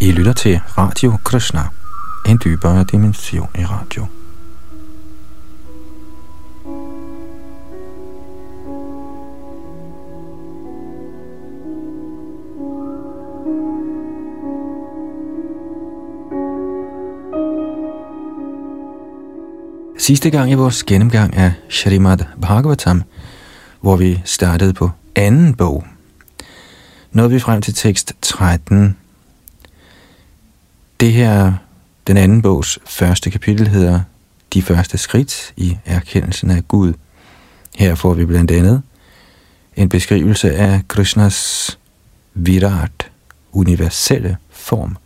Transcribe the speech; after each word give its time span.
I 0.00 0.12
lytter 0.12 0.32
til 0.32 0.60
Radio 0.78 1.16
Krishna, 1.24 1.62
en 2.26 2.40
dybere 2.44 2.84
dimension 2.84 3.48
i 3.58 3.64
radio. 3.64 4.06
Sidste 19.98 20.30
gang 20.30 20.50
i 20.50 20.54
vores 20.54 20.84
gennemgang 20.84 21.36
af 21.36 21.52
Shrimad 21.68 22.18
Bhagavatam, 22.42 23.02
hvor 23.80 23.96
vi 23.96 24.22
startede 24.24 24.72
på 24.72 24.90
anden 25.16 25.54
bog, 25.54 25.84
nåede 27.12 27.30
vi 27.30 27.38
frem 27.38 27.62
til 27.62 27.74
tekst 27.74 28.12
13, 28.22 28.96
det 31.00 31.12
her, 31.12 31.52
den 32.06 32.16
anden 32.16 32.42
bogs 32.42 32.78
første 32.86 33.30
kapitel 33.30 33.68
hedder 33.68 34.00
De 34.54 34.62
første 34.62 34.98
skridt 34.98 35.52
i 35.56 35.78
erkendelsen 35.84 36.50
af 36.50 36.68
Gud. 36.68 36.92
Her 37.76 37.94
får 37.94 38.14
vi 38.14 38.24
blandt 38.24 38.50
andet 38.50 38.82
en 39.76 39.88
beskrivelse 39.88 40.56
af 40.56 40.80
Krishnas 40.88 41.78
virat, 42.34 43.10
universelle 43.52 44.36
form, 44.50 44.96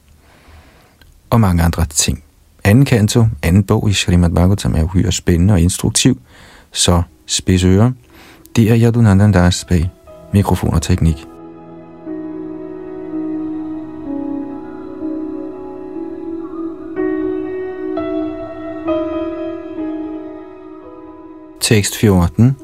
og 1.30 1.40
mange 1.40 1.62
andre 1.62 1.86
ting. 1.86 2.22
Anden 2.64 2.84
kanto, 2.84 3.26
anden 3.42 3.64
bog 3.64 3.90
i 3.90 3.92
Srimad 3.92 4.30
Bhagavatam 4.30 4.74
er 4.74 4.82
uhyre 4.82 5.12
spændende 5.12 5.54
og 5.54 5.60
instruktiv, 5.60 6.20
så 6.72 7.02
spids 7.26 7.64
ører. 7.64 7.92
Det 8.56 8.70
er 8.70 8.78
Yadunandandas 8.78 9.64
bag 9.64 9.90
mikrofon 10.32 10.74
og 10.74 10.82
teknik. 10.82 11.27
Tekst 21.68 21.96
14. 21.96 22.56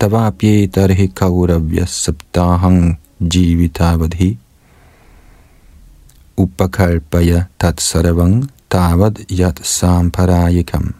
Tavapyetarhi 0.00 1.06
kauravya 1.06 1.86
saptahang 1.86 2.98
jivitavadhi 3.20 4.38
upakalpaya 6.36 7.42
tatsarvang 7.58 8.50
tavad 8.70 9.18
yat 9.40 9.60
samparayikam. 9.66 10.94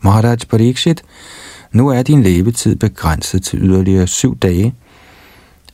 Maharaj 0.00 0.46
Parikshit, 0.50 1.02
nu 1.72 1.88
er 1.88 2.02
din 2.02 2.22
levetid 2.22 2.76
begrænset 2.76 3.42
til 3.44 3.58
yderligere 3.62 4.06
syv 4.06 4.38
dage, 4.38 4.74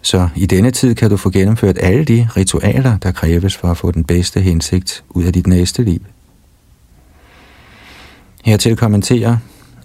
så 0.02 0.28
i 0.36 0.46
denne 0.46 0.70
tid 0.70 0.94
kan 0.94 1.10
du 1.10 1.16
få 1.16 1.30
gennemført 1.30 1.78
alle 1.80 2.04
de 2.04 2.28
ritualer, 2.36 2.98
der 2.98 3.12
kræves 3.12 3.56
for 3.56 3.68
at 3.68 3.76
få 3.76 3.90
den 3.90 4.04
bedste 4.04 4.40
hensigt 4.40 5.04
ud 5.10 5.24
af 5.24 5.32
dit 5.32 5.46
næste 5.46 5.84
liv. 5.84 6.00
Hertil 8.44 8.76
kommenterer 8.76 9.36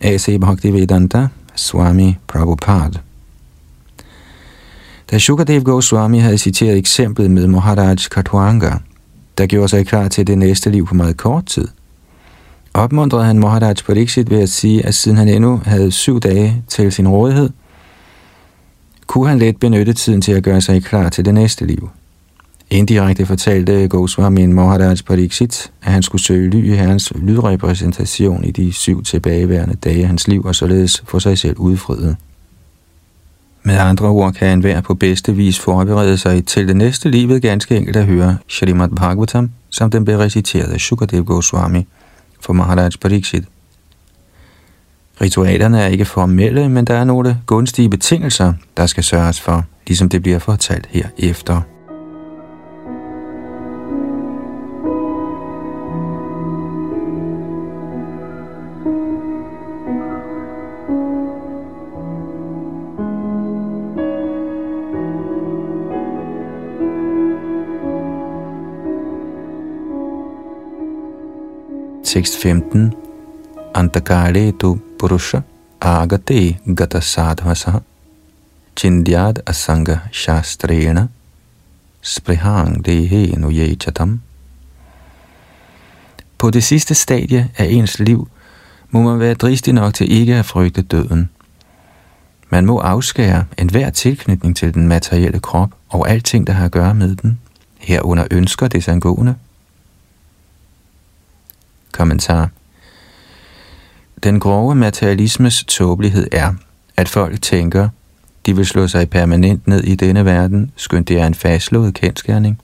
A.C. 0.06 0.40
Bhaktivedanta 0.40 1.28
Swami 1.56 2.18
Prabhupada. 2.28 3.00
Da 5.12 5.18
Shukadev 5.18 5.64
Goswami 5.64 6.20
havde 6.20 6.38
citeret 6.38 6.78
eksemplet 6.78 7.32
med 7.32 7.48
Maharaj 7.48 7.96
Katwanga, 8.12 8.72
der 9.38 9.46
gjorde 9.46 9.68
sig 9.68 9.88
klar 9.88 10.08
til 10.08 10.28
det 10.28 10.38
næste 10.38 10.70
liv 10.70 10.88
på 10.88 10.94
meget 10.96 11.18
kort 11.18 11.46
tid, 11.46 11.68
opmuntrede 12.74 13.26
han 13.26 13.40
Maharaj 13.40 13.74
Pariksit 13.86 14.30
ved 14.30 14.42
at 14.42 14.50
sige, 14.50 14.86
at 14.86 14.96
siden 14.96 15.18
han 15.18 15.28
endnu 15.28 15.62
havde 15.66 15.92
syv 15.92 16.20
dage 16.20 16.64
til 16.68 16.92
sin 16.92 17.08
rådighed, 17.08 17.50
kunne 19.08 19.28
han 19.28 19.40
let 19.40 19.58
benytte 19.58 19.94
tiden 19.94 20.22
til 20.22 20.32
at 20.32 20.44
gøre 20.44 20.62
sig 20.62 20.84
klar 20.84 21.10
til 21.10 21.26
det 21.26 21.34
næste 21.34 21.66
liv. 21.66 21.90
Indirekte 22.70 23.26
fortalte 23.26 23.88
Goswami 23.88 24.46
Maharaj 24.46 24.96
Pariksit, 25.06 25.72
at 25.84 25.92
han 25.92 26.04
skulle 26.04 26.24
søge 26.24 26.50
ly 26.50 26.66
i 26.66 26.76
herrens 26.76 27.14
lydrepræsentation 27.16 28.44
i 28.44 28.52
de 28.52 28.74
syv 28.74 29.04
tilbageværende 29.04 29.76
dage 29.76 30.02
af 30.02 30.08
hans 30.08 30.28
liv, 30.28 30.46
og 30.46 30.56
således 30.56 31.04
få 31.08 31.20
sig 31.20 31.38
selv 31.38 31.58
udfriet. 31.58 32.18
Med 33.64 33.78
andre 33.78 34.08
ord 34.08 34.34
kan 34.34 34.48
enhver 34.48 34.82
på 34.82 34.94
bedste 34.94 35.36
vis 35.36 35.60
forberede 35.60 36.18
sig 36.18 36.46
til 36.46 36.68
det 36.68 36.76
næste 36.76 37.10
livet 37.10 37.42
ganske 37.42 37.78
enkelt 37.78 37.96
at 37.96 38.06
høre 38.06 38.38
Shrimad 38.48 38.90
Bhagavatam, 38.90 39.52
som 39.70 39.92
den 39.92 40.06
blev 40.06 40.18
reciteret 40.18 40.74
af 40.74 40.80
Sukadev 40.80 41.24
Goswami 41.24 41.88
for 42.40 42.54
Maharaj 42.54 42.90
Pariksit. 43.02 43.44
Ritualerne 45.22 45.82
er 45.82 45.88
ikke 45.88 46.06
formelle, 46.06 46.70
men 46.70 46.86
der 46.86 46.94
er 46.94 47.04
nogle 47.04 47.38
gunstige 47.46 47.90
betingelser, 47.90 48.54
der 48.78 48.86
skal 48.86 49.04
sørges 49.04 49.42
for, 49.42 49.66
ligesom 49.88 50.10
det 50.10 50.22
bliver 50.22 50.40
fortalt 50.40 50.88
her 50.92 51.08
efter. 51.18 51.62
6.15 72.16 72.92
Antakare 73.74 74.52
tu 74.52 74.80
purusha 75.00 75.42
agate 75.82 76.58
gata 76.76 77.00
sadhvasaha 77.00 77.80
chindyad 78.76 79.40
asanga 79.46 80.00
shastrena 80.12 81.08
sprihang 82.02 82.86
dehe 82.86 83.36
nu 83.38 83.52
yechatam. 83.52 84.22
På 86.38 86.50
det 86.50 86.64
sidste 86.64 86.94
stadie 86.94 87.50
af 87.58 87.66
ens 87.66 88.00
liv 88.00 88.28
må 88.90 89.02
man 89.02 89.20
være 89.20 89.34
dristig 89.34 89.74
nok 89.74 89.94
til 89.94 90.12
ikke 90.12 90.36
at 90.36 90.46
frygte 90.46 90.82
døden. 90.82 91.30
Man 92.50 92.66
må 92.66 92.80
afskære 92.80 93.46
enhver 93.58 93.90
tilknytning 93.90 94.56
til 94.56 94.74
den 94.74 94.88
materielle 94.88 95.40
krop 95.40 95.70
og 95.90 96.10
alting, 96.10 96.48
der 96.48 96.54
har 96.54 96.66
at 96.66 96.72
gøre 96.72 96.94
med 96.94 97.16
den, 97.16 97.40
herunder 97.80 98.28
ønsker 98.32 98.68
det 98.68 98.84
sangående, 98.84 99.36
Kommentar. 101.96 102.50
Den 104.24 104.40
grove 104.40 104.76
materialismes 104.76 105.64
tåbelighed 105.64 106.28
er, 106.32 106.54
at 106.98 107.10
folk 107.10 107.42
tænker, 107.42 107.90
de 108.46 108.56
vil 108.56 108.66
slå 108.66 108.88
sig 108.88 109.10
permanent 109.10 109.68
ned 109.68 109.84
i 109.84 109.96
denne 109.96 110.26
verden, 110.26 110.72
skønt 110.76 111.08
det 111.08 111.20
er 111.20 111.28
en 111.28 111.34
fastslået 111.34 111.94
kendskærning, 111.94 112.60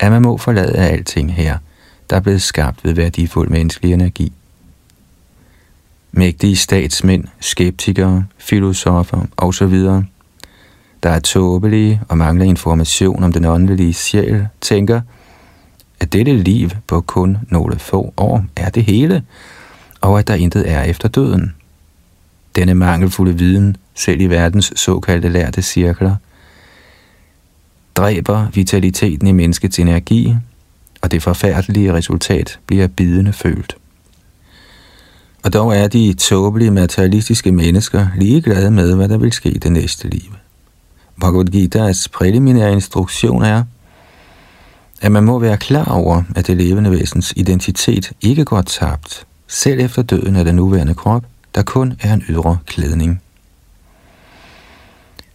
at 0.00 0.12
man 0.12 0.22
må 0.22 0.36
forlade 0.36 0.78
alting 0.78 1.34
her, 1.34 1.58
der 2.10 2.16
er 2.16 2.20
blevet 2.20 2.42
skabt 2.42 2.84
ved 2.84 2.92
værdifuld 2.92 3.50
menneskelig 3.50 3.92
energi. 3.92 4.32
Mægtige 6.12 6.56
statsmænd, 6.56 7.24
skeptikere, 7.40 8.24
filosofer 8.38 9.26
osv., 9.36 9.74
der 11.02 11.10
er 11.10 11.20
tåbelige 11.20 12.00
og 12.08 12.18
mangler 12.18 12.44
information 12.44 13.22
om 13.22 13.32
den 13.32 13.44
åndelige 13.44 13.94
sjæl, 13.94 14.48
tænker, 14.60 15.00
at 16.00 16.12
dette 16.12 16.36
liv 16.36 16.70
på 16.86 17.00
kun 17.00 17.38
nogle 17.48 17.78
få 17.78 18.14
år 18.16 18.44
er 18.56 18.70
det 18.70 18.84
hele, 18.84 19.22
og 20.00 20.18
at 20.18 20.28
der 20.28 20.34
intet 20.34 20.70
er 20.70 20.82
efter 20.82 21.08
døden. 21.08 21.54
Denne 22.56 22.74
mangelfulde 22.74 23.38
viden, 23.38 23.76
selv 23.94 24.20
i 24.20 24.26
verdens 24.26 24.72
såkaldte 24.76 25.28
lærte 25.28 25.62
cirkler, 25.62 26.16
dræber 27.94 28.46
vitaliteten 28.54 29.26
i 29.26 29.32
menneskets 29.32 29.78
energi, 29.78 30.34
og 31.00 31.10
det 31.10 31.22
forfærdelige 31.22 31.92
resultat 31.92 32.58
bliver 32.66 32.86
bidende 32.86 33.32
følt. 33.32 33.76
Og 35.44 35.52
dog 35.52 35.76
er 35.76 35.88
de 35.88 36.14
tåbelige 36.14 36.70
materialistiske 36.70 37.52
mennesker 37.52 38.06
ligeglade 38.16 38.70
med, 38.70 38.94
hvad 38.94 39.08
der 39.08 39.18
vil 39.18 39.32
ske 39.32 39.50
i 39.50 39.58
det 39.58 39.72
næste 39.72 40.08
liv. 40.08 40.32
Bhagavad 41.20 41.54
Gita's 41.54 42.06
præliminære 42.12 42.72
instruktion 42.72 43.42
er– 43.42 43.64
at 45.00 45.12
man 45.12 45.24
må 45.24 45.38
være 45.38 45.56
klar 45.56 45.84
over, 45.84 46.22
at 46.36 46.46
det 46.46 46.56
levende 46.56 46.90
væsens 46.90 47.32
identitet 47.36 48.12
ikke 48.20 48.44
går 48.44 48.62
tabt, 48.62 49.26
selv 49.48 49.80
efter 49.80 50.02
døden 50.02 50.36
af 50.36 50.44
den 50.44 50.54
nuværende 50.54 50.94
krop, 50.94 51.24
der 51.54 51.62
kun 51.62 51.94
er 52.00 52.14
en 52.14 52.22
ydre 52.28 52.58
klædning. 52.66 53.22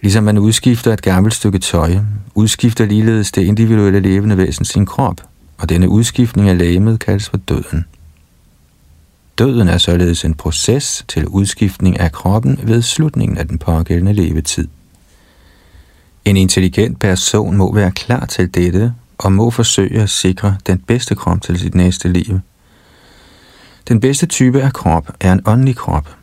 Ligesom 0.02 0.24
man 0.24 0.38
udskifter 0.38 0.94
et 0.94 1.02
gammelt 1.02 1.34
stykke 1.34 1.60
tøj, 1.60 1.96
udskifter 2.36 2.86
ligeledes 2.86 3.32
det 3.32 3.42
individuelle 3.42 4.00
levende 4.00 4.38
væsen 4.38 4.66
sin 4.66 4.86
krop, 4.86 5.22
og 5.58 5.70
denne 5.70 5.90
udskiftning 5.90 6.50
af 6.50 6.58
lægemet 6.58 7.00
kaldes 7.00 7.30
for 7.30 7.38
døden. 7.38 7.86
Døden 9.38 9.68
er 9.68 9.78
således 9.78 10.26
en 10.26 10.34
proces 10.34 11.06
til 11.08 11.28
udskiftning 11.28 12.00
af 12.00 12.12
kroppen 12.12 12.60
ved 12.64 12.82
slutningen 12.82 13.38
af 13.38 13.48
den 13.48 13.58
pågældende 13.58 14.14
levetid. 14.14 14.68
En 16.26 16.38
intelligent 16.38 17.00
person 17.00 17.58
må 17.58 17.74
være 17.74 17.92
klar 17.92 18.26
til 18.26 18.54
dette 18.54 18.94
og 19.22 19.32
må 19.32 19.50
forsøge 19.50 20.02
at 20.02 20.10
sikre 20.10 20.58
den 20.68 20.78
bedste 20.78 21.16
krop 21.16 21.42
til 21.42 21.60
sit 21.60 21.76
næste 21.76 22.08
liv. 22.10 22.40
Den 23.88 24.00
bedste 24.00 24.26
type 24.26 24.62
af 24.62 24.74
krop 24.74 25.10
er 25.20 25.34
en 25.34 25.42
åndelig 25.46 25.76
krop, 25.76 26.16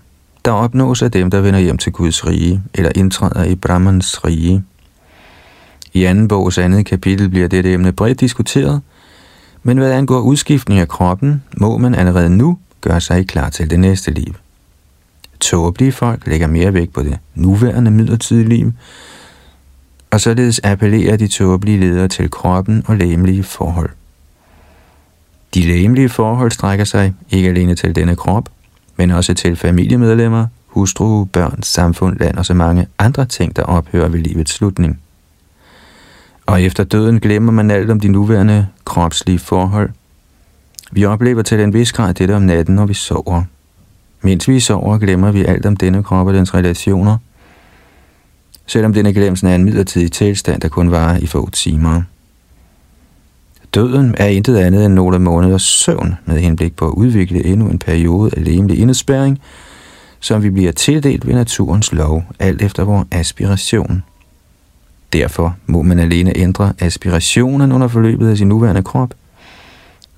der 0.45 0.51
opnås 0.51 1.03
af 1.03 1.11
dem, 1.11 1.31
der 1.31 1.41
vender 1.41 1.61
hjem 1.61 1.79
til 1.79 1.93
Guds 1.93 2.27
rige 2.27 2.63
eller 2.75 2.91
indtræder 2.97 3.45
i 3.45 3.55
Brahmans 3.55 4.25
rige. 4.25 4.65
I 5.93 6.05
anden 6.05 6.29
bogs 6.29 6.59
andet 6.59 6.87
kapitel 6.87 7.29
bliver 7.29 7.49
dette 7.49 7.73
emne 7.73 7.93
bredt 7.93 8.21
diskuteret, 8.21 8.81
men 9.63 9.79
hvad 9.79 9.93
angår 9.93 10.21
udskiftning 10.21 10.81
af 10.81 10.89
kroppen, 10.89 11.43
må 11.57 11.79
man 11.79 11.95
allerede 11.95 12.31
nu 12.31 12.59
gøre 12.81 13.01
sig 13.01 13.29
klar 13.29 13.51
til 13.51 13.71
det 13.71 13.81
næste 13.81 14.11
liv. 14.11 14.35
Tåbelige 15.41 15.93
folk 15.93 16.27
lægger 16.27 16.47
mere 16.47 16.75
vægt 16.75 16.93
på 16.93 17.03
det 17.03 17.19
nuværende 17.35 17.91
midlertidige 17.91 18.49
liv, 18.49 18.73
og 20.11 20.21
således 20.21 20.61
appellerer 20.65 21.17
de 21.17 21.29
tåbelige 21.29 21.81
ledere 21.81 22.09
til 22.09 22.31
kroppen 22.31 22.83
og 22.87 22.97
læmelige 22.97 23.43
forhold. 23.43 23.91
De 25.55 25.61
læmelige 25.61 26.09
forhold 26.09 26.51
strækker 26.51 26.85
sig 26.85 27.15
ikke 27.31 27.49
alene 27.49 27.75
til 27.75 27.97
denne 27.97 28.17
krop, 28.17 28.49
men 28.97 29.11
også 29.11 29.35
til 29.35 29.57
familiemedlemmer, 29.57 30.47
hustru, 30.67 31.25
børn, 31.25 31.63
samfund, 31.63 32.19
land 32.19 32.37
og 32.37 32.47
så 32.47 32.55
mange 32.55 32.87
andre 32.99 33.27
ting, 33.27 33.57
der 33.57 33.63
ophører 33.63 34.09
ved 34.09 34.21
livets 34.21 34.53
slutning. 34.53 35.01
Og 36.47 36.63
efter 36.63 36.85
døden 36.85 37.21
glemmer 37.21 37.53
man 37.53 37.71
alt 37.71 37.91
om 37.91 38.01
de 38.01 38.09
nuværende 38.09 38.67
kropslige 38.85 39.39
forhold. 39.39 39.91
Vi 40.91 41.05
oplever 41.05 41.43
til 41.43 41.61
en 41.61 41.75
vis 41.75 41.93
grad 41.93 42.15
dette 42.15 42.37
om 42.37 42.43
natten, 42.43 42.75
når 42.75 42.87
vi 42.87 42.95
sover. 42.95 43.43
Mens 44.23 44.49
vi 44.49 44.61
sover, 44.61 44.99
glemmer 44.99 45.31
vi 45.31 45.45
alt 45.45 45.67
om 45.67 45.77
denne 45.77 46.03
krop 46.03 46.27
og 46.27 46.35
dens 46.35 46.55
relationer, 46.55 47.19
selvom 48.69 48.93
denne 48.93 49.13
glemsen 49.13 49.49
er 49.49 49.55
en 49.55 49.65
midlertidig 49.65 50.13
tilstand, 50.13 50.61
der 50.61 50.69
kun 50.69 50.91
varer 50.91 51.19
i 51.19 51.27
få 51.27 51.51
timer. 51.51 52.03
Døden 53.75 54.15
er 54.19 54.27
intet 54.27 54.57
andet 54.57 54.87
end 54.87 54.95
nogle 54.95 55.19
måneders 55.19 55.63
søvn 55.63 56.15
med 56.27 56.39
henblik 56.39 56.77
på 56.77 56.87
at 56.87 56.93
udvikle 56.93 57.45
endnu 57.45 57.69
en 57.69 57.79
periode 57.79 58.31
af 58.37 58.45
lemlig 58.45 58.79
indespæring, 58.79 59.41
som 60.21 60.43
vi 60.43 60.51
bliver 60.51 60.73
tildelt 60.73 61.27
ved 61.27 61.35
naturens 61.35 61.93
lov, 61.93 62.25
alt 62.39 62.63
efter 62.63 62.85
vores 62.85 63.09
aspiration. 63.11 64.03
Derfor 65.13 65.57
må 65.67 65.83
man 65.83 65.99
alene 65.99 66.37
ændre 66.37 66.73
aspirationen 66.79 67.73
under 67.73 67.89
forløbet 67.89 68.31
af 68.31 68.37
sin 68.39 68.49
nuværende 68.49 68.83
krop, 68.83 69.15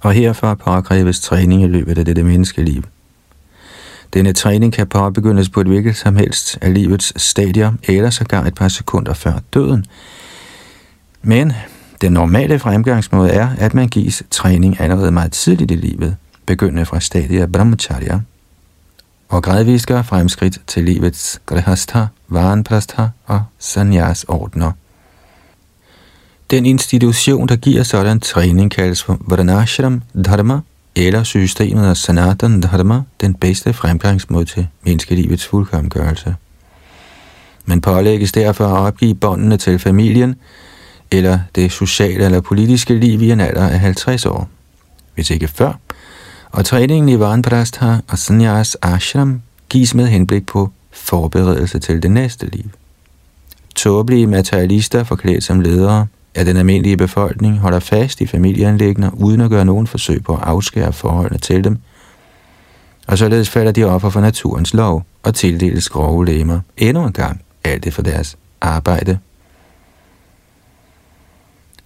og 0.00 0.12
herfra 0.12 0.55
påkræves 0.55 1.20
træning 1.20 1.62
i 1.62 1.67
løbet 1.67 1.99
af 1.99 2.05
dette 2.05 2.23
menneskeliv. 2.23 2.82
Denne 4.15 4.33
træning 4.33 4.73
kan 4.73 4.87
påbegyndes 4.87 5.49
på 5.49 5.61
et 5.61 5.67
hvilket 5.67 5.97
som 5.97 6.17
helst 6.17 6.59
af 6.61 6.75
livets 6.75 7.23
stadier, 7.23 7.73
eller 7.83 8.11
sågar 8.11 8.45
et 8.45 8.55
par 8.55 8.69
sekunder 8.69 9.15
før 9.15 9.33
døden. 9.55 9.85
Men 11.23 11.53
den 12.01 12.12
normale 12.12 12.59
fremgangsmåde 12.59 13.31
er, 13.31 13.49
at 13.59 13.75
man 13.75 13.89
gives 13.89 14.23
træning 14.31 14.81
allerede 14.81 15.11
meget 15.11 15.33
tidligt 15.33 15.71
i 15.71 15.75
livet, 15.75 16.17
begyndende 16.47 16.87
fra 16.87 17.01
stadiet 17.01 17.53
brahmacharya, 17.53 18.21
og 19.29 19.43
gradvist 19.43 19.87
gør 19.87 20.03
fremskridt 20.03 20.59
til 20.67 20.85
livets 20.85 21.41
grihastha, 21.47 22.05
varenprastha 22.29 23.06
og 23.27 23.43
sanyas 23.59 24.25
ordner. 24.25 24.73
Den 26.51 26.67
institution, 26.67 27.49
der 27.49 27.56
giver 27.56 27.83
sådan 27.83 28.21
træning, 28.21 28.71
kaldes 28.71 29.03
for 29.03 29.19
Varanashram 29.21 30.03
Dharma, 30.25 30.61
eller 31.06 31.23
systemet 31.23 31.87
af 31.87 31.97
Sanatan 31.97 32.61
Dharma, 32.61 33.02
den 33.20 33.35
bedste 33.35 33.73
fremgangsmåde 33.73 34.44
til 34.44 34.67
menneskelivets 34.82 35.47
fuldkommengørelse. 35.47 36.35
Man 37.64 37.81
pålægges 37.81 38.32
derfor 38.32 38.67
at 38.67 38.87
opgive 38.87 39.14
båndene 39.14 39.56
til 39.56 39.79
familien, 39.79 40.35
eller 41.11 41.38
det 41.55 41.73
sociale 41.73 42.25
eller 42.25 42.41
politiske 42.41 42.94
liv 42.94 43.23
i 43.23 43.31
en 43.31 43.41
alder 43.41 43.69
af 43.69 43.81
50 43.81 44.26
år, 44.26 44.49
hvis 45.14 45.31
ikke 45.31 45.49
før. 45.49 45.73
Og 46.50 46.64
træningen 46.64 47.08
i 47.08 47.19
Vanprastha 47.19 47.96
og 48.08 48.19
Sanyas 48.19 48.76
Ashram 48.82 49.43
gives 49.69 49.94
med 49.94 50.06
henblik 50.06 50.46
på 50.46 50.70
forberedelse 50.91 51.79
til 51.79 52.03
det 52.03 52.11
næste 52.11 52.46
liv. 52.46 52.64
Tåbelige 53.75 54.26
materialister 54.26 55.05
forklædt 55.05 55.44
som 55.44 55.61
ledere 55.61 56.06
at 56.35 56.47
den 56.47 56.56
almindelige 56.56 56.97
befolkning 56.97 57.59
holder 57.59 57.81
fast 57.81 58.21
i 58.21 58.27
familieanlægner 58.27 59.11
uden 59.15 59.41
at 59.41 59.50
gøre 59.50 59.65
nogen 59.65 59.87
forsøg 59.87 60.25
på 60.25 60.35
at 60.35 60.43
afskære 60.43 60.93
forholdene 60.93 61.38
til 61.38 61.65
dem, 61.65 61.79
og 63.06 63.19
således 63.19 63.50
falder 63.50 63.73
de 63.73 63.85
offer 63.85 64.11
for 64.11 64.21
naturens 64.21 64.75
lov 64.75 65.05
og 65.23 65.35
tildeles 65.35 65.88
grove 65.88 66.27
lemmer 66.27 66.61
endnu 66.77 67.06
en 67.06 67.12
gang, 67.12 67.43
alt 67.65 67.85
det 67.85 67.94
for 67.94 68.03
deres 68.03 68.37
arbejde. 68.61 69.19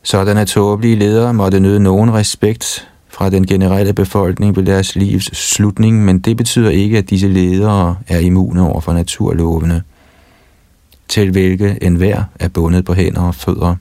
Sådanne 0.03 0.45
tåbelige 0.45 0.97
ledere 0.97 1.35
måtte 1.35 1.61
nyde 1.61 1.81
nogen 1.81 2.15
respekt 2.15 2.89
fra 3.09 3.31
den 3.31 3.47
generelle 3.47 3.93
befolkning 3.93 4.57
ved 4.57 4.65
deres 4.65 4.97
livs 4.97 5.37
slutning, 5.37 6.05
men 6.05 6.19
det 6.19 6.37
betyder 6.37 6.71
ikke, 6.71 6.99
at 6.99 7.11
disse 7.11 7.29
ledere 7.29 7.97
er 8.09 8.19
immune 8.19 8.63
over 8.63 8.81
for 8.81 8.93
naturlovene, 8.93 9.83
til 11.09 11.31
hvilke 11.31 11.79
enhver 11.83 12.25
er 12.41 12.49
bundet 12.49 12.85
på 12.85 12.95
hænder 12.95 13.23
og 13.23 13.35
fødder. 13.35 13.77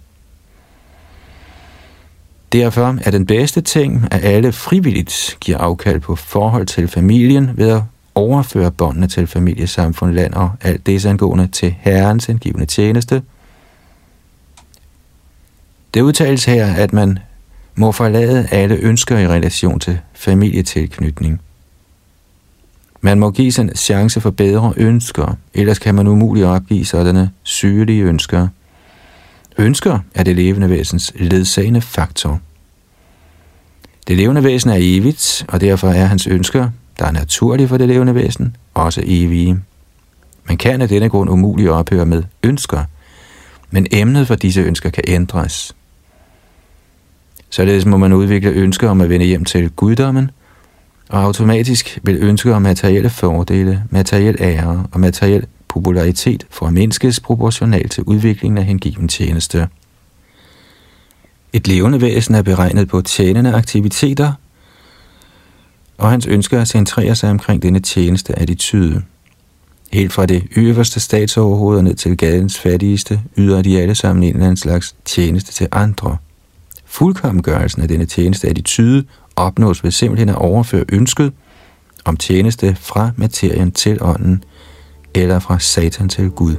Derfor 2.54 2.98
er 3.06 3.12
den 3.12 3.26
bedste 3.26 3.62
ting, 3.62 4.08
at 4.12 4.24
alle 4.24 4.52
frivilligt 4.52 5.38
giver 5.42 5.58
afkald 5.58 6.00
på 6.00 6.16
forhold 6.16 6.66
til 6.66 6.88
familien 6.88 7.52
ved 7.56 7.70
at 7.70 7.82
overføre 8.16 8.72
båndene 8.72 9.08
til 9.08 9.28
familiesamfund, 9.28 10.14
land 10.14 10.34
og 10.34 10.52
alt 10.62 10.86
desangående 10.86 11.48
til 11.48 11.76
Herrens 11.80 12.30
indgivende 12.30 12.66
tjeneste. 12.66 13.22
Det 15.94 16.02
udtales 16.02 16.46
her, 16.46 16.74
at 16.74 16.94
man 16.94 17.20
må 17.76 17.92
forlade 17.92 18.48
alle 18.52 18.76
ønsker 18.76 19.18
i 19.18 19.28
relation 19.28 19.80
til 19.80 20.00
familietilknytning. 20.14 21.42
Man 23.02 23.20
må 23.20 23.32
give 23.32 23.52
sig 23.52 23.62
en 23.62 23.76
chance 23.76 24.22
for 24.22 24.32
bedre 24.32 24.74
ønsker, 24.78 25.38
ellers 25.54 25.80
kan 25.80 25.96
man 25.96 26.08
umuligt 26.08 26.46
opgive 26.46 26.86
sådanne 26.86 27.32
sygelige 27.44 28.04
ønsker– 28.04 28.48
Ønsker 29.58 30.00
er 30.16 30.24
det 30.24 30.36
levende 30.36 30.70
væsens 30.70 31.14
ledsagende 31.16 31.82
faktor. 31.82 32.40
Det 34.08 34.18
levende 34.18 34.44
væsen 34.44 34.70
er 34.70 34.78
evigt, 34.80 35.46
og 35.48 35.62
derfor 35.62 35.88
er 35.88 36.06
hans 36.06 36.28
ønsker, 36.28 36.70
der 37.00 37.06
er 37.06 37.12
naturlige 37.12 37.68
for 37.68 37.78
det 37.78 37.88
levende 37.88 38.16
væsen, 38.16 38.56
også 38.74 39.02
evige. 39.06 39.60
Man 40.48 40.58
kan 40.58 40.82
af 40.82 40.90
denne 40.90 41.10
grund 41.10 41.30
umuligt 41.30 41.70
ophøre 41.70 42.06
med 42.06 42.24
ønsker, 42.44 42.84
men 43.72 43.88
emnet 43.92 44.28
for 44.28 44.36
disse 44.36 44.62
ønsker 44.62 44.90
kan 44.90 45.04
ændres. 45.08 45.76
Således 47.50 47.86
må 47.86 47.98
man 47.98 48.14
udvikle 48.14 48.50
ønsker 48.50 48.90
om 48.90 49.02
at 49.02 49.10
vende 49.10 49.26
hjem 49.26 49.46
til 49.46 49.70
guddommen, 49.70 50.32
og 51.10 51.24
automatisk 51.24 52.00
vil 52.04 52.16
ønsker 52.16 52.56
om 52.56 52.62
materielle 52.62 53.10
fordele, 53.10 53.84
materiel 53.90 54.38
ære 54.40 54.86
og 54.92 55.00
materiel 55.00 55.46
popularitet 55.74 56.46
formindskes 56.50 57.20
proportionalt 57.20 57.92
til 57.92 58.04
udviklingen 58.04 58.58
af 58.58 58.66
hengiven 58.66 59.08
tjeneste. 59.08 59.68
Et 61.54 61.68
levende 61.68 62.02
væsen 62.02 62.36
er 62.36 62.42
beregnet 62.42 62.88
på 62.88 63.02
tjenende 63.02 63.54
aktiviteter, 63.54 64.34
og 65.98 66.10
hans 66.10 66.26
ønsker 66.26 66.64
centrerer 66.64 67.14
sig 67.14 67.30
omkring 67.30 67.64
denne 67.64 67.80
tjeneste 67.80 68.40
attitude. 68.40 69.02
Helt 69.92 70.14
fra 70.14 70.26
det 70.26 70.44
øverste 70.56 71.00
statsoverhoved 71.00 71.82
ned 71.82 71.96
til 71.96 72.18
gadens 72.18 72.60
fattigste, 72.60 73.22
yder 73.38 73.62
de 73.62 73.82
alle 73.82 73.96
sammen 73.96 74.24
en 74.24 74.30
eller 74.30 74.46
anden 74.46 74.58
slags 74.58 74.96
tjeneste 75.06 75.54
til 75.54 75.68
andre. 75.72 76.18
Fuldkommengørelsen 76.86 77.82
af 77.82 77.88
denne 77.88 78.06
tjeneste 78.06 78.48
attitude 78.48 79.04
opnås 79.36 79.84
ved 79.84 79.92
simpelthen 79.92 80.30
at 80.30 80.36
overføre 80.36 80.86
ønsket 80.90 81.34
om 82.06 82.18
tjeneste 82.18 82.78
fra 82.80 83.12
materien 83.18 83.72
til 83.72 83.98
ånden– 84.02 84.44
eller 85.16 85.40
fra 85.40 85.60
Satan 85.60 86.10
til 86.10 86.32
Gud. 86.32 86.56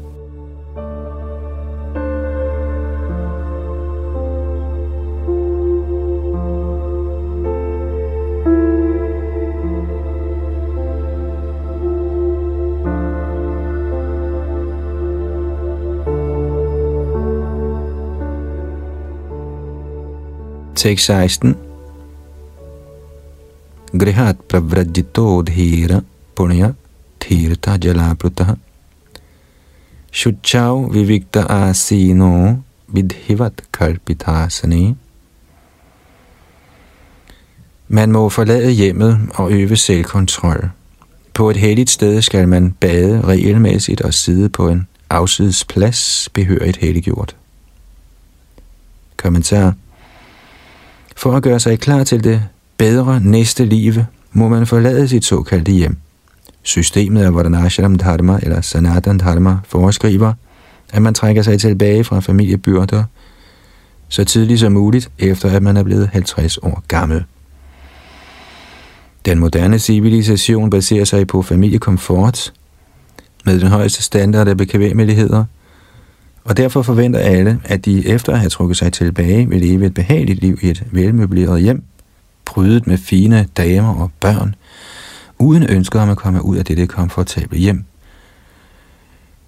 Tekst 20.75 21.07
16 21.07 21.57
Grihat 23.99 24.37
pravrajito 24.49 25.43
dhira 25.43 26.01
punya 26.37 26.75
tirtha 27.25 27.79
jalaprutah 27.85 28.57
Shuchau 30.13 30.93
vivikta 30.93 31.41
asino 31.49 32.57
vidhivat 32.89 33.63
kalpitasani. 33.73 34.95
Man 37.89 38.13
må 38.13 38.29
forlade 38.29 38.71
hjemmet 38.71 39.19
og 39.35 39.53
øve 39.53 39.77
selvkontrol. 39.77 40.71
På 41.35 41.51
et 41.51 41.57
helligt 41.57 41.91
sted 41.91 42.23
skal 42.23 42.49
man 42.49 42.73
bade 42.73 43.21
regelmæssigt 43.21 44.01
og 44.01 44.15
sidde 44.15 44.49
på 44.49 44.69
en 44.69 44.87
afsides 45.11 45.65
plads 45.65 46.29
behørigt 46.35 46.77
helliggjort. 46.77 47.37
Kommentar 49.17 49.75
For 51.17 51.33
at 51.33 51.43
gøre 51.43 51.61
sig 51.61 51.81
klar 51.81 52.05
til 52.05 52.25
det 52.25 52.43
bedre 52.77 53.21
næste 53.21 53.65
liv, 53.65 53.95
må 54.33 54.49
man 54.49 54.67
forlade 54.67 55.09
sit 55.09 55.25
såkaldte 55.25 55.73
hjem. 55.73 56.04
Systemet 56.67 57.23
af 57.23 57.35
Varanashram 57.35 57.95
Dharma 57.95 58.39
eller 58.43 58.61
Sanatan 58.61 59.19
Dharma 59.19 59.57
foreskriver, 59.65 60.33
at 60.93 61.03
man 61.03 61.15
trækker 61.15 61.43
sig 61.43 61.61
tilbage 61.61 62.05
fra 62.05 62.21
familiebyrder, 62.21 63.05
så 64.09 64.25
tidligt 64.25 64.61
som 64.61 64.73
muligt, 64.73 65.11
efter 65.19 65.51
at 65.51 65.63
man 65.63 65.77
er 65.77 65.83
blevet 65.83 66.09
50 66.13 66.59
år 66.59 66.83
gammel. 66.89 67.25
Den 69.25 69.39
moderne 69.39 69.79
civilisation 69.79 70.71
baserer 70.71 71.05
sig 71.05 71.27
på 71.27 71.43
familiekomfort, 71.43 72.53
med 73.45 73.61
den 73.61 73.69
højeste 73.69 74.03
standard 74.03 74.49
af 74.49 74.57
bekvemmeligheder, 74.57 75.45
og 76.45 76.57
derfor 76.57 76.83
forventer 76.83 77.19
alle, 77.19 77.61
at 77.65 77.85
de 77.85 78.09
efter 78.09 78.33
at 78.33 78.39
have 78.39 78.51
trukket 78.51 78.77
sig 78.77 78.93
tilbage 78.93 79.49
vil 79.49 79.61
leve 79.61 79.87
et 79.87 79.95
behageligt 79.95 80.41
liv 80.41 80.59
i 80.63 80.71
et 80.71 80.85
velmøbleret 80.91 81.63
hjem, 81.63 81.83
prydet 82.45 82.87
med 82.87 82.99
fine 82.99 83.49
damer 83.57 83.95
og 83.95 84.11
børn, 84.21 84.55
uden 85.39 85.63
ønsker 85.71 86.01
om 86.01 86.11
at 86.11 86.17
komme 86.17 86.45
ud 86.45 86.57
af 86.57 86.65
dette 86.65 86.87
komfortable 86.87 87.59
hjem. 87.59 87.85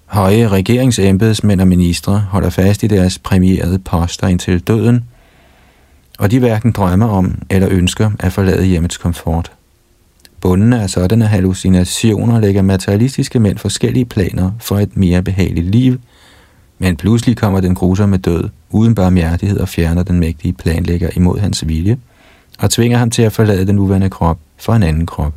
Høje 0.06 0.48
regeringsembedsmænd 0.48 1.60
og 1.60 1.68
ministre 1.68 2.18
holder 2.18 2.50
fast 2.50 2.82
i 2.82 2.86
deres 2.86 3.18
premierede 3.18 3.78
poster 3.78 4.26
indtil 4.26 4.60
døden, 4.60 5.04
og 6.18 6.30
de 6.30 6.38
hverken 6.38 6.72
drømmer 6.72 7.06
om 7.06 7.38
eller 7.50 7.68
ønsker 7.70 8.10
at 8.18 8.32
forlade 8.32 8.64
hjemmets 8.64 8.96
komfort. 8.96 9.52
Bundene 10.40 10.82
af 10.82 10.90
sådanne 10.90 11.26
hallucinationer 11.26 12.40
lægger 12.40 12.62
materialistiske 12.62 13.40
mænd 13.40 13.58
forskellige 13.58 14.04
planer 14.04 14.50
for 14.60 14.78
et 14.78 14.96
mere 14.96 15.22
behageligt 15.22 15.66
liv, 15.66 16.00
men 16.78 16.96
pludselig 16.96 17.36
kommer 17.36 17.60
den 17.60 17.74
grusomme 17.74 18.16
død 18.16 18.48
uden 18.70 18.94
barmhjertighed 18.94 19.58
og 19.58 19.68
fjerner 19.68 20.02
den 20.02 20.20
mægtige 20.20 20.52
planlægger 20.52 21.08
imod 21.16 21.38
hans 21.38 21.68
vilje 21.68 21.98
og 22.58 22.70
tvinger 22.70 22.98
ham 22.98 23.10
til 23.10 23.22
at 23.22 23.32
forlade 23.32 23.66
den 23.66 23.76
nuværende 23.76 24.10
krop 24.10 24.38
for 24.58 24.74
en 24.74 24.82
anden 24.82 25.06
krop. 25.06 25.34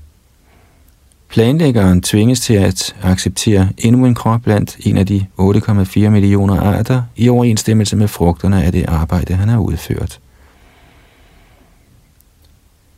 Planlæggeren 1.29 2.01
tvinges 2.01 2.39
til 2.39 2.53
at 2.53 2.95
acceptere 3.03 3.69
endnu 3.77 4.05
en 4.05 4.15
krop 4.15 4.41
blandt 4.41 4.77
en 4.79 4.97
af 4.97 5.05
de 5.05 5.25
8,4 5.39 6.09
millioner 6.09 6.59
arter 6.61 7.03
i 7.15 7.29
overensstemmelse 7.29 7.95
med 7.95 8.07
frugterne 8.07 8.63
af 8.63 8.71
det 8.71 8.85
arbejde, 8.87 9.33
han 9.33 9.49
har 9.49 9.59
udført. 9.59 10.19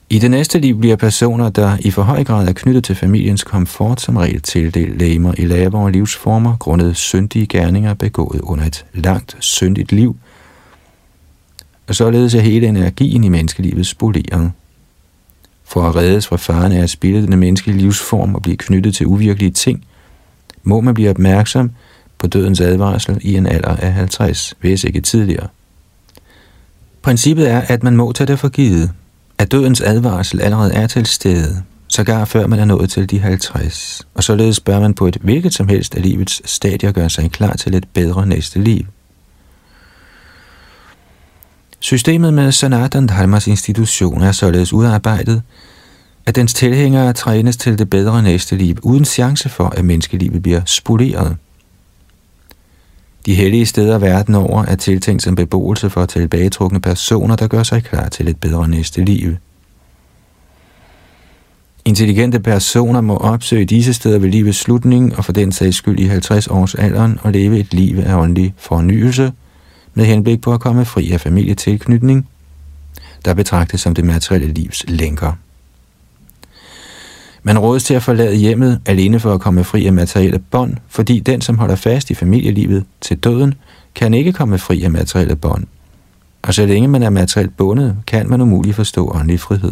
I 0.10 0.20
det 0.20 0.32
næste 0.32 0.60
liv 0.60 0.80
bliver 0.80 0.96
personer, 0.96 1.50
der 1.50 1.78
i 1.80 1.92
for 1.92 2.02
høj 2.02 2.24
grad 2.24 2.48
er 2.48 2.54
knyttet 2.54 2.84
til 2.84 2.96
familiens 2.96 3.44
komfort, 3.44 4.02
som 4.02 4.18
regel 4.18 4.42
tildelt 4.42 4.98
læmer 4.98 5.34
i 5.38 5.46
lavere 5.46 5.92
livsformer, 5.92 6.58
grundet 6.58 6.98
syndige 6.98 7.48
gerninger 7.48 7.94
begået 7.94 8.42
under 8.42 8.66
et 8.66 8.86
langt 8.94 9.38
syndigt 9.40 9.92
liv, 9.92 10.16
og 11.88 11.96
således 11.96 12.36
er 12.36 12.42
hele 12.42 12.68
energien 12.68 13.24
i 13.24 13.30
menneskelivet 13.30 13.88
spoleret. 13.88 14.52
For 15.72 15.90
at 15.90 15.96
reddes 15.96 16.28
fra 16.28 16.38
faren 16.38 16.72
af 16.72 16.84
at 16.84 16.90
spille 16.90 17.22
den 17.22 17.40
menneskelige 17.40 17.78
livsform 17.78 18.36
og 18.36 18.42
blive 18.42 18.58
knyttet 18.58 18.96
til 18.96 19.08
uvirkelige 19.08 19.51
ting, 19.51 19.86
må 20.63 20.82
man 20.82 20.94
blive 20.94 21.10
opmærksom 21.10 21.72
på 22.18 22.28
dødens 22.28 22.62
advarsel 22.62 23.18
i 23.22 23.36
en 23.36 23.48
alder 23.48 23.75
af 23.75 23.94
50, 23.94 24.54
hvis 24.62 24.84
ikke 24.84 25.01
tidligere. 25.01 25.48
Princippet 27.01 27.50
er, 27.50 27.62
at 27.62 27.84
man 27.84 27.96
må 27.96 28.12
tage 28.12 28.28
det 28.28 28.40
for 28.40 28.50
givet, 28.50 28.92
at 29.38 29.51
dødens 29.51 29.82
advarsel 29.82 30.42
allerede 30.42 30.74
er 30.74 30.88
til 30.88 31.06
stede, 31.06 31.63
sågar 31.88 32.25
før 32.25 32.48
man 32.48 32.60
er 32.60 32.66
nået 32.66 32.90
til 32.90 33.10
de 33.10 33.20
50, 33.20 34.08
og 34.13 34.24
således 34.24 34.60
bør 34.60 34.80
man 34.80 34.94
på 34.94 35.08
et 35.08 35.18
hvilket 35.22 35.54
som 35.54 35.68
helst 35.68 35.96
af 35.96 36.01
livets 36.01 36.50
stadier 36.51 36.92
gøre 36.92 37.10
sig 37.10 37.32
klar 37.32 37.54
til 37.54 37.75
et 37.75 37.88
bedre 37.94 38.28
næste 38.28 38.60
liv. 38.60 38.86
Systemet 41.84 42.34
med 42.34 42.52
Sanatan 42.52 43.08
Dharmas 43.08 43.48
institution 43.48 44.22
er 44.22 44.32
således 44.32 44.74
udarbejdet, 44.74 45.42
at 46.26 46.36
dens 46.36 46.54
tilhængere 46.54 47.14
trænes 47.14 47.58
til 47.58 47.80
det 47.80 47.90
bedre 47.90 48.24
næste 48.24 48.56
liv, 48.56 48.76
uden 48.84 49.06
chance 49.06 49.50
for, 49.50 49.66
at 49.68 49.86
menneskelivet 49.86 50.44
bliver 50.44 50.62
spoleret. 50.66 51.38
De 53.26 53.36
hellige 53.36 53.66
steder 53.66 53.98
verden 53.98 54.36
over 54.36 54.66
er 54.66 54.76
tiltænkt 54.76 55.24
som 55.24 55.36
beboelse 55.36 55.90
for 55.90 56.06
tilbagetrukne 56.06 56.82
personer, 56.82 57.36
der 57.36 57.48
gør 57.48 57.64
sig 57.64 57.84
klar 57.84 58.10
til 58.10 58.28
et 58.28 58.38
bedre 58.38 58.68
næste 58.68 59.06
liv. 59.06 59.36
Intelligente 61.86 62.40
personer 62.40 63.02
må 63.02 63.18
opsøge 63.18 63.66
disse 63.66 63.94
steder 63.94 64.20
ved 64.20 64.30
livets 64.30 64.58
slutning 64.58 65.18
og 65.18 65.26
for 65.26 65.34
den 65.34 65.52
sags 65.52 65.78
skyld 65.78 66.00
i 66.00 66.06
50 66.06 66.48
års 66.48 66.76
alderen 66.76 67.20
og 67.22 67.32
leve 67.32 67.60
et 67.60 67.74
liv 67.74 68.00
af 68.00 68.16
åndelig 68.16 68.54
fornyelse 68.58 69.32
med 69.94 70.06
henblik 70.06 70.42
på 70.42 70.54
at 70.54 70.60
komme 70.60 70.86
fri 70.86 71.12
af 71.12 71.22
familietilknytning, 71.22 72.28
der 73.26 73.34
betragtes 73.34 73.82
som 73.82 73.94
det 73.96 74.06
materielle 74.06 74.54
livs 74.54 74.86
lænker. 74.88 75.34
Man 77.44 77.60
rådes 77.60 77.84
til 77.84 77.94
at 77.94 78.04
forlade 78.04 78.36
hjemmet 78.36 78.82
alene 78.86 79.20
for 79.20 79.34
at 79.34 79.42
komme 79.42 79.64
fri 79.64 79.86
af 79.86 79.94
materielle 79.94 80.40
bånd, 80.40 80.78
fordi 80.88 81.20
den, 81.20 81.42
som 81.42 81.58
holder 81.58 81.76
fast 81.76 82.10
i 82.10 82.14
familielivet 82.14 82.86
til 83.02 83.18
døden, 83.18 83.54
kan 83.96 84.14
ikke 84.14 84.34
komme 84.34 84.58
fri 84.58 84.84
af 84.84 84.92
materielle 84.92 85.36
bånd. 85.36 85.64
Og 86.42 86.54
så 86.54 86.66
længe 86.66 86.88
man 86.88 87.04
er 87.04 87.10
materielt 87.10 87.58
bundet, 87.58 87.98
kan 88.08 88.30
man 88.30 88.42
umuligt 88.42 88.76
forstå 88.76 89.12
åndelig 89.16 89.40
frihed. 89.40 89.72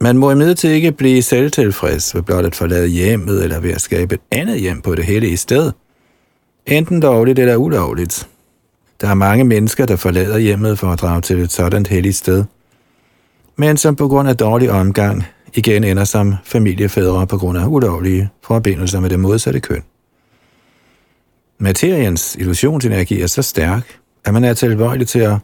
Man 0.00 0.18
må 0.18 0.30
imidlertid 0.30 0.70
ikke 0.70 0.92
blive 0.92 1.22
selvtilfreds 1.22 2.14
ved 2.14 2.22
blot 2.22 2.44
at 2.44 2.54
forlade 2.54 2.88
hjemmet 2.88 3.44
eller 3.44 3.60
ved 3.60 3.70
at 3.70 3.80
skabe 3.80 4.14
et 4.14 4.20
andet 4.30 4.60
hjem 4.60 4.82
på 4.82 4.94
det 4.94 5.04
hele 5.04 5.28
i 5.28 5.36
sted. 5.36 5.72
Enten 6.66 7.00
lovligt 7.00 7.38
eller 7.38 7.56
ulovligt. 7.56 8.28
Der 9.00 9.08
er 9.08 9.14
mange 9.14 9.44
mennesker, 9.44 9.86
der 9.86 9.96
forlader 9.96 10.38
hjemmet 10.38 10.78
for 10.78 10.86
at 10.86 11.00
drage 11.00 11.20
til 11.20 11.38
et 11.38 11.52
sådan 11.52 11.86
helligt 11.86 12.16
sted, 12.16 12.44
men 13.56 13.76
som 13.76 13.96
på 13.96 14.08
grund 14.08 14.28
af 14.28 14.36
dårlig 14.36 14.70
omgang 14.70 15.24
igen 15.54 15.84
ender 15.84 16.04
som 16.04 16.34
familiefædre 16.44 17.26
på 17.26 17.38
grund 17.38 17.58
af 17.58 17.66
ulovlige 17.66 18.30
forbindelser 18.42 19.00
med 19.00 19.10
det 19.10 19.20
modsatte 19.20 19.60
køn. 19.60 19.82
Materiens 21.58 22.36
illusionsenergi 22.38 23.20
er 23.20 23.26
så 23.26 23.42
stærk, 23.42 23.98
at 24.24 24.34
man 24.34 24.44
er 24.44 24.54
tilbøjelig 24.54 25.08
til 25.08 25.18
at 25.18 25.36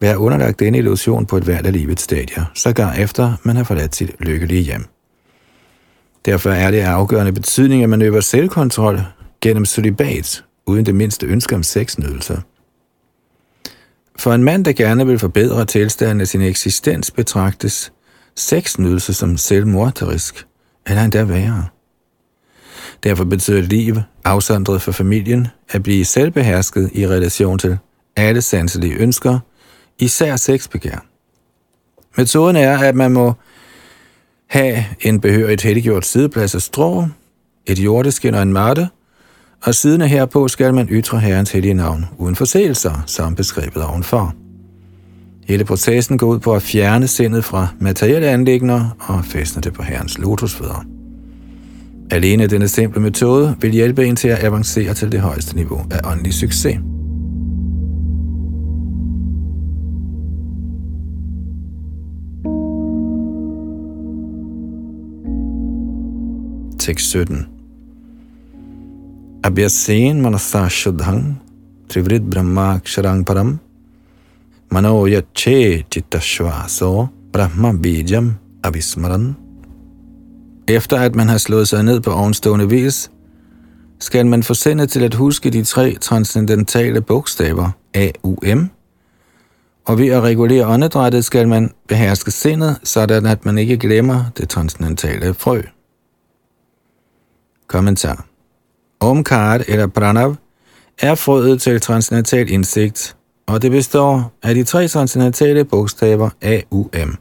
være 0.00 0.18
underlagt 0.18 0.60
denne 0.60 0.78
illusion 0.78 1.26
på 1.26 1.36
et 1.36 1.44
hvert 1.44 1.66
af 1.66 1.72
livets 1.72 2.02
stadier, 2.02 2.44
sågar 2.54 2.92
efter 2.92 3.32
man 3.42 3.56
har 3.56 3.64
forladt 3.64 3.96
sit 3.96 4.10
lykkelige 4.18 4.62
hjem. 4.62 4.84
Derfor 6.24 6.50
er 6.50 6.70
det 6.70 6.78
af 6.78 6.90
afgørende 6.90 7.32
betydning, 7.32 7.82
at 7.82 7.88
man 7.88 8.02
øver 8.02 8.20
selvkontrol 8.20 9.00
gennem 9.40 9.64
solibat, 9.64 10.44
uden 10.70 10.86
det 10.86 10.94
mindste 10.94 11.26
ønske 11.26 11.54
om 11.54 11.62
sexnydelser. 11.62 12.40
For 14.16 14.32
en 14.32 14.44
mand, 14.44 14.64
der 14.64 14.72
gerne 14.72 15.06
vil 15.06 15.18
forbedre 15.18 15.64
tilstanden 15.64 16.20
af 16.20 16.28
sin 16.28 16.40
eksistens, 16.40 17.10
betragtes 17.10 17.92
sexnydelse 18.36 19.14
som 19.14 19.36
selvmorderisk, 19.36 20.46
eller 20.86 21.04
endda 21.04 21.24
værre. 21.24 21.66
Derfor 23.02 23.24
betyder 23.24 23.60
liv, 23.60 23.96
afsondret 24.24 24.82
for 24.82 24.92
familien, 24.92 25.48
at 25.70 25.82
blive 25.82 26.04
selvbehersket 26.04 26.90
i 26.92 27.06
relation 27.06 27.58
til 27.58 27.78
alle 28.16 28.42
sanselige 28.42 28.94
ønsker, 28.94 29.38
især 29.98 30.36
sexbegær. 30.36 31.06
Metoden 32.16 32.56
er, 32.56 32.78
at 32.78 32.94
man 32.94 33.12
må 33.12 33.32
have 34.46 34.84
en 35.00 35.20
behørigt 35.20 35.62
heldiggjort 35.62 36.06
sideplads 36.06 36.54
af 36.54 36.62
strå, 36.62 37.06
et 37.66 37.78
jordeskin 37.78 38.34
og 38.34 38.42
en 38.42 38.52
matte, 38.52 38.88
og 39.62 39.74
siden 39.74 40.00
af 40.00 40.08
herpå 40.08 40.48
skal 40.48 40.74
man 40.74 40.88
ytre 40.90 41.20
Herrens 41.20 41.50
hellige 41.52 41.74
navn 41.74 42.04
uden 42.18 42.36
forseelser, 42.36 43.02
som 43.06 43.34
beskrevet 43.34 43.84
ovenfor. 43.84 44.34
Hele 45.46 45.64
processen 45.64 46.18
går 46.18 46.26
ud 46.26 46.38
på 46.38 46.54
at 46.54 46.62
fjerne 46.62 47.06
sindet 47.06 47.44
fra 47.44 47.68
materielle 47.78 48.28
anlægner 48.28 48.96
og 49.00 49.24
fæstne 49.24 49.62
det 49.62 49.72
på 49.72 49.82
Herrens 49.82 50.18
lotusfødder. 50.18 50.84
Alene 52.10 52.46
denne 52.46 52.68
simple 52.68 53.00
metode 53.00 53.56
vil 53.60 53.70
hjælpe 53.70 54.06
en 54.06 54.16
til 54.16 54.28
at 54.28 54.44
avancere 54.44 54.94
til 54.94 55.12
det 55.12 55.20
højeste 55.20 55.56
niveau 55.56 55.86
af 55.90 56.00
åndelig 56.04 56.34
succes. 56.34 56.78
Tekst 66.78 67.06
17 67.06 67.59
Abhyasen 69.42 70.20
manasa 70.20 70.68
shuddham 70.68 71.40
trivrit 71.88 72.30
brahma 72.30 72.80
ksharang 72.84 73.24
param 73.24 73.58
Mano 74.70 75.06
yache 75.06 75.84
chittashvaso 75.90 77.08
brahma 77.32 77.72
bijam 77.72 78.34
abhismaran. 78.62 79.36
Efter 80.68 80.98
at 80.98 81.14
man 81.14 81.28
har 81.28 81.38
slået 81.38 81.68
sig 81.68 81.82
ned 81.82 82.00
på 82.00 82.10
ovenstående 82.10 82.68
vis, 82.68 83.10
skal 83.98 84.26
man 84.26 84.42
forsende 84.42 84.86
til 84.86 85.02
at 85.02 85.14
huske 85.14 85.50
de 85.50 85.64
tre 85.64 85.94
transcendentale 86.00 87.00
bogstaver 87.00 87.70
A, 87.94 88.10
U, 88.22 88.36
M, 88.56 88.70
og 89.84 89.98
ved 89.98 90.08
at 90.08 90.22
regulere 90.22 90.66
åndedrættet 90.66 91.24
skal 91.24 91.48
man 91.48 91.70
beherske 91.88 92.30
sindet, 92.30 92.76
sådan 92.84 93.26
at 93.26 93.44
man 93.44 93.58
ikke 93.58 93.76
glemmer 93.76 94.24
det 94.36 94.48
transcendentale 94.48 95.34
frø. 95.34 95.62
Kommentar 97.66 98.29
Omkarat 99.00 99.64
eller 99.68 99.86
pranav 99.86 100.36
er 100.98 101.14
frøet 101.14 101.62
til 101.62 101.80
transcendental 101.80 102.50
indsigt, 102.50 103.16
og 103.46 103.62
det 103.62 103.70
består 103.70 104.32
af 104.42 104.54
de 104.54 104.64
tre 104.64 104.88
transcendentale 104.88 105.64
bogstaver 105.64 106.30
A, 106.42 106.60
U, 106.70 106.84
M. 106.94 107.14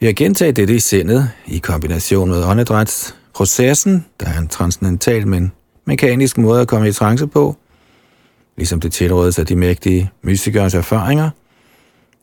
Vi 0.00 0.06
har 0.06 0.12
gentaget 0.12 0.56
dette 0.56 0.74
i 0.74 0.78
sindet 0.78 1.30
i 1.46 1.58
kombination 1.58 2.28
med 2.28 2.44
åndedrætsprocessen, 2.44 4.06
der 4.20 4.26
er 4.26 4.38
en 4.38 4.48
transcendental, 4.48 5.28
men 5.28 5.52
mekanisk 5.84 6.38
måde 6.38 6.60
at 6.60 6.68
komme 6.68 6.88
i 6.88 6.92
trance 6.92 7.26
på, 7.26 7.56
ligesom 8.56 8.80
det 8.80 8.92
tilrådes 8.92 9.38
af 9.38 9.46
de 9.46 9.56
mægtige 9.56 10.10
mystikers 10.22 10.74
erfaringer, 10.74 11.30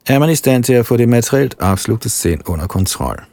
er 0.07 0.19
man 0.19 0.29
i 0.29 0.35
stand 0.35 0.63
til 0.63 0.73
at 0.73 0.85
få 0.85 0.97
det 0.97 1.09
materielt 1.09 1.55
absolute 1.59 2.09
sind 2.09 2.41
under 2.45 2.67
kontrol. 2.67 3.23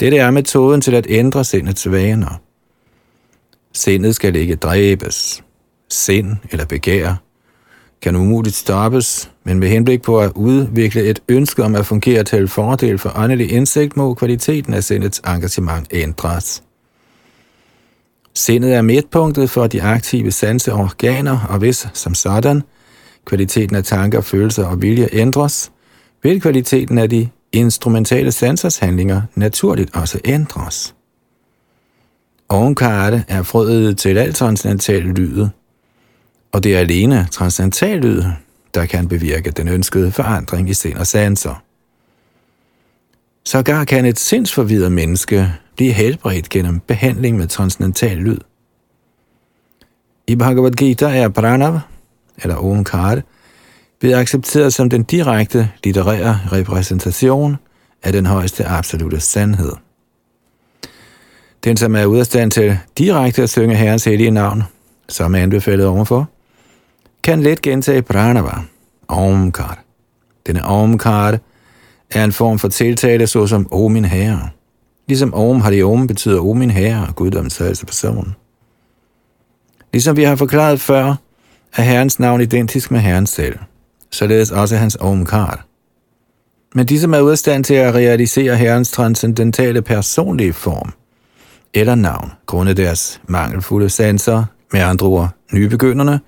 Dette 0.00 0.18
er 0.18 0.30
metoden 0.30 0.80
til 0.80 0.94
at 0.94 1.06
ændre 1.08 1.44
sindets 1.44 1.90
vaner. 1.90 2.40
Sindet 3.74 4.14
skal 4.14 4.36
ikke 4.36 4.56
dræbes. 4.56 5.44
Sind 5.90 6.36
eller 6.50 6.64
begær 6.64 7.14
kan 8.02 8.16
umuligt 8.16 8.54
stoppes, 8.54 9.30
men 9.44 9.58
med 9.58 9.68
henblik 9.68 10.02
på 10.02 10.20
at 10.20 10.32
udvikle 10.34 11.02
et 11.02 11.22
ønske 11.28 11.64
om 11.64 11.74
at 11.74 11.86
fungere 11.86 12.24
til 12.24 12.48
fordel 12.48 12.98
for 12.98 13.12
åndelig 13.16 13.52
indsigt, 13.52 13.96
må 13.96 14.14
kvaliteten 14.14 14.74
af 14.74 14.84
sindets 14.84 15.20
engagement 15.26 15.86
ændres. 15.90 16.62
Sindet 18.34 18.74
er 18.74 18.82
midtpunktet 18.82 19.50
for 19.50 19.66
de 19.66 19.82
aktive 19.82 20.30
sanseorganer, 20.30 21.46
og 21.48 21.58
hvis, 21.58 21.88
som 21.94 22.14
sådan, 22.14 22.62
kvaliteten 23.24 23.76
af 23.76 23.84
tanker, 23.84 24.20
følelser 24.20 24.64
og 24.66 24.82
vilje 24.82 25.08
ændres, 25.12 25.72
vil 26.22 26.40
kvaliteten 26.40 26.98
af 26.98 27.10
de 27.10 27.28
instrumentale 27.52 28.32
sansers 28.32 28.78
handlinger 28.78 29.22
naturligt 29.34 29.96
også 29.96 30.20
ændres. 30.24 30.94
Ovenkarte 32.48 33.24
er 33.28 33.42
frøet 33.42 33.98
til 33.98 34.18
alt 34.18 34.36
transcendental 34.36 35.02
lyde, 35.02 35.50
og 36.52 36.64
det 36.64 36.74
er 36.74 36.78
alene 36.78 37.28
transcendental 37.30 37.98
lyd, 37.98 38.22
der 38.74 38.86
kan 38.86 39.08
bevirke 39.08 39.50
den 39.50 39.68
ønskede 39.68 40.12
forandring 40.12 40.70
i 40.70 40.74
sind 40.74 40.96
og 40.96 41.06
sanser. 41.06 41.62
Sågar 43.44 43.84
kan 43.84 44.04
et 44.04 44.18
sindsforvirret 44.18 44.92
menneske 44.92 45.52
blive 45.76 45.92
helbredt 45.92 46.48
gennem 46.48 46.80
behandling 46.80 47.36
med 47.36 47.46
transcendental 47.46 48.16
lyd. 48.16 48.38
I 50.26 50.36
Bhagavad 50.36 50.70
Gita 50.70 51.18
er 51.18 51.28
Pranav, 51.28 51.80
eller 52.42 52.56
Omkar, 52.56 53.22
blevet 54.00 54.14
accepteret 54.14 54.74
som 54.74 54.90
den 54.90 55.02
direkte 55.02 55.70
litterære 55.84 56.40
repræsentation 56.52 57.56
af 58.02 58.12
den 58.12 58.26
højeste 58.26 58.66
absolute 58.66 59.20
sandhed. 59.20 59.72
Den, 61.64 61.76
som 61.76 61.96
er 61.96 62.04
ude 62.04 62.20
af 62.20 62.26
stand 62.26 62.50
til 62.50 62.78
direkte 62.98 63.42
at 63.42 63.50
synge 63.50 63.74
Herrens 63.74 64.04
hellige 64.04 64.30
navn, 64.30 64.62
som 65.08 65.34
er 65.34 65.38
anbefalet 65.38 65.86
overfor, 65.86 66.28
kan 67.22 67.42
let 67.42 67.62
gentage 67.62 68.02
pranava, 68.02 68.54
omkar. 69.08 69.84
Denne 70.46 70.64
omkar 70.64 71.38
er 72.10 72.24
en 72.24 72.32
form 72.32 72.58
for 72.58 72.68
tiltale, 72.68 73.26
såsom 73.26 73.68
O 73.70 73.88
min 73.88 74.04
herre. 74.04 74.48
Ligesom 75.08 75.34
Om 75.34 75.60
har 75.60 75.70
det 75.70 75.84
Om 75.84 76.06
betyder 76.06 76.40
O 76.40 76.52
min 76.52 76.70
herre, 76.70 77.12
guddommens 77.16 77.58
højeste 77.58 77.86
person. 77.86 78.34
Ligesom 79.92 80.16
vi 80.16 80.22
har 80.22 80.36
forklaret 80.36 80.80
før, 80.80 81.14
er 81.76 81.82
Herrens 81.82 82.18
navn 82.18 82.40
identisk 82.40 82.90
med 82.90 83.00
Herren 83.00 83.26
selv, 83.26 83.58
således 84.10 84.50
også 84.50 84.76
hans 84.76 84.96
Omkar. 85.00 85.64
Men 86.74 86.86
de, 86.86 87.00
som 87.00 87.14
er 87.14 87.20
ude 87.20 87.32
af 87.32 87.38
stand 87.38 87.64
til 87.64 87.74
at 87.74 87.94
realisere 87.94 88.56
Herrens 88.56 88.90
transcendentale 88.90 89.82
personlige 89.82 90.52
form, 90.52 90.92
eller 91.74 91.94
navn, 91.94 92.32
grundet 92.46 92.76
deres 92.76 93.20
mangelfulde 93.26 93.88
sanser, 93.88 94.44
med 94.72 94.80
andre 94.80 95.06
ord 95.06 95.30
nybegynderne, 95.52 96.20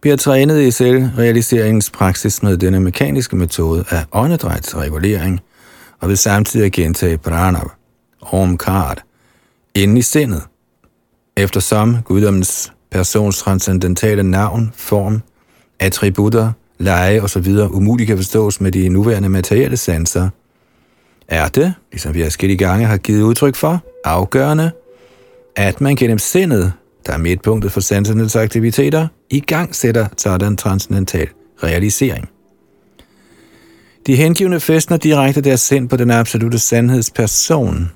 bliver 0.00 0.16
trænet 0.16 0.62
i 0.62 0.70
selvrealiseringspraksis 0.70 2.42
med 2.42 2.56
denne 2.56 2.80
mekaniske 2.80 3.36
metode 3.36 3.84
af 3.90 4.04
åndedrætsregulering, 4.12 5.40
og 6.00 6.08
vil 6.08 6.18
samtidig 6.18 6.72
gentage 6.72 7.18
pranava, 7.18 7.68
omkart, 8.20 9.04
inden 9.74 9.96
i 9.96 10.02
sindet, 10.02 10.42
eftersom 11.36 12.02
guddommens 12.02 12.72
persons 12.90 13.38
transcendentale 13.38 14.22
navn, 14.22 14.72
form, 14.76 15.22
attributter, 15.80 16.52
leje 16.78 17.20
osv. 17.20 17.48
umuligt 17.70 18.06
kan 18.06 18.16
forstås 18.16 18.60
med 18.60 18.72
de 18.72 18.88
nuværende 18.88 19.28
materielle 19.28 19.76
sanser, 19.76 20.28
er 21.28 21.48
det, 21.48 21.74
ligesom 21.92 22.14
vi 22.14 22.24
i 22.42 22.56
gange 22.56 22.86
har 22.86 22.96
givet 22.96 23.22
udtryk 23.22 23.56
for, 23.56 23.82
afgørende, 24.04 24.70
at 25.56 25.80
man 25.80 25.96
gennem 25.96 26.18
sindet 26.18 26.72
der 27.08 27.14
er 27.14 27.18
midtpunktet 27.18 27.72
for 27.72 27.80
sansernes 27.80 28.36
aktiviteter, 28.36 29.08
i 29.30 29.40
gang 29.40 29.74
sætter 29.74 30.06
sådan 30.16 30.56
transcendental 30.56 31.28
realisering. 31.62 32.28
De 34.06 34.16
hengivne 34.16 34.60
festner 34.60 34.96
direkte 34.96 35.40
deres 35.40 35.60
sind 35.60 35.88
på 35.88 35.96
den 35.96 36.10
absolute 36.10 36.58
sandhedsperson, 36.58 37.90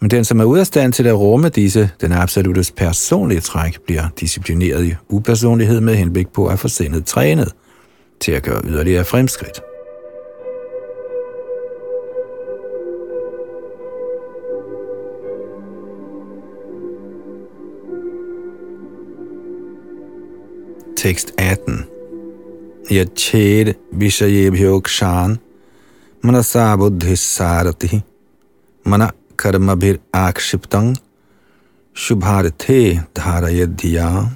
men 0.00 0.10
den, 0.10 0.24
som 0.24 0.40
er 0.40 0.44
ude 0.44 0.60
af 0.60 0.66
stand 0.66 0.92
til 0.92 1.06
at 1.06 1.18
rumme 1.18 1.48
disse, 1.48 1.90
den 2.00 2.12
absolute 2.12 2.72
personlige 2.76 3.40
træk, 3.40 3.80
bliver 3.86 4.08
disciplineret 4.20 4.84
i 4.84 4.94
upersonlighed 5.08 5.80
med 5.80 5.94
henblik 5.94 6.28
på 6.28 6.46
at 6.46 6.58
få 6.58 6.68
sindet 6.68 7.06
trænet 7.06 7.52
til 8.20 8.32
at 8.32 8.42
gøre 8.42 8.62
yderligere 8.64 9.04
fremskridt. 9.04 9.69
Tekst 21.00 21.32
18. 21.38 21.86
Yached 22.92 23.74
vishayebhyokshan 23.92 25.38
manasa 26.22 26.76
buddhisarati 26.76 28.02
mana 28.84 29.10
karmabhir 29.36 29.98
akshiptang 30.12 30.96
shubharthe 31.94 33.00
dharayadhiya. 33.16 34.26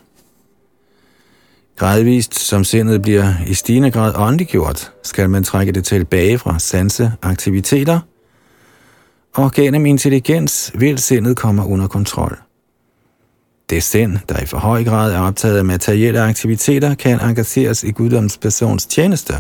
Gradvist, 1.77 2.35
som 2.35 2.65
sindet 2.65 3.03
bliver 3.03 3.33
i 3.47 3.55
stigende 3.55 3.91
grad 3.91 4.13
åndeliggjort, 4.17 4.93
skal 5.03 5.31
man 5.31 5.45
trække 5.45 5.73
det 5.73 5.85
tilbage 5.85 6.39
fra 6.39 6.59
sanseaktiviteter, 6.59 8.01
og 9.35 9.53
gennem 9.53 9.87
intelligens 9.87 10.73
vil 10.75 10.99
sindet 10.99 11.37
komme 11.37 11.67
under 11.67 11.87
kontrol. 11.87 12.44
Det 13.71 13.83
sind, 13.83 14.19
der 14.29 14.43
i 14.43 14.47
for 14.47 14.59
høj 14.59 14.85
grad 14.85 15.13
er 15.13 15.21
optaget 15.21 15.59
af 15.59 15.65
materielle 15.65 16.21
aktiviteter, 16.21 16.95
kan 16.95 17.21
engageres 17.21 17.85
i 17.85 17.91
guddoms 17.91 18.39
persons 18.39 18.87
tjeneste 18.87 19.35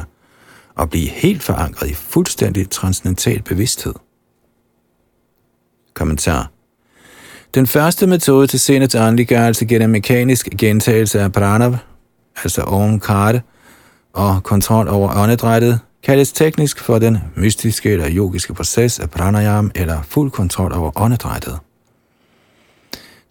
og 0.74 0.90
blive 0.90 1.08
helt 1.08 1.42
forankret 1.42 1.90
i 1.90 1.94
fuldstændig 1.94 2.70
transcendental 2.70 3.42
bevidsthed. 3.42 3.94
Kommentar 5.94 6.50
Den 7.54 7.66
første 7.66 8.06
metode 8.06 8.46
til 8.46 8.60
sindets 8.60 8.94
åndeliggørelse 8.94 9.66
gennem 9.66 9.90
mekanisk 9.90 10.48
gentagelse 10.58 11.20
af 11.20 11.32
pranav, 11.32 11.76
altså 12.37 12.62
omkarte, 12.62 13.42
og 14.12 14.42
kontrol 14.42 14.88
over 14.88 15.16
åndedrættet, 15.16 15.80
kaldes 16.02 16.32
teknisk 16.32 16.80
for 16.80 16.98
den 16.98 17.18
mystiske 17.37 17.90
eller 17.90 18.10
yogiske 18.10 18.54
proces 18.54 19.00
af 19.00 19.10
pranayam 19.10 19.70
eller 19.74 20.02
fuld 20.02 20.30
kontrol 20.30 20.72
over 20.72 20.90
åndedrættet. 20.96 21.58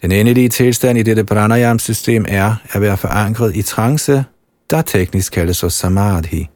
Den 0.04 0.12
endelige 0.12 0.50
tilstand 0.50 0.98
i 0.98 1.04
dette 1.04 1.24
pranayam-system 1.24 2.26
er 2.28 2.56
at 2.72 2.82
være 2.82 2.98
forankret 2.98 3.56
i 3.56 3.62
trance, 3.62 4.24
der 4.70 4.82
teknisk 4.82 5.34
kaldes 5.34 5.60
for 5.60 5.70
samadhi. 5.70 6.50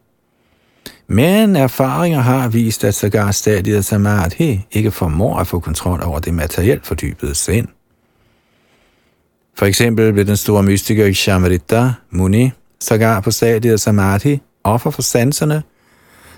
Men 1.07 1.55
erfaringer 1.55 2.19
har 2.19 2.47
vist, 2.47 2.83
at 2.83 2.95
sågar 2.95 3.31
stadiet 3.31 3.85
samadhi 3.85 4.65
ikke 4.71 4.91
formår 4.91 5.39
at 5.39 5.47
få 5.47 5.59
kontrol 5.59 6.03
over 6.03 6.19
det 6.19 6.33
materielt 6.33 6.87
fordybede 6.87 7.35
sind. 7.35 7.67
For 9.57 9.65
eksempel 9.65 10.13
blev 10.13 10.25
den 10.25 10.37
store 10.37 10.63
mystiker 10.63 11.13
Shamrita 11.13 11.91
Muni 12.09 12.51
sågar 12.79 13.19
på 13.19 13.31
stadiet 13.31 13.81
samadhi 13.81 14.41
offer 14.63 14.89
for 14.89 15.01
sanserne, 15.01 15.63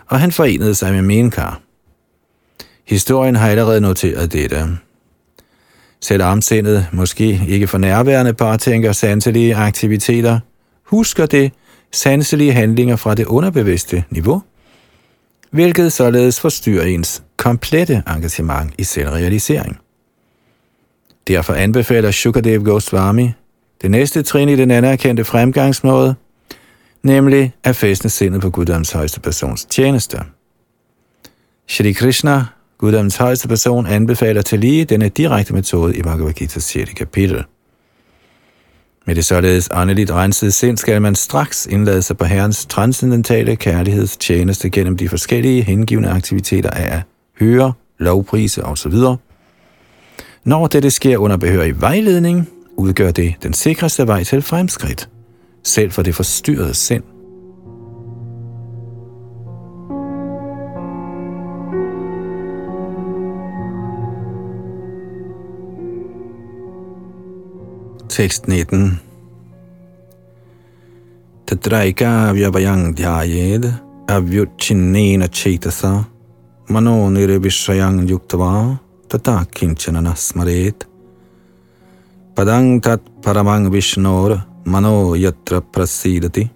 og 0.08 0.20
han 0.20 0.32
forenede 0.32 0.76
sig 0.76 0.94
med 0.94 1.02
Menkar. 1.02 1.62
Historien 2.86 3.36
har 3.36 3.50
allerede 3.50 3.82
noteret 3.82 4.34
dette. 4.34 4.78
Selvom 6.02 6.42
sindet 6.42 6.88
måske 6.92 7.42
ikke 7.48 7.68
for 7.68 7.78
nærværende 7.78 8.58
tænker 8.58 8.92
sanselige 8.92 9.56
aktiviteter, 9.56 10.40
husker 10.84 11.26
det 11.26 11.52
sanselige 11.92 12.54
handlinger 12.54 12.96
fra 12.96 13.16
det 13.16 13.26
underbevidste 13.26 14.04
niveau, 14.10 14.44
hvilket 15.52 15.94
således 15.94 16.40
forstyrrer 16.40 16.86
ens 16.86 17.24
komplette 17.38 18.04
engagement 18.08 18.74
i 18.78 18.84
selvrealisering. 18.84 19.78
Derfor 21.28 21.54
anbefaler 21.54 22.12
Shukadev 22.12 22.64
Goswami 22.64 23.32
det 23.82 23.92
næste 23.92 24.24
trin 24.24 24.50
i 24.50 24.56
den 24.56 24.72
anerkendte 24.72 25.24
fremgangsmåde, 25.24 26.16
nemlig 27.04 27.54
at 27.64 27.76
fæstne 27.76 28.10
sindet 28.10 28.42
på 28.42 28.50
Guddoms 28.50 28.92
højeste 28.92 29.20
persons 29.20 29.66
tjeneste. 29.66 30.20
Shri 31.68 31.92
Krishna 31.92 32.46
Guddoms 32.80 33.16
højeste 33.16 33.48
person 33.48 33.86
anbefaler 33.88 34.42
til 34.42 34.60
lige 34.60 34.86
denne 34.86 35.10
direkte 35.10 35.54
metode 35.54 35.98
i 35.98 36.02
Bhagavad 36.02 36.42
Gita's 36.42 36.60
6. 36.60 36.94
kapitel. 36.94 37.44
Med 39.06 39.16
det 39.16 39.26
således 39.26 39.70
åndeligt 39.74 40.12
rensede 40.12 40.52
sind 40.52 40.78
skal 40.78 41.02
man 41.02 41.16
straks 41.16 41.68
indlade 41.72 42.02
sig 42.02 42.18
på 42.18 42.26
Herrens 42.26 42.66
transcendentale 42.66 43.56
kærlighedstjeneste 43.56 44.70
gennem 44.70 44.98
de 44.98 45.10
forskellige 45.10 45.62
hengivende 45.62 46.10
aktiviteter 46.10 46.70
af 46.70 46.98
at 46.98 47.02
høre, 47.40 47.74
lovprise 47.98 48.64
osv. 48.64 48.94
Når 50.44 50.68
dette 50.68 50.92
sker 50.92 51.18
under 51.18 51.38
behørig 51.38 51.82
vejledning, 51.82 52.50
udgør 52.78 53.12
det 53.12 53.36
den 53.44 53.54
sikreste 53.54 54.08
vej 54.08 54.24
til 54.24 54.42
fremskridt. 54.42 55.10
selv 55.64 55.92
for 55.92 56.04
det 56.04 56.16
forstyrrede 56.16 56.74
sind. 56.74 57.04
Tekst 68.10 68.48
19 68.48 69.00
Tatraika 71.46 72.34
vyavayang 72.34 72.96
dhyayed 72.98 73.74
avyuchinena 74.08 75.28
chetasa 75.28 76.06
mano 76.70 77.10
nirvishayang 77.10 78.10
yuktava 78.10 78.80
tata 79.08 79.46
kinchana 79.54 80.02
nasmaret 80.02 80.88
padang 82.36 82.82
tat 82.82 83.02
paramang 83.22 83.70
vishnor 83.70 84.46
mano 84.66 85.16
yatra 85.16 85.62
prasidati. 85.62 86.50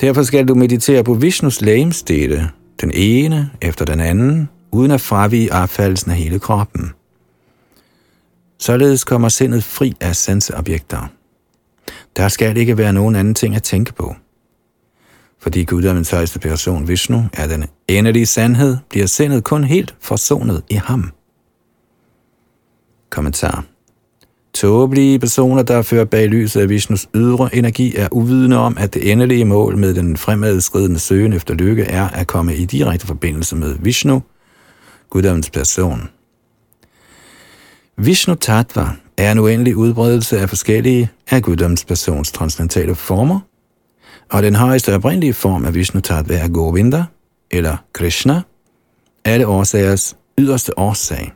Derfor 0.00 0.22
skal 0.22 0.48
du 0.48 0.54
meditere 0.54 1.04
på 1.04 1.14
Vishnus 1.14 1.60
lægemstede, 1.60 2.48
den 2.80 2.90
ene 2.94 3.50
efter 3.60 3.84
den 3.84 4.00
anden, 4.00 4.48
uden 4.72 4.90
at 4.90 5.00
fravige 5.00 5.52
affaldelsen 5.52 6.10
af 6.10 6.16
hele 6.16 6.38
kroppen. 6.38 6.92
Således 8.62 9.04
kommer 9.04 9.28
sindet 9.28 9.64
fri 9.64 9.94
af 10.00 10.16
sanseobjekter. 10.16 11.08
Der 12.16 12.28
skal 12.28 12.56
ikke 12.56 12.78
være 12.78 12.92
nogen 12.92 13.14
anden 13.14 13.34
ting 13.34 13.56
at 13.56 13.62
tænke 13.62 13.94
på. 13.94 14.14
Fordi 15.38 15.64
guddommens 15.64 16.10
højeste 16.10 16.38
person, 16.38 16.88
Vishnu, 16.88 17.24
er 17.32 17.46
den 17.46 17.64
endelige 17.88 18.26
sandhed, 18.26 18.76
bliver 18.90 19.06
sindet 19.06 19.44
kun 19.44 19.64
helt 19.64 19.94
forsonet 20.00 20.62
i 20.70 20.74
ham. 20.74 21.10
Kommentar. 23.10 23.64
Tåbelige 24.54 25.18
personer, 25.18 25.62
der 25.62 25.82
fører 25.82 26.04
bag 26.04 26.28
lyset 26.28 26.60
af 26.60 26.68
Vishnus 26.68 27.08
ydre 27.14 27.54
energi, 27.54 27.96
er 27.96 28.08
uvidende 28.12 28.56
om, 28.56 28.76
at 28.78 28.94
det 28.94 29.12
endelige 29.12 29.44
mål 29.44 29.76
med 29.78 29.94
den 29.94 30.16
fremadskridende 30.16 30.98
søgen 30.98 31.32
efter 31.32 31.54
lykke 31.54 31.82
er 31.82 32.08
at 32.08 32.26
komme 32.26 32.56
i 32.56 32.64
direkte 32.64 33.06
forbindelse 33.06 33.56
med 33.56 33.78
Vishnu, 33.80 34.22
guddommens 35.10 35.50
person. 35.50 36.08
Vishnu 37.96 38.34
Tattva 38.34 38.88
er 39.16 39.32
en 39.32 39.38
uendelig 39.38 39.76
udbredelse 39.76 40.40
af 40.40 40.48
forskellige 40.48 41.10
af 41.30 41.42
guddommens 41.42 41.84
persons 41.84 42.32
transcendentale 42.32 42.94
former, 42.94 43.40
og 44.30 44.42
den 44.42 44.54
højeste 44.54 44.94
oprindelige 44.94 45.34
form 45.34 45.64
af 45.64 45.74
Vishnu 45.74 46.00
Tattva 46.00 46.38
er 46.38 46.48
Govinda, 46.48 47.04
eller 47.50 47.76
Krishna, 47.92 48.42
alle 49.24 49.46
årsagers 49.46 50.16
yderste 50.38 50.78
årsag. 50.78 51.32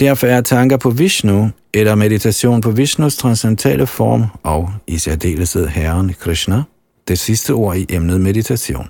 Derfor 0.00 0.26
er 0.26 0.40
tanker 0.40 0.76
på 0.76 0.90
Vishnu 0.90 1.50
eller 1.74 1.94
meditation 1.94 2.60
på 2.60 2.70
Vishnus 2.70 3.16
transcendentale 3.16 3.86
form 3.86 4.24
og 4.42 4.72
i 4.86 4.98
særdeleshed 4.98 5.68
Herren 5.68 6.14
Krishna 6.20 6.62
det 7.08 7.18
sidste 7.18 7.50
ord 7.50 7.76
i 7.76 7.86
emnet 7.88 8.20
meditation. 8.20 8.88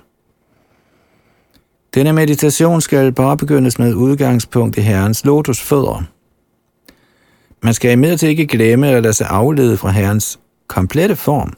Denne 1.93 2.13
meditation 2.13 2.81
skal 2.81 3.11
bare 3.11 3.37
begyndes 3.37 3.79
med 3.79 3.93
udgangspunkt 3.93 4.77
i 4.77 4.81
Herrens 4.81 5.25
lotusfødder. 5.25 6.03
Man 7.63 7.73
skal 7.73 7.91
imidlertid 7.91 8.27
ikke 8.27 8.47
glemme 8.47 8.87
eller 8.87 9.01
lade 9.01 9.13
sig 9.13 9.27
aflede 9.29 9.77
fra 9.77 9.91
Herrens 9.91 10.39
komplette 10.67 11.15
form. 11.15 11.53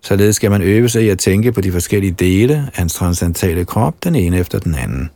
Således 0.00 0.36
skal 0.36 0.50
man 0.50 0.62
øve 0.62 0.88
sig 0.88 1.04
i 1.04 1.08
at 1.08 1.18
tænke 1.18 1.52
på 1.52 1.60
de 1.60 1.72
forskellige 1.72 2.12
dele 2.12 2.54
af 2.54 2.72
hans 2.74 2.94
transcendentale 2.94 3.64
krop, 3.64 4.04
den 4.04 4.14
ene 4.14 4.38
efter 4.38 4.58
den 4.58 4.74
anden. 4.74 5.10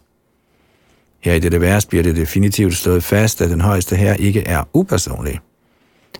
Her 1.21 1.35
i 1.35 1.38
dette 1.38 1.61
vers 1.61 1.87
bliver 1.87 2.03
det 2.03 2.16
definitivt 2.16 2.75
slået 2.75 3.05
fast, 3.05 3.40
at 3.40 3.51
den 3.51 3.61
højeste 3.61 3.97
her 3.97 4.14
ikke 4.14 4.40
er 4.40 4.68
upersonlig. 4.73 5.40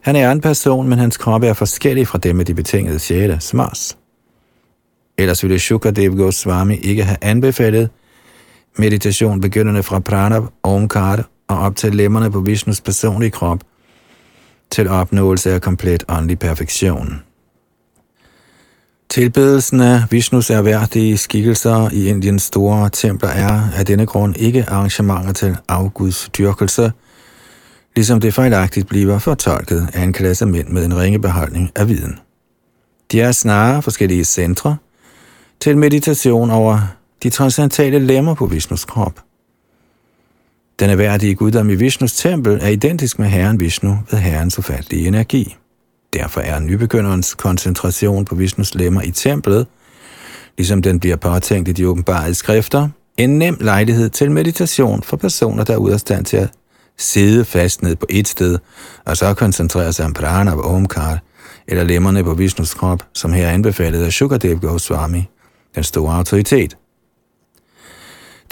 Han 0.01 0.16
er 0.16 0.33
en 0.33 0.40
person, 0.40 0.88
men 0.88 0.98
hans 0.98 1.16
krop 1.16 1.42
er 1.42 1.53
forskellig 1.53 2.09
fra 2.09 2.18
dem 2.18 2.37
med 2.37 2.44
de 2.44 2.55
betingede 2.55 2.98
sjæle, 2.98 3.40
smars. 3.40 3.98
Ellers 5.18 5.42
ville 5.42 5.59
Shukadev 5.59 6.16
Goswami 6.16 6.77
ikke 6.77 7.05
have 7.05 7.18
anbefalet 7.22 7.90
meditation 8.78 9.40
begyndende 9.40 9.82
fra 9.82 9.98
prana, 9.98 10.40
Omkar 10.62 11.28
og 11.48 11.58
op 11.58 11.76
til 11.76 11.94
lemmerne 11.94 12.30
på 12.30 12.40
Vishnus 12.40 12.80
personlige 12.80 13.30
krop 13.30 13.61
til 14.70 14.88
opnåelse 14.88 15.52
af 15.52 15.61
komplet 15.61 16.04
åndelig 16.08 16.38
perfektion. 16.38 17.22
Tilbedelsen 19.11 19.80
af 19.80 20.02
Vishnus 20.11 20.50
erhverdige 20.50 21.18
skikkelser 21.18 21.90
i 21.92 22.08
Indiens 22.08 22.42
store 22.42 22.90
templer 22.90 23.28
er 23.28 23.61
af 23.76 23.87
denne 23.87 24.06
grund 24.06 24.37
ikke 24.37 24.64
arrangementer 24.68 25.32
til 25.32 25.56
afguds 25.68 26.30
dyrkelse, 26.38 26.92
ligesom 27.96 28.20
det 28.20 28.35
fejlagtigt 28.35 28.88
bliver 28.88 29.18
fortolket 29.18 29.88
af 29.94 30.02
en 30.02 30.12
klasse 30.12 30.46
mænd 30.46 30.68
med 30.68 30.85
en 30.85 30.98
ringe 30.98 31.18
beholdning 31.18 31.70
af 31.76 31.88
viden. 31.88 32.18
De 33.12 33.20
er 33.20 33.32
snarere 33.32 33.82
forskellige 33.82 34.24
centre 34.24 34.76
til 35.61 35.78
meditation 35.78 36.50
over 36.50 36.96
de 37.22 37.30
transcendentale 37.30 37.98
lemmer 37.98 38.35
på 38.35 38.46
Vishnus 38.46 38.85
krop. 38.85 39.20
Den 40.80 40.90
erhverdige 40.90 41.35
guddom 41.35 41.70
i 41.70 41.74
Vishnus 41.74 42.12
tempel 42.12 42.58
er 42.62 42.68
identisk 42.68 43.18
med 43.18 43.28
Herren 43.28 43.61
Vishnu 43.61 43.98
ved 44.11 44.18
Herrens 44.18 44.58
ufattelige 44.58 45.08
energi. 45.08 45.56
Derfor 46.12 46.40
er 46.40 46.61
nybegynderens 46.61 47.35
koncentration 47.35 48.24
på 48.24 48.35
Vishnus 48.35 48.74
lemmer 48.74 49.02
i 49.02 49.11
templet, 49.11 49.66
ligesom 50.58 50.82
den 50.82 51.00
bliver 51.00 51.16
påtænkt 51.16 51.68
i 51.68 51.72
de 51.72 51.88
åbenbare 51.88 52.35
skrifter, 52.35 52.88
en 53.16 53.38
nem 53.38 53.56
lejlighed 53.61 54.11
til 54.11 54.30
meditation 54.30 55.02
for 55.02 55.16
personer, 55.16 55.64
der 55.64 55.72
er 55.72 55.78
ude 55.78 55.94
af 55.94 56.00
stand 56.00 56.24
til 56.24 56.37
at 56.37 56.50
sidde 56.98 57.44
fast 57.44 57.82
ned 57.82 57.96
på 57.96 58.06
et 58.11 58.28
sted, 58.28 58.58
og 59.04 59.16
så 59.16 59.35
koncentrere 59.35 59.92
sig 59.92 60.04
om 60.04 60.12
prana 60.12 60.52
og 60.52 60.64
omkar, 60.64 61.18
eller 61.68 61.85
lemmerne 61.85 62.24
på 62.24 62.35
Vishnus 62.35 62.74
krop, 62.74 63.06
som 63.14 63.32
her 63.32 63.46
er 63.46 63.50
anbefalet 63.50 64.04
af 64.04 64.12
Shukadev 64.12 64.61
Goswami, 64.61 65.28
den 65.74 65.85
store 65.85 66.16
autoritet. 66.16 66.76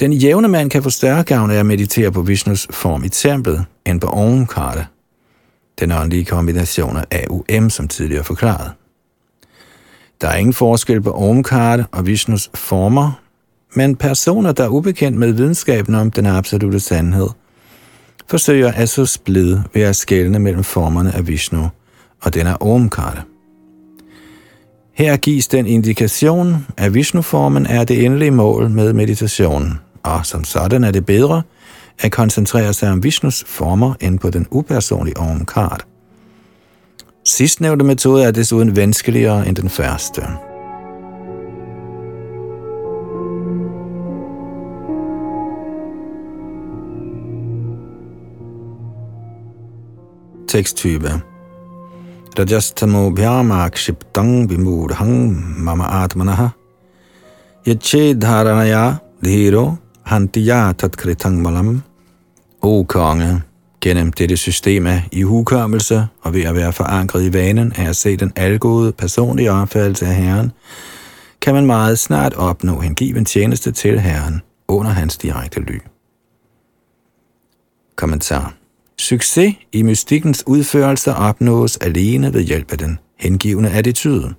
Den 0.00 0.12
jævne 0.12 0.48
mand 0.48 0.70
kan 0.70 0.82
få 0.82 0.90
større 0.90 1.22
gavn 1.22 1.50
af 1.50 1.56
at 1.56 1.66
meditere 1.66 2.12
på 2.12 2.22
Vishnus 2.22 2.68
form 2.70 3.04
i 3.04 3.08
templet, 3.08 3.64
end 3.86 4.00
på 4.00 4.06
Omkar, 4.06 4.90
den 5.80 5.92
åndelige 5.92 6.24
kombination 6.24 6.96
af 6.96 7.26
AUM, 7.30 7.70
som 7.70 7.88
tidligere 7.88 8.24
forklaret. 8.24 8.72
Der 10.20 10.28
er 10.28 10.36
ingen 10.36 10.54
forskel 10.54 11.00
på 11.00 11.12
Omkar 11.12 11.88
og 11.92 12.06
Vishnus 12.06 12.50
former, 12.54 13.20
men 13.74 13.96
personer, 13.96 14.52
der 14.52 14.64
er 14.64 14.68
ubekendt 14.68 15.18
med 15.18 15.32
videnskaben 15.32 15.94
om 15.94 16.10
den 16.10 16.26
absolute 16.26 16.80
sandhed, 16.80 17.28
forsøger 18.28 18.72
at 18.72 18.88
så 18.88 19.06
splid 19.06 19.58
ved 19.74 19.82
at 19.82 19.96
skelne 19.96 20.38
mellem 20.38 20.64
formerne 20.64 21.14
af 21.14 21.28
Vishnu 21.28 21.68
og 22.20 22.34
den 22.34 22.46
af 22.46 22.56
Omkar. 22.60 23.24
Her 24.94 25.16
gives 25.16 25.48
den 25.48 25.66
indikation, 25.66 26.66
at 26.76 26.94
Vishnu-formen 26.94 27.66
er 27.66 27.84
det 27.84 28.04
endelige 28.04 28.30
mål 28.30 28.70
med 28.70 28.92
meditationen, 28.92 29.78
og 30.02 30.26
som 30.26 30.44
sådan 30.44 30.84
er 30.84 30.90
det 30.90 31.06
bedre– 31.06 31.42
at 32.02 32.12
koncentrere 32.12 32.72
sig 32.72 32.90
om 32.90 33.02
Vishnus 33.02 33.44
former 33.46 33.94
end 34.00 34.18
på 34.18 34.30
den 34.30 34.46
upersonlige 34.50 35.16
omkart. 35.16 35.86
Sidstnævnte 37.24 37.84
metode 37.84 38.24
er 38.24 38.30
desuden 38.30 38.76
vanskeligere 38.76 39.48
end 39.48 39.56
den 39.56 39.70
første. 39.70 40.22
Teksttype 50.48 51.10
Rajastamo 52.38 53.10
bhyamakshiptang 53.10 54.50
vimudhang 54.50 55.44
mama 55.64 55.84
atmanaha 55.84 56.48
Yache 57.68 58.14
dharanaya 58.14 58.94
dhiro 59.24 59.74
hantiya 60.04 60.72
tatkritang 60.72 61.42
malam 61.42 61.82
O 62.62 62.82
konge, 62.82 63.42
gennem 63.80 64.12
dette 64.12 64.36
system 64.36 64.86
af 64.86 65.08
ihukommelse 65.12 66.06
og 66.20 66.34
ved 66.34 66.42
at 66.42 66.54
være 66.54 66.72
forankret 66.72 67.24
i 67.24 67.32
vanen 67.32 67.72
af 67.72 67.88
at 67.88 67.96
se 67.96 68.16
den 68.16 68.32
algode 68.36 68.92
personlige 68.92 69.52
opfattelse 69.52 70.06
af 70.06 70.14
Herren, 70.14 70.52
kan 71.40 71.54
man 71.54 71.66
meget 71.66 71.98
snart 71.98 72.34
opnå 72.34 72.80
hengiven 72.80 73.24
tjeneste 73.24 73.72
til 73.72 74.00
Herren 74.00 74.42
under 74.68 74.90
hans 74.90 75.16
direkte 75.16 75.60
ly. 75.60 75.78
Kommentar. 77.96 78.54
Succes 78.98 79.54
i 79.72 79.82
mystikkens 79.82 80.44
udførelse 80.46 81.14
opnås 81.14 81.76
alene 81.76 82.34
ved 82.34 82.42
hjælp 82.42 82.72
af 82.72 82.78
den 82.78 82.98
hengivende 83.18 83.70
attitude. 83.70 84.34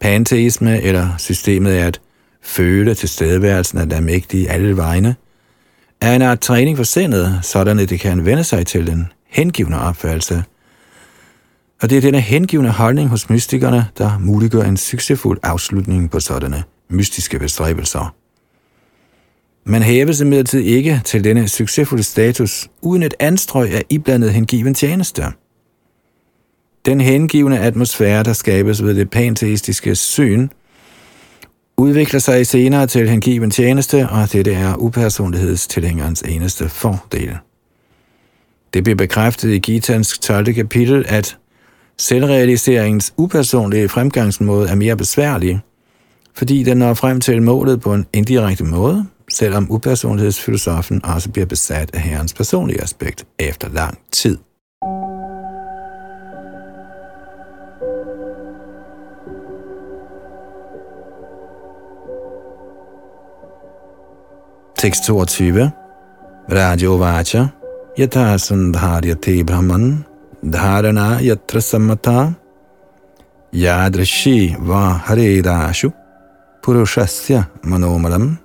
Panteisme 0.00 0.82
eller 0.82 1.08
systemet 1.18 1.78
er 1.78 1.86
at 1.86 2.00
føle 2.42 2.94
tilstedeværelsen 2.94 3.78
af 3.78 3.88
den 3.88 4.04
mægtige 4.04 4.50
alle 4.50 4.76
vegne– 4.76 5.16
er 6.00 6.14
en 6.14 6.22
art 6.22 6.40
træning 6.40 6.76
for 6.76 6.84
sindet, 6.84 7.38
sådan 7.42 7.78
at 7.78 7.90
det 7.90 8.00
kan 8.00 8.24
vende 8.24 8.44
sig 8.44 8.66
til 8.66 8.86
den 8.86 9.12
hengivende 9.26 9.80
opfattelse. 9.80 10.44
Og 11.82 11.90
det 11.90 11.98
er 11.98 12.02
denne 12.02 12.20
hengivende 12.20 12.70
holdning 12.70 13.08
hos 13.08 13.30
mystikerne, 13.30 13.86
der 13.98 14.18
muliggør 14.18 14.62
en 14.62 14.76
succesfuld 14.76 15.38
afslutning 15.42 16.10
på 16.10 16.20
sådanne 16.20 16.62
mystiske 16.88 17.38
bestræbelser. 17.38 18.14
Man 19.64 19.82
hæves 19.82 20.20
imidlertid 20.20 20.60
ikke 20.60 21.00
til 21.04 21.24
denne 21.24 21.48
succesfulde 21.48 22.02
status 22.02 22.68
uden 22.82 23.02
et 23.02 23.14
anstrøg 23.18 23.70
af 23.70 23.84
iblandet 23.90 24.32
hengiven 24.32 24.74
tjeneste. 24.74 25.24
Den 26.86 27.00
hengivende 27.00 27.58
atmosfære, 27.58 28.22
der 28.22 28.32
skabes 28.32 28.84
ved 28.84 28.94
det 28.94 29.10
panteistiske 29.10 29.94
syn, 29.94 30.48
udvikler 31.80 32.20
sig 32.20 32.46
senere 32.46 32.86
til 32.86 33.08
hengiven 33.08 33.50
tjeneste, 33.50 34.08
og 34.08 34.32
dette 34.32 34.52
er 34.52 34.74
upersonlighedstilhængerens 34.76 36.22
eneste 36.22 36.68
fordel. 36.68 37.36
Det 38.74 38.84
bliver 38.84 38.96
bekræftet 38.96 39.50
i 39.50 39.58
Gitans 39.58 40.18
12. 40.18 40.54
kapitel, 40.54 41.04
at 41.08 41.36
selvrealiseringens 41.98 43.14
upersonlige 43.16 43.88
fremgangsmåde 43.88 44.68
er 44.68 44.74
mere 44.74 44.96
besværlig, 44.96 45.60
fordi 46.34 46.62
den 46.62 46.76
når 46.76 46.94
frem 46.94 47.20
til 47.20 47.42
målet 47.42 47.80
på 47.80 47.94
en 47.94 48.06
indirekte 48.12 48.64
måde, 48.64 49.06
selvom 49.30 49.66
upersonlighedsfilosofen 49.70 51.04
også 51.04 51.30
bliver 51.30 51.46
besat 51.46 51.90
af 51.94 52.00
herrens 52.00 52.34
personlige 52.34 52.82
aspekt 52.82 53.26
efter 53.38 53.68
lang 53.68 53.98
tid. 54.12 54.38
Tekst 64.80 65.04
22. 65.04 65.70
Rajo 66.48 66.96
Vacha 66.96 67.52
Yatha 67.98 68.38
Sandharyate 68.38 69.44
Brahman. 69.44 70.04
Dharana 70.42 71.20
Yatra 71.20 71.60
samatha. 71.60 72.34
Yadrashi 73.52 74.56
Va 74.58 75.02
Haredashu 75.04 75.92
Purushasya 76.62 77.44
Manomalam. 77.62 78.38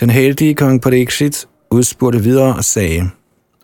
Den 0.00 0.10
heldige 0.10 0.54
kong 0.54 0.80
Parikshit 0.82 1.48
udspurgte 1.70 2.22
videre 2.22 2.54
og 2.56 2.64
sagde, 2.64 3.10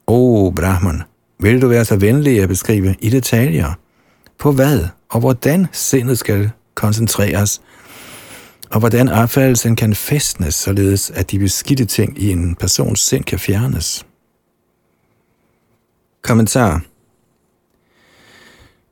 O 0.07 0.51
Brahman, 0.51 1.03
vil 1.41 1.63
du 1.63 1.69
være 1.69 1.85
så 1.85 1.97
venlig 1.97 2.43
at 2.43 2.49
beskrive 2.49 2.95
i 3.01 3.11
detaljer, 3.11 3.75
på 4.39 4.53
hvad 4.53 4.81
og 5.11 5.21
hvordan 5.21 5.67
sindet 5.73 6.19
skal 6.19 6.51
koncentreres, 6.75 7.63
og 8.73 8.79
hvordan 8.79 9.09
opfattelsen 9.09 9.77
kan 9.77 9.95
festnes, 9.95 10.55
således 10.55 11.11
at 11.11 11.31
de 11.31 11.39
beskidte 11.39 11.85
ting 11.85 12.19
i 12.19 12.31
en 12.31 12.55
persons 12.55 13.01
sind 13.01 13.25
kan 13.25 13.39
fjernes. 13.39 14.07
Kommentar 16.23 16.83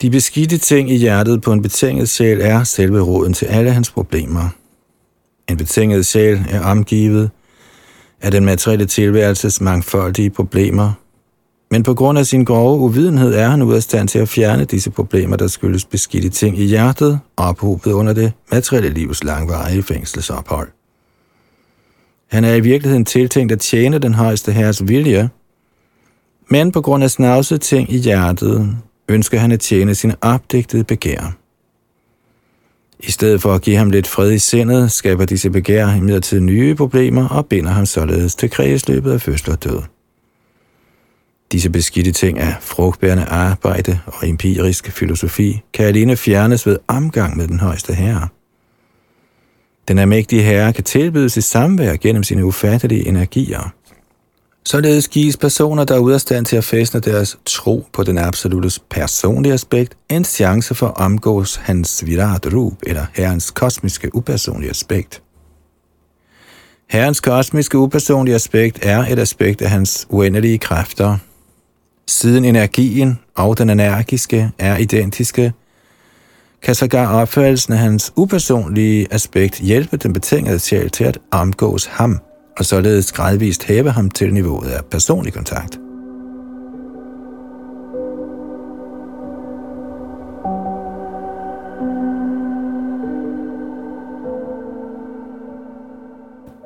De 0.02 0.10
beskidte 0.10 0.58
ting 0.58 0.90
i 0.90 0.96
hjertet 0.96 1.42
på 1.42 1.52
en 1.52 1.62
betinget 1.62 2.08
sjæl 2.08 2.40
er 2.40 2.64
selve 2.64 3.00
råden 3.00 3.34
til 3.34 3.46
alle 3.46 3.72
hans 3.72 3.90
problemer. 3.90 4.48
En 5.48 5.56
betinget 5.56 6.06
sjæl 6.06 6.46
er 6.50 6.60
omgivet 6.60 7.30
af 8.20 8.30
den 8.30 8.44
materielle 8.44 8.86
tilværelses 8.86 9.60
mangfoldige 9.60 10.30
problemer, 10.30 10.92
men 11.70 11.83
på 11.83 11.94
grund 11.94 12.18
af 12.18 12.26
sin 12.26 12.44
grove 12.44 12.78
uvidenhed 12.78 13.35
er 13.35 13.48
han 13.48 13.62
ude 13.62 13.76
af 13.76 13.83
stand 13.83 14.09
til 14.09 14.18
at 14.18 14.28
fjerne 14.28 14.64
disse 14.64 14.90
problemer, 14.90 15.37
der 15.37 15.46
skyldes 15.46 15.85
beskidte 15.85 16.28
ting 16.28 16.59
i 16.59 16.64
hjertet, 16.64 17.20
ophobet 17.37 17.92
under 17.92 18.12
det 18.12 18.33
materielle 18.52 18.90
livs 18.90 19.24
langvarige 19.24 19.83
fængselsophold. 19.83 20.68
Han 22.30 22.44
er 22.44 22.54
i 22.54 22.61
virkeligheden 22.61 23.04
tiltænkt 23.04 23.52
at 23.52 23.61
tjene 23.61 23.98
den 23.98 24.14
højeste 24.14 24.52
herres 24.52 24.88
vilje, 24.88 25.30
men 26.48 26.72
på 26.72 26.80
grund 26.80 27.04
af 27.04 27.11
snavse 27.11 27.59
ting 27.59 27.92
i 27.92 27.98
hjertet, 27.98 28.76
ønsker 29.09 29.38
han 29.38 29.52
at 29.52 29.61
tjene 29.61 29.94
sine 29.94 30.16
opdigtede 30.20 30.85
begær. 30.85 31.37
I 32.98 33.11
stedet 33.11 33.42
for 33.42 33.54
at 33.54 33.62
give 33.62 33.76
ham 33.76 33.90
lidt 33.90 34.06
fred 34.06 34.33
i 34.33 34.38
sindet, 34.38 34.92
skaber 34.92 35.24
disse 35.24 35.50
begær 35.50 35.94
imidlertid 35.94 36.40
nye 36.40 36.74
problemer 36.74 37.28
og 37.28 37.46
binder 37.46 37.70
ham 37.70 37.87
således 37.87 38.35
til 38.35 38.50
kredsløbet 38.50 39.12
af 39.12 39.20
fødsel 39.20 39.50
og 39.50 39.64
død. 39.64 39.83
Disse 41.52 41.70
beskidte 41.70 42.12
ting 42.12 42.38
af 42.38 42.54
frugtbærende 42.60 43.24
arbejde 43.24 44.00
og 44.06 44.28
empirisk 44.28 44.90
filosofi 44.92 45.60
kan 45.72 45.86
alene 45.86 46.16
fjernes 46.16 46.66
ved 46.66 46.78
omgang 46.88 47.36
med 47.36 47.48
den 47.48 47.60
højeste 47.60 47.94
herre. 47.94 48.28
Den 49.88 49.98
almægtige 49.98 50.42
herre 50.42 50.72
kan 50.72 50.84
tilbydes 50.84 51.36
i 51.36 51.40
samvær 51.40 51.96
gennem 51.96 52.22
sine 52.22 52.44
ufattelige 52.44 53.08
energier. 53.08 53.72
Således 54.64 55.08
gives 55.08 55.36
personer, 55.36 55.84
der 55.84 55.94
er 55.94 55.98
ude 55.98 56.14
af 56.14 56.20
stand 56.20 56.46
til 56.46 56.56
at 56.56 56.64
fæstne 56.64 57.00
deres 57.00 57.38
tro 57.46 57.86
på 57.92 58.02
den 58.02 58.18
absolutes 58.18 58.78
personlige 58.90 59.52
aspekt, 59.52 59.96
en 60.10 60.24
chance 60.24 60.74
for 60.74 60.86
at 60.86 60.96
omgås 60.96 61.56
hans 61.56 62.06
virat 62.06 62.46
rup, 62.54 62.72
eller 62.82 63.06
herrens 63.14 63.50
kosmiske 63.50 64.14
upersonlige 64.14 64.70
aspekt. 64.70 65.22
Herrens 66.90 67.20
kosmiske 67.20 67.78
upersonlige 67.78 68.34
aspekt 68.34 68.78
er 68.82 68.98
et 68.98 69.18
aspekt 69.18 69.62
af 69.62 69.70
hans 69.70 70.06
uendelige 70.10 70.58
kræfter, 70.58 71.18
Siden 72.11 72.44
energien 72.44 73.18
og 73.35 73.59
den 73.59 73.70
energiske 73.70 74.51
er 74.59 74.77
identiske, 74.77 75.53
kan 76.62 76.75
sågar 76.75 77.20
opfattelsen 77.20 77.73
af 77.73 77.79
hans 77.79 78.12
upersonlige 78.16 79.07
aspekt 79.11 79.61
hjælpe 79.61 79.96
den 79.96 80.12
betingede 80.12 80.59
sjæl 80.59 80.90
til 80.90 81.05
at 81.05 81.18
omgås 81.31 81.87
ham, 81.87 82.18
og 82.59 82.64
således 82.64 83.12
gradvist 83.12 83.64
hæve 83.64 83.90
ham 83.90 84.11
til 84.11 84.35
niveauet 84.35 84.70
af 84.70 84.85
personlig 84.85 85.33
kontakt. 85.33 85.79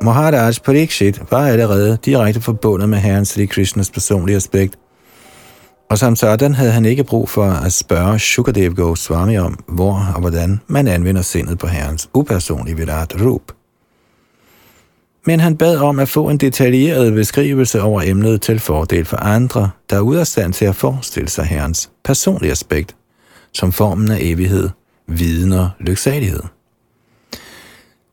Maharaj 0.03 0.53
Parikshit 0.65 1.23
var 1.31 1.47
allerede 1.49 1.99
direkte 2.05 2.41
forbundet 2.41 2.89
med 2.89 2.99
Herren 2.99 3.25
Sri 3.25 3.47
Krishnas 3.47 3.91
personlige 3.91 4.37
aspekt, 4.37 4.79
og 5.91 5.99
som 5.99 6.17
sådan 6.17 6.55
havde 6.55 6.73
han 6.73 6.85
ikke 6.85 7.05
brug 7.05 7.29
for 7.29 7.45
at 7.45 7.73
spørge 7.73 8.19
Shukadev 8.19 8.75
Goswami 8.75 9.39
om, 9.39 9.59
hvor 9.69 10.13
og 10.15 10.21
hvordan 10.21 10.61
man 10.67 10.89
anvender 10.89 11.23
sindet 11.23 11.59
på 11.59 11.67
herrens 11.67 12.09
upersonlige 12.15 12.77
Virat 12.77 13.15
Rup. 13.21 13.53
Men 15.27 15.41
han 15.41 15.57
bad 15.57 15.79
om 15.79 15.99
at 15.99 16.09
få 16.09 16.29
en 16.29 16.37
detaljeret 16.37 17.13
beskrivelse 17.13 17.83
over 17.83 18.03
emnet 18.05 18.43
til 18.43 18.61
fordel 18.61 19.05
for 19.05 19.17
andre, 19.17 19.71
der 19.91 19.97
er 19.97 20.01
ude 20.01 20.21
af 20.21 20.27
stand 20.27 20.53
til 20.53 20.65
at 20.65 20.77
forestille 20.77 21.29
sig 21.29 21.45
herrens 21.45 21.91
personlige 22.05 22.53
aspekt, 22.53 22.97
som 23.53 23.73
formen 23.73 24.11
af 24.11 24.19
evighed, 24.21 24.69
viden 25.09 25.53
og 25.53 25.71
lyksalighed. 25.81 26.43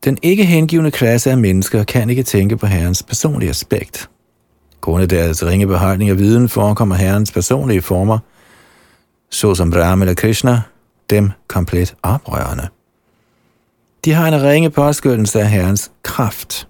Den 0.04 0.18
ikke 0.22 0.44
hengivende 0.44 0.90
klasse 0.90 1.30
af 1.30 1.38
mennesker 1.38 1.84
kan 1.84 2.10
ikke 2.10 2.22
tænke 2.22 2.56
på 2.56 2.66
herrens 2.66 3.02
personlige 3.02 3.50
aspekt– 3.50 4.08
Grundet 4.82 5.10
deres 5.10 5.46
ringe 5.46 5.66
beholdning 5.66 6.10
af 6.10 6.18
viden 6.18 6.48
forekommer 6.48 6.94
herrens 6.94 7.32
personlige 7.32 7.82
former, 7.82 8.18
såsom 9.30 9.72
Ram 9.72 10.02
eller 10.02 10.14
Krishna, 10.14 10.62
dem 11.10 11.30
komplet 11.48 11.94
oprørende. 12.02 12.68
De 14.04 14.12
har 14.12 14.28
en 14.28 14.42
ringe 14.42 14.70
påskyndelse 14.70 15.40
af 15.40 15.50
herrens 15.50 15.90
kraft. 16.02 16.68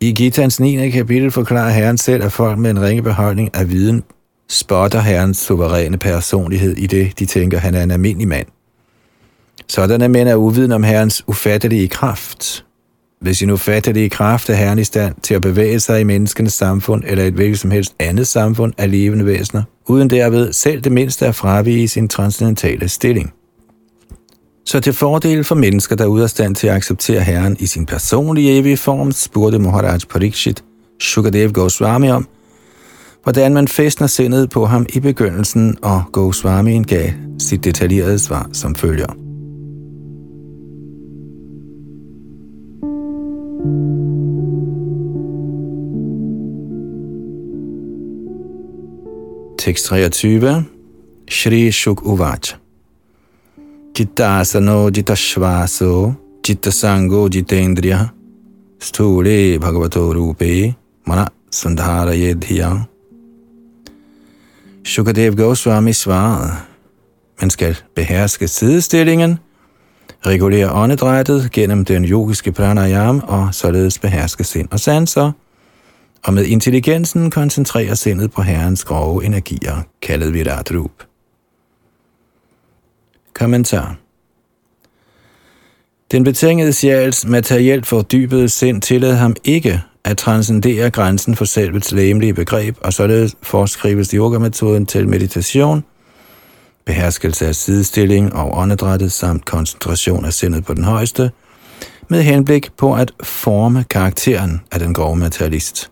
I 0.00 0.12
Gitans 0.12 0.60
9. 0.60 0.90
kapitel 0.90 1.30
forklarer 1.30 1.70
herren 1.70 1.98
selv, 1.98 2.24
at 2.24 2.32
folk 2.32 2.58
med 2.58 2.70
en 2.70 2.82
ringe 2.82 3.02
beholdning 3.02 3.54
af 3.54 3.70
viden 3.70 4.04
spotter 4.48 5.00
herrens 5.00 5.38
suveræne 5.38 5.98
personlighed 5.98 6.76
i 6.76 6.86
det, 6.86 7.18
de 7.18 7.26
tænker, 7.26 7.58
han 7.58 7.74
er 7.74 7.82
en 7.82 7.90
almindelig 7.90 8.28
mand. 8.28 8.46
Sådanne 9.68 10.08
mænd 10.08 10.28
er 10.28 10.34
uviden 10.34 10.72
om 10.72 10.82
herrens 10.82 11.24
ufattelige 11.26 11.88
kraft, 11.88 12.64
ved 13.20 13.34
sin 13.34 13.50
ufattelige 13.50 14.10
kraft 14.10 14.50
af 14.50 14.58
Herren 14.58 14.78
i 14.78 14.84
stand 14.84 15.14
til 15.22 15.34
at 15.34 15.42
bevæge 15.42 15.80
sig 15.80 16.00
i 16.00 16.04
menneskenes 16.04 16.52
samfund 16.52 17.02
eller 17.06 17.24
et 17.24 17.32
hvilket 17.34 17.58
som 17.58 17.70
helst 17.70 17.94
andet 17.98 18.26
samfund 18.26 18.72
af 18.78 18.90
levende 18.90 19.26
væsener, 19.26 19.62
uden 19.86 20.10
derved 20.10 20.52
selv 20.52 20.80
det 20.80 20.92
mindste 20.92 21.26
at 21.26 21.34
fravige 21.34 21.88
sin 21.88 22.08
transcendentale 22.08 22.88
stilling. 22.88 23.32
Så 24.64 24.80
til 24.80 24.92
fordel 24.92 25.44
for 25.44 25.54
mennesker, 25.54 25.96
der 25.96 26.04
er 26.04 26.08
ude 26.08 26.22
af 26.22 26.30
stand 26.30 26.54
til 26.54 26.66
at 26.66 26.74
acceptere 26.74 27.20
Herren 27.20 27.56
i 27.60 27.66
sin 27.66 27.86
personlige 27.86 28.58
evige 28.58 28.76
form, 28.76 29.12
spurgte 29.12 29.58
Maharaj 29.58 29.98
Parikshit 30.10 30.64
Shukadev 31.00 31.52
Goswami 31.52 32.10
om, 32.10 32.28
hvordan 33.22 33.54
man 33.54 33.68
fæstner 33.68 34.06
sindet 34.06 34.50
på 34.50 34.66
ham 34.66 34.86
i 34.94 35.00
begyndelsen, 35.00 35.76
og 35.82 36.02
Goswami 36.12 36.82
gav 36.82 37.10
sit 37.38 37.64
detaljerede 37.64 38.18
svar 38.18 38.50
som 38.52 38.74
følger. 38.74 39.27
Tekst 49.58 49.86
23. 49.86 50.64
Shri 51.28 51.70
Shuk 51.72 52.02
Uvacha. 52.02 52.56
Jittasano 53.92 54.90
jitashvaso 54.90 56.14
jittasango 56.42 57.28
jitendriya 57.28 58.10
sthule 58.78 59.58
bhagavato 59.58 60.12
rupe 60.12 60.74
mana 61.06 61.28
sandharaye 61.50 62.34
dhiya. 62.34 62.86
Shukadev 64.82 65.36
Goswami 65.36 65.92
svarede, 65.92 66.52
man 67.40 67.50
skal 67.50 67.74
beherske 67.94 68.48
sidestillingen, 68.48 69.38
regulere 70.26 70.72
åndedrættet 70.72 71.50
gennem 71.52 71.84
den 71.84 72.04
yogiske 72.04 72.52
pranayam 72.52 73.22
og 73.28 73.54
således 73.54 73.98
beherske 73.98 74.44
sind 74.44 74.68
og 74.70 74.80
sanser, 74.80 75.32
og 76.24 76.34
med 76.34 76.44
intelligensen 76.44 77.30
koncentrere 77.30 77.96
sindet 77.96 78.32
på 78.32 78.42
herrens 78.42 78.84
grove 78.84 79.24
energier, 79.24 79.76
kaldet 80.02 80.34
Virat 80.34 80.70
Rup. 80.74 80.90
Kommentar 83.34 83.96
Den 86.12 86.24
betingede 86.24 86.72
sjæls 86.72 87.26
materielt 87.26 87.86
fordybede 87.86 88.48
sind 88.48 88.82
tillod 88.82 89.12
ham 89.12 89.36
ikke 89.44 89.82
at 90.04 90.16
transcendere 90.16 90.90
grænsen 90.90 91.36
for 91.36 91.44
selvets 91.44 91.92
læmelige 91.92 92.34
begreb, 92.34 92.76
og 92.80 92.92
således 92.92 93.36
foreskrives 93.42 94.10
yogametoden 94.10 94.86
til 94.86 95.08
meditation, 95.08 95.84
beherskelse 96.88 97.46
af 97.46 97.54
sidestilling 97.54 98.32
og 98.32 98.58
åndedrættet 98.58 99.12
samt 99.12 99.44
koncentration 99.44 100.24
af 100.24 100.32
sindet 100.32 100.64
på 100.64 100.74
den 100.74 100.84
højeste, 100.84 101.30
med 102.08 102.22
henblik 102.22 102.70
på 102.76 102.94
at 102.94 103.12
forme 103.22 103.84
karakteren 103.90 104.60
af 104.72 104.78
den 104.78 104.94
grove 104.94 105.16
materialist. 105.16 105.90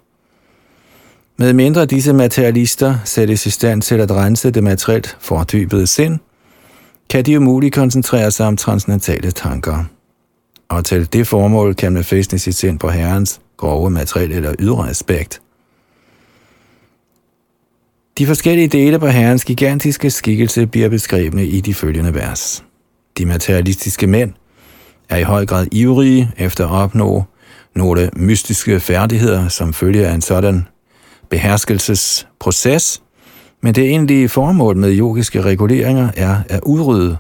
Med 1.38 1.52
mindre 1.52 1.86
disse 1.86 2.12
materialister 2.12 2.98
sættes 3.04 3.46
i 3.46 3.50
stand 3.50 3.82
til 3.82 4.00
at 4.00 4.10
rense 4.10 4.50
det 4.50 4.64
materielt 4.64 5.16
fordybede 5.20 5.86
sind, 5.86 6.18
kan 7.10 7.24
de 7.24 7.38
umuligt 7.38 7.74
koncentrere 7.74 8.30
sig 8.30 8.46
om 8.46 8.56
transcendentale 8.56 9.30
tanker. 9.30 9.84
Og 10.68 10.84
til 10.84 11.12
det 11.12 11.26
formål 11.26 11.74
kan 11.74 11.92
man 11.92 12.04
fæstne 12.04 12.38
sit 12.38 12.54
sind 12.54 12.78
på 12.78 12.88
Herrens 12.88 13.40
grove 13.56 13.90
materielle 13.90 14.34
eller 14.34 14.54
ydre 14.58 14.90
aspekt. 14.90 15.40
De 18.18 18.26
forskellige 18.26 18.68
dele 18.68 18.98
på 18.98 19.06
Herrens 19.06 19.44
gigantiske 19.44 20.10
skikkelse 20.10 20.66
bliver 20.66 20.88
beskrevne 20.88 21.46
i 21.46 21.60
de 21.60 21.74
følgende 21.74 22.14
vers. 22.14 22.64
De 23.18 23.26
materialistiske 23.26 24.06
mænd 24.06 24.32
er 25.08 25.16
i 25.16 25.22
høj 25.22 25.46
grad 25.46 25.66
ivrige 25.72 26.30
efter 26.36 26.64
at 26.64 26.70
opnå 26.70 27.24
nogle 27.74 28.10
mystiske 28.16 28.80
færdigheder, 28.80 29.48
som 29.48 29.72
følger 29.72 30.08
af 30.08 30.14
en 30.14 30.20
sådan 30.20 30.66
beherskelsesproces, 31.30 33.02
men 33.62 33.74
det 33.74 33.84
egentlige 33.84 34.28
formål 34.28 34.76
med 34.76 34.98
yogiske 34.98 35.42
reguleringer 35.42 36.08
er 36.16 36.36
at 36.48 36.60
udrydde 36.62 37.16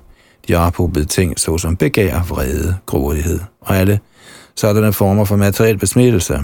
de 0.48 0.54
ophobede 0.54 1.04
ting, 1.04 1.38
såsom 1.40 1.76
begær, 1.76 2.22
vrede, 2.28 2.76
grådighed 2.86 3.40
og 3.60 3.76
alle 3.76 4.00
sådanne 4.56 4.92
former 4.92 5.24
for 5.24 5.36
materiel 5.36 5.78
besmittelse. 5.78 6.40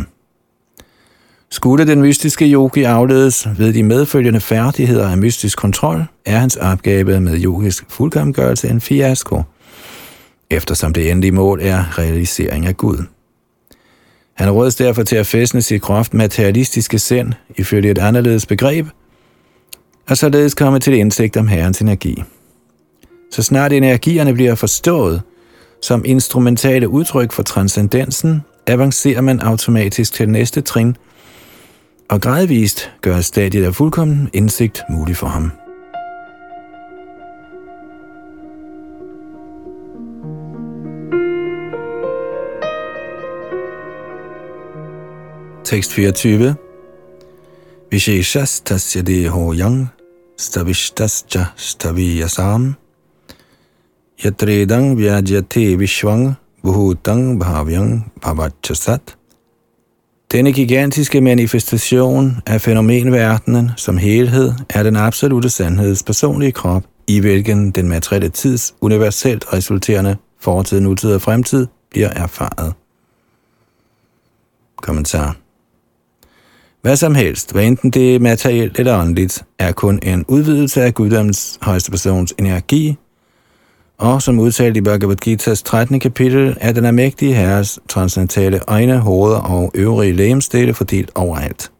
Skulle 1.52 1.86
den 1.86 2.00
mystiske 2.00 2.44
yogi 2.52 2.82
afledes 2.82 3.48
ved 3.58 3.72
de 3.72 3.82
medfølgende 3.82 4.40
færdigheder 4.40 5.08
af 5.08 5.18
mystisk 5.18 5.58
kontrol, 5.58 6.04
er 6.26 6.38
hans 6.38 6.56
opgave 6.56 7.20
med 7.20 7.44
yogisk 7.44 7.84
fuldkommengørelse 7.88 8.68
en 8.68 8.80
fiasko, 8.80 9.42
eftersom 10.50 10.92
det 10.92 11.10
endelige 11.10 11.32
mål 11.32 11.60
er 11.62 11.98
realisering 11.98 12.66
af 12.66 12.76
Gud. 12.76 12.96
Han 14.34 14.50
rådes 14.50 14.74
derfor 14.74 15.02
til 15.02 15.16
at 15.16 15.26
fæstne 15.26 15.62
sit 15.62 15.82
groft 15.82 16.14
materialistiske 16.14 16.98
sind 16.98 17.32
ifølge 17.56 17.90
et 17.90 17.98
anderledes 17.98 18.46
begreb, 18.46 18.86
og 20.08 20.16
således 20.16 20.54
komme 20.54 20.78
til 20.78 20.94
indsigt 20.94 21.36
om 21.36 21.48
Herrens 21.48 21.80
energi. 21.80 22.22
Så 23.30 23.42
snart 23.42 23.72
energierne 23.72 24.34
bliver 24.34 24.54
forstået 24.54 25.22
som 25.82 26.02
instrumentale 26.04 26.88
udtryk 26.88 27.32
for 27.32 27.42
transcendensen, 27.42 28.42
avancerer 28.66 29.20
man 29.20 29.40
automatisk 29.40 30.12
til 30.12 30.28
næste 30.28 30.60
trin, 30.60 30.96
og 32.12 32.20
gradvist 32.20 32.90
gør 33.00 33.20
stadiet 33.20 33.64
af 33.64 33.74
fuldkommen 33.74 34.30
indsigt 34.32 34.82
mulig 34.90 35.16
for 35.16 35.26
ham. 35.26 35.52
Tekst 45.64 45.92
24. 45.92 46.54
Visheshas 47.90 48.60
tasya 48.60 49.02
deho 49.02 49.52
yang 49.52 49.88
stavishtascha 50.38 51.44
staviyasam 51.56 52.74
yatredang 54.24 54.98
vyajyate 54.98 55.78
vishvang 55.78 56.34
bhutang 56.62 57.40
bhavyang 57.40 58.12
bhavachasat. 58.22 59.21
Denne 60.32 60.52
gigantiske 60.52 61.20
manifestation 61.20 62.36
af 62.46 62.60
fænomenverdenen 62.60 63.70
som 63.76 63.96
helhed 63.96 64.52
er 64.70 64.82
den 64.82 64.96
absolute 64.96 65.50
sandheds 65.50 66.02
personlige 66.02 66.52
krop, 66.52 66.84
i 67.06 67.20
hvilken 67.20 67.70
den 67.70 67.88
materielle 67.88 68.28
tids 68.28 68.74
universelt 68.80 69.52
resulterende 69.52 70.16
fortid, 70.40 70.80
nutid 70.80 71.14
og 71.14 71.22
fremtid 71.22 71.66
bliver 71.90 72.08
erfaret. 72.08 72.74
Kommentar 74.76 75.36
hvad 76.82 76.96
som 76.96 77.14
helst, 77.14 77.52
hvad 77.52 77.64
enten 77.64 77.90
det 77.90 78.14
er 78.14 78.18
materielt 78.18 78.78
eller 78.78 78.98
åndeligt, 78.98 79.44
er 79.58 79.72
kun 79.72 79.98
en 80.02 80.24
udvidelse 80.28 80.82
af 80.82 80.94
guddommens 80.94 81.58
højeste 81.62 81.90
persons 81.90 82.34
energi, 82.38 82.96
og 84.02 84.22
som 84.22 84.38
udtalt 84.38 84.76
i 84.76 84.80
Bhagavad 84.80 85.16
Gita's 85.26 85.62
13. 85.64 86.00
kapitel, 86.00 86.56
er 86.60 86.72
den 86.72 86.84
almægtige 86.84 87.34
herres 87.34 87.78
transcendentale 87.88 88.60
øjne, 88.68 88.98
hoveder 88.98 89.38
og 89.38 89.70
øvrige 89.74 90.12
lægemstille 90.12 90.74
fordelt 90.74 91.10
overalt. 91.14 91.72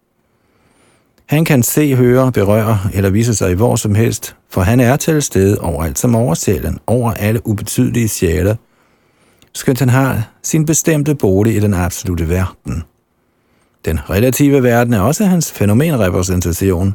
Han 1.27 1.45
kan 1.45 1.63
se, 1.63 1.95
høre, 1.95 2.33
berøre 2.33 2.79
eller 2.95 3.11
vise 3.11 3.35
sig 3.35 3.51
i 3.51 3.55
hvor 3.55 3.77
som 3.77 3.95
helst, 3.95 4.37
for 4.51 4.61
han 4.61 4.81
er 4.81 4.97
til 4.97 5.23
stede 5.23 5.59
overalt 5.59 5.99
som 5.99 6.15
oversjælen, 6.15 6.79
over 6.87 7.13
alle 7.13 7.47
ubetydelige 7.47 8.09
sjæle, 8.09 8.57
skønt 9.55 9.79
han 9.79 9.89
har 9.89 10.31
sin 10.43 10.67
bestemte 10.67 11.15
bolig 11.15 11.57
i 11.57 11.61
den 11.61 11.75
absolute 11.75 12.29
verden. 12.29 12.83
Den 13.85 14.11
relative 14.11 14.63
verden 14.63 14.95
er 14.95 15.01
også 15.01 15.25
hans 15.25 15.53
fænomenrepræsentation, 15.53 16.95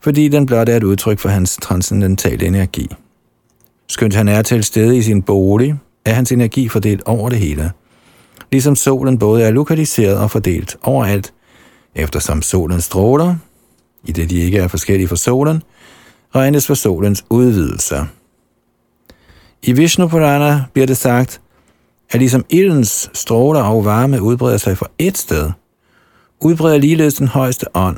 fordi 0.00 0.28
den 0.28 0.46
blot 0.46 0.68
er 0.68 0.76
et 0.76 0.84
udtryk 0.84 1.18
for 1.18 1.28
hans 1.28 1.58
transcendentale 1.62 2.46
energi. 2.46 2.88
Skønt 3.90 4.14
han 4.14 4.28
er 4.28 4.42
til 4.42 4.64
stede 4.64 4.96
i 4.96 5.02
sin 5.02 5.22
bolig, 5.22 5.74
er 6.04 6.12
hans 6.12 6.32
energi 6.32 6.68
fordelt 6.68 7.02
over 7.06 7.28
det 7.28 7.38
hele. 7.38 7.72
Ligesom 8.52 8.76
solen 8.76 9.18
både 9.18 9.42
er 9.42 9.50
lokaliseret 9.50 10.18
og 10.18 10.30
fordelt 10.30 10.76
overalt, 10.82 11.32
eftersom 11.94 12.42
solen 12.42 12.80
stråler, 12.80 13.36
i 14.04 14.12
det 14.12 14.30
de 14.30 14.38
ikke 14.38 14.58
er 14.58 14.68
forskellige 14.68 15.08
fra 15.08 15.16
solen, 15.16 15.62
regnes 16.34 16.66
for 16.66 16.74
solens 16.74 17.24
udvidelser. 17.30 18.06
I 19.62 19.72
Vishnu 19.72 20.08
Purana 20.08 20.64
bliver 20.72 20.86
det 20.86 20.96
sagt, 20.96 21.40
at 22.10 22.18
ligesom 22.18 22.44
ildens 22.50 23.10
stråler 23.14 23.62
og 23.62 23.84
varme 23.84 24.22
udbreder 24.22 24.56
sig 24.56 24.78
fra 24.78 24.86
et 24.98 25.18
sted, 25.18 25.50
udbreder 26.40 26.78
ligeledes 26.78 27.14
den 27.14 27.28
højeste 27.28 27.66
ånd, 27.74 27.96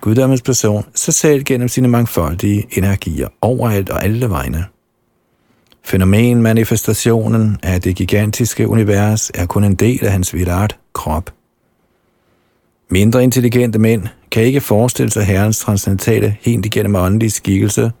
guddommens 0.00 0.42
person, 0.42 0.84
sig 0.94 1.14
selv 1.14 1.44
gennem 1.44 1.68
sine 1.68 1.88
mangfoldige 1.88 2.66
energier 2.70 3.28
overalt 3.40 3.90
og 3.90 4.04
alle 4.04 4.30
vegne. 4.30 4.64
Fænomenmanifestationen 5.84 7.58
af 7.62 7.82
det 7.82 7.96
gigantiske 7.96 8.68
univers 8.68 9.30
er 9.34 9.46
kun 9.46 9.64
en 9.64 9.74
del 9.74 10.04
af 10.04 10.12
hans 10.12 10.34
virat 10.34 10.76
krop. 10.92 11.30
Mindre 12.90 13.22
intelligente 13.22 13.78
mænd 13.78 14.02
kan 14.30 14.42
ikke 14.42 14.60
forestille 14.60 15.10
sig 15.10 15.24
herrens 15.24 15.58
transcendentale 15.58 16.36
helt 16.40 16.66
igennem 16.66 16.94
åndelige 16.94 17.30
skikkelse, 17.30 17.92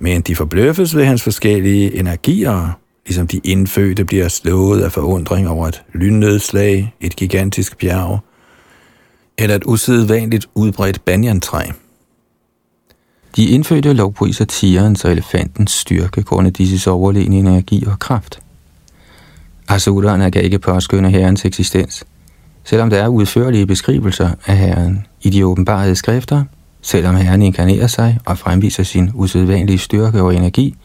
men 0.00 0.20
de 0.20 0.36
forbløffes 0.36 0.96
ved 0.96 1.04
hans 1.04 1.22
forskellige 1.22 1.94
energier, 1.98 2.78
ligesom 3.06 3.26
de 3.26 3.40
indfødte 3.44 4.04
bliver 4.04 4.28
slået 4.28 4.82
af 4.82 4.92
forundring 4.92 5.48
over 5.48 5.68
et 5.68 5.82
lynnedslag, 5.92 6.94
et 7.00 7.16
gigantisk 7.16 7.78
bjerg, 7.78 8.18
eller 9.38 9.56
et 9.56 9.64
usædvanligt 9.66 10.46
udbredt 10.54 11.04
banjantræ. 11.04 11.62
De 13.36 13.44
indfødte 13.44 13.92
lovpriser 13.92 14.44
tigerens 14.44 15.04
og 15.04 15.12
elefantens 15.12 15.72
styrke 15.72 16.22
grundet 16.22 16.58
disses 16.58 16.86
overlegne 16.86 17.38
energi 17.38 17.84
og 17.86 17.98
kraft. 17.98 18.38
Asurerne 19.68 20.30
kan 20.30 20.42
ikke 20.42 20.58
påskynde 20.58 21.10
herrens 21.10 21.44
eksistens, 21.44 22.04
selvom 22.64 22.90
der 22.90 23.02
er 23.02 23.08
udførlige 23.08 23.66
beskrivelser 23.66 24.30
af 24.46 24.56
herren 24.56 25.06
i 25.22 25.30
de 25.30 25.46
åbenbarede 25.46 25.96
skrifter, 25.96 26.44
selvom 26.82 27.16
herren 27.16 27.42
inkarnerer 27.42 27.86
sig 27.86 28.18
og 28.24 28.38
fremviser 28.38 28.82
sin 28.82 29.10
usædvanlige 29.14 29.78
styrke 29.78 30.22
og 30.22 30.34
energi, 30.34 30.76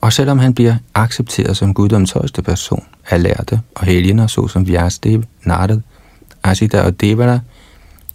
og 0.00 0.12
selvom 0.12 0.38
han 0.38 0.54
bliver 0.54 0.74
accepteret 0.94 1.56
som 1.56 1.74
guddoms 1.74 2.12
højeste 2.12 2.42
person 2.42 2.84
af 3.10 3.22
lærte 3.22 3.60
og 3.74 3.86
helgener, 3.86 4.26
såsom 4.26 4.68
Vyastev, 4.68 5.22
Narad, 5.44 5.80
Asita 6.42 6.82
og 6.82 7.00
Devala, 7.00 7.40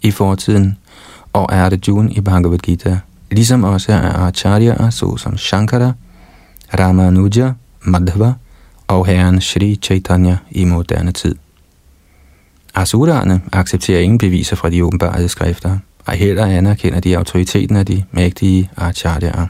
i 0.02 0.10
fortiden, 0.10 0.78
og 1.32 1.48
er 1.52 1.68
det 1.68 1.88
Jun 1.88 2.12
i 2.12 2.20
Bhagavad 2.20 2.58
Gita 2.58 2.98
ligesom 3.30 3.64
også 3.64 3.92
af 3.92 4.26
acharya 4.26 4.90
såsom 4.90 5.36
Shankara, 5.36 5.92
Ramanuja, 6.78 7.52
Madhva 7.80 8.32
og 8.86 9.06
herren 9.06 9.40
Sri 9.40 9.78
Chaitanya 9.82 10.36
i 10.50 10.64
moderne 10.64 11.12
tid. 11.12 11.34
Asurerne 12.74 13.42
accepterer 13.52 14.00
ingen 14.00 14.18
beviser 14.18 14.56
fra 14.56 14.70
de 14.70 14.84
åbenbare 14.84 15.28
skrifter, 15.28 15.78
og 16.04 16.12
heller 16.12 16.46
anerkender 16.46 17.00
de 17.00 17.16
autoriteten 17.16 17.76
af 17.76 17.86
de 17.86 18.04
mægtige 18.10 18.70
acharyaer. 18.76 19.46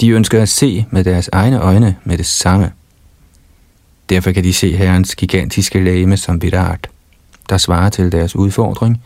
De 0.00 0.08
ønsker 0.08 0.42
at 0.42 0.48
se 0.48 0.86
med 0.90 1.04
deres 1.04 1.28
egne 1.32 1.60
øjne 1.60 1.96
med 2.04 2.18
det 2.18 2.26
samme. 2.26 2.72
Derfor 4.08 4.32
kan 4.32 4.44
de 4.44 4.52
se 4.52 4.76
herrens 4.76 5.14
gigantiske 5.14 5.84
læge 5.84 6.16
som 6.16 6.42
Virat, 6.42 6.88
der 7.48 7.58
svarer 7.58 7.88
til 7.88 8.12
deres 8.12 8.36
udfordring– 8.36 9.00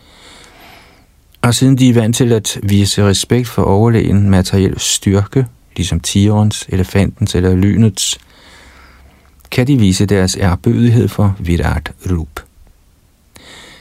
og 1.41 1.55
siden 1.55 1.77
de 1.77 1.89
er 1.89 1.93
vant 1.93 2.15
til 2.15 2.31
at 2.31 2.59
vise 2.63 3.03
respekt 3.03 3.47
for 3.47 3.63
overlegen 3.63 4.29
materiel 4.29 4.79
styrke, 4.79 5.45
ligesom 5.75 5.99
tigerens, 5.99 6.65
elefantens 6.69 7.35
eller 7.35 7.55
lynets, 7.55 8.19
kan 9.51 9.67
de 9.67 9.77
vise 9.77 10.05
deres 10.05 10.35
erbødighed 10.35 11.07
for 11.07 11.35
Virat 11.39 11.91
Rup. 12.11 12.39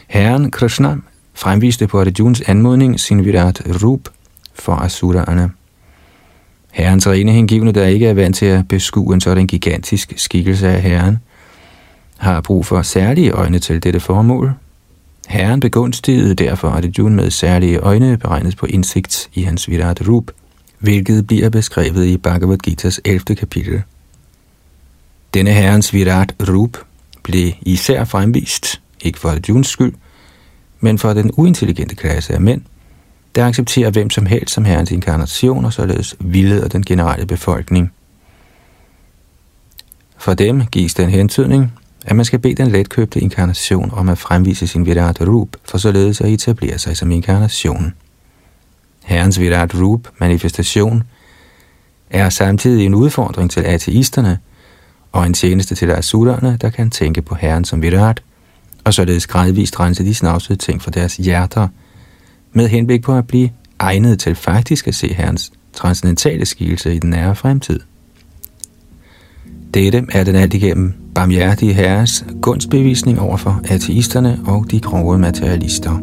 Herren 0.06 0.50
Krishna 0.50 0.96
fremviste 1.34 1.86
på 1.86 2.00
Arjuns 2.00 2.40
anmodning 2.40 3.00
sin 3.00 3.24
Virat 3.24 3.62
Rup 3.82 4.08
for 4.54 4.72
Asuraerne. 4.72 5.50
Herrens 6.72 7.08
rene 7.08 7.32
hengivne, 7.32 7.72
der 7.72 7.86
ikke 7.86 8.06
er 8.06 8.14
vant 8.14 8.36
til 8.36 8.46
at 8.46 8.68
beskue 8.68 9.14
en 9.14 9.20
sådan 9.20 9.46
gigantisk 9.46 10.12
skikkelse 10.16 10.68
af 10.68 10.82
Herren, 10.82 11.18
har 12.16 12.40
brug 12.40 12.66
for 12.66 12.82
særlige 12.82 13.30
øjne 13.30 13.58
til 13.58 13.82
dette 13.82 14.00
formål. 14.00 14.52
Herren 15.28 15.60
begunstigede 15.60 16.34
derfor 16.34 16.68
Arjuna 16.68 17.14
med 17.14 17.30
særlige 17.30 17.78
øjne 17.78 18.16
beregnet 18.16 18.56
på 18.56 18.66
indsigt 18.66 19.30
i 19.34 19.42
hans 19.42 19.68
Virat 19.68 20.08
Rup, 20.08 20.30
hvilket 20.78 21.26
bliver 21.26 21.50
beskrevet 21.50 22.06
i 22.06 22.16
Bhagavad 22.16 22.58
Gita's 22.68 22.98
11. 23.04 23.36
kapitel. 23.36 23.82
Denne 25.34 25.52
herrens 25.52 25.94
Virat 25.94 26.34
Rup 26.40 26.78
blev 27.22 27.52
især 27.62 28.04
fremvist, 28.04 28.80
ikke 29.00 29.18
for 29.18 29.28
Arjuns 29.28 29.68
skyld, 29.68 29.94
men 30.80 30.98
for 30.98 31.12
den 31.12 31.30
uintelligente 31.36 31.94
klasse 31.94 32.34
af 32.34 32.40
mænd, 32.40 32.62
der 33.34 33.46
accepterer 33.46 33.90
hvem 33.90 34.10
som 34.10 34.26
helst 34.26 34.54
som 34.54 34.64
herrens 34.64 34.90
inkarnation 34.90 35.64
og 35.64 35.72
således 35.72 36.16
vildleder 36.20 36.68
den 36.68 36.84
generelle 36.84 37.26
befolkning. 37.26 37.92
For 40.18 40.34
dem 40.34 40.66
gives 40.66 40.94
den 40.94 41.10
hentydning, 41.10 41.72
at 42.08 42.16
man 42.16 42.24
skal 42.24 42.38
bede 42.38 42.54
den 42.54 42.70
letkøbte 42.70 43.20
inkarnation 43.20 43.90
om 43.92 44.08
at 44.08 44.18
fremvise 44.18 44.66
sin 44.66 44.86
Virat 44.86 45.20
Rup, 45.20 45.48
for 45.64 45.78
således 45.78 46.20
at 46.20 46.28
etablere 46.28 46.78
sig 46.78 46.96
som 46.96 47.10
inkarnation. 47.10 47.94
Herrens 49.04 49.40
Virat 49.40 49.74
Rup 49.74 50.08
manifestation 50.18 51.02
er 52.10 52.28
samtidig 52.28 52.86
en 52.86 52.94
udfordring 52.94 53.50
til 53.50 53.60
ateisterne 53.60 54.38
og 55.12 55.26
en 55.26 55.34
tjeneste 55.34 55.74
til 55.74 55.90
asurerne, 55.90 56.58
der 56.60 56.70
kan 56.70 56.90
tænke 56.90 57.22
på 57.22 57.34
Herren 57.34 57.64
som 57.64 57.82
Virat, 57.82 58.22
og 58.84 58.94
således 58.94 59.26
gradvist 59.26 59.80
rense 59.80 60.04
de 60.04 60.14
snavsede 60.14 60.58
ting 60.58 60.82
fra 60.82 60.90
deres 60.90 61.16
hjerter, 61.16 61.68
med 62.52 62.68
henblik 62.68 63.02
på 63.02 63.18
at 63.18 63.26
blive 63.26 63.50
egnet 63.78 64.20
til 64.20 64.34
faktisk 64.34 64.88
at 64.88 64.94
se 64.94 65.14
Herrens 65.14 65.52
transcendentale 65.72 66.46
skikkelse 66.46 66.94
i 66.94 66.98
den 66.98 67.10
nære 67.10 67.36
fremtid. 67.36 67.80
Dette 69.74 70.06
er 70.12 70.24
den 70.24 70.36
alt 70.36 70.54
igennem 70.54 70.94
barmhjertige 71.18 71.72
herres 71.72 72.24
gunstbevisning 72.42 73.20
over 73.20 73.36
for 73.36 73.60
ateisterne 73.64 74.38
og 74.46 74.70
de 74.70 74.80
grove 74.80 75.18
materialister. 75.18 75.98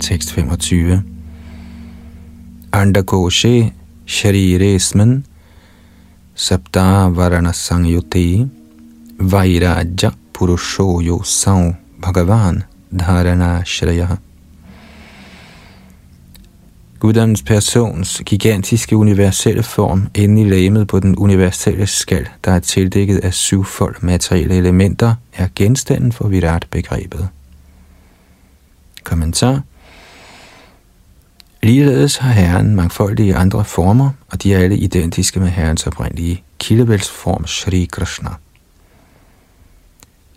Tekst 0.00 0.32
25 0.32 1.02
Andakoshe 2.80 3.72
Shariresman 4.06 5.12
सप्तावरणसंयुते 6.46 8.26
वैराज्यपुरुषो 9.32 10.86
योऽसौ 11.00 11.60
भगवान् 12.04 12.60
धारणाश्रयः 12.96 14.08
Yosau 14.08 14.16
Bhagavan 14.16 14.16
Dharana 14.16 14.18
Guddoms 17.00 17.42
persons 17.42 18.22
gigantiske 18.26 18.96
universelle 18.96 19.62
form 19.62 20.08
inde 20.14 20.42
i 20.42 20.44
lægemet 20.44 20.88
på 20.88 21.00
den 21.00 21.16
universelle 21.16 21.86
skal, 21.86 22.28
der 22.44 22.52
er 22.52 22.58
tildækket 22.58 23.18
af 23.18 23.34
syvfold 23.34 23.96
materielle 24.02 24.54
elementer, 24.54 25.14
er 25.34 25.48
genstanden 25.56 26.12
for 26.12 26.28
Virat-begrebet. 26.28 27.28
Kommentar 29.04 29.62
Ligeledes 31.62 32.16
har 32.16 32.32
Herren 32.32 32.76
mangfoldige 32.76 33.36
andre 33.36 33.64
former, 33.64 34.10
og 34.30 34.42
de 34.42 34.54
er 34.54 34.58
alle 34.58 34.76
identiske 34.76 35.40
med 35.40 35.48
Herrens 35.48 35.86
oprindelige 35.86 36.42
kildevældsform 36.58 37.46
Shri 37.46 37.88
Krishna. 37.92 38.30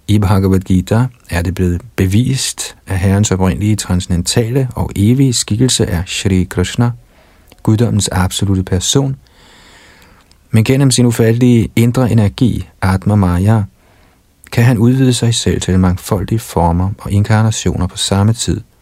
I 0.08 0.20
Bhagavad 0.20 0.60
Gita 0.60 1.06
er 1.30 1.42
det 1.42 1.56
blevet 1.56 1.82
bevist, 1.96 2.76
at 2.88 3.00
Herrens 3.00 3.32
oprindelige 3.32 3.76
transcendentale 3.76 4.68
og 4.76 4.92
evige 4.96 5.34
skikkelse 5.34 5.86
er 5.86 6.04
Shri 6.06 6.44
Krishna, 6.44 6.92
guddommens 7.64 8.10
absolute 8.12 8.64
person, 8.64 9.16
men 10.52 10.64
gennem 10.64 10.92
sin 10.92 11.06
ufattelige 11.06 11.70
indre 11.76 12.12
energi, 12.12 12.70
Atma 12.82 13.16
Maya, 13.16 13.64
kan 14.52 14.64
han 14.64 14.78
udvide 14.78 15.14
sig 15.14 15.36
selv 15.36 15.62
til 15.62 15.80
mangfoldige 15.80 16.40
former 16.40 16.90
og 16.98 17.12
inkarnationer 17.12 17.88
på 17.88 17.98
samme 17.98 18.34
tid– 18.34 18.62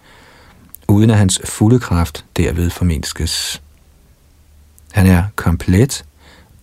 uden 0.92 1.10
at 1.10 1.18
hans 1.18 1.42
fulde 1.46 1.80
kraft 1.80 2.26
derved 2.38 2.70
formindskes. 2.70 3.62
Han 4.92 5.08
er 5.08 5.24
komplet, 5.36 6.06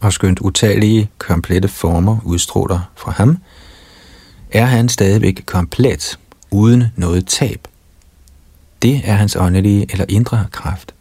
og 0.01 0.13
skønt 0.13 0.39
utallige 0.41 1.11
komplette 1.19 1.69
former 1.69 2.19
udstråler 2.25 2.91
fra 2.97 3.13
ham, 3.13 3.39
er 4.51 4.65
han 4.65 4.89
stadigvæk 4.89 5.43
komplet, 5.47 6.19
uden 6.51 6.85
noget 6.97 7.27
tab. 7.27 7.69
Det 8.83 9.01
er 9.05 9.15
hans 9.15 9.37
åndelige 9.37 9.87
eller 9.93 10.05
indre 10.09 10.47
kraft. 10.53 10.95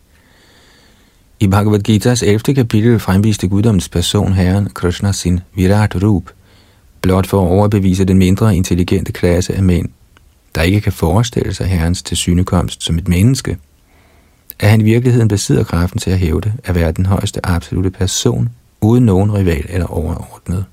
I 1.40 1.48
Bhagavad 1.48 1.90
Gita's 1.90 2.26
11. 2.26 2.40
kapitel 2.40 3.00
fremviste 3.00 3.48
guddommens 3.48 3.90
person 3.90 4.34
herren 4.34 4.70
Krishna 4.70 5.12
sin 5.12 5.40
Virat 5.54 6.04
Rup, 6.04 6.24
blot 7.02 7.28
for 7.28 7.46
at 7.46 7.50
overbevise 7.52 8.06
den 8.06 8.18
mindre 8.18 8.56
intelligente 8.56 9.12
klasse 9.12 9.54
af 9.54 9.64
mænd, 9.64 9.90
der 10.58 10.64
ikke 10.64 10.82
kan 10.82 10.94
forestille 10.94 11.54
sig 11.54 11.68
Herrens 11.68 12.04
tilsynekomst 12.04 12.84
som 12.84 12.98
et 12.98 13.08
menneske, 13.08 13.58
at 14.60 14.70
han 14.70 14.82
i 14.82 14.84
virkeligheden 14.84 15.28
besidder 15.28 15.64
kraften 15.64 16.00
til 16.00 16.12
at 16.12 16.20
hævde 16.20 16.54
at 16.64 16.76
være 16.76 16.92
den 16.92 17.06
højeste 17.06 17.46
absolute 17.46 17.90
person, 17.90 18.50
uden 18.82 19.06
nogen 19.06 19.34
rival 19.34 19.66
eller 19.70 19.88
overordnet. 19.88 20.66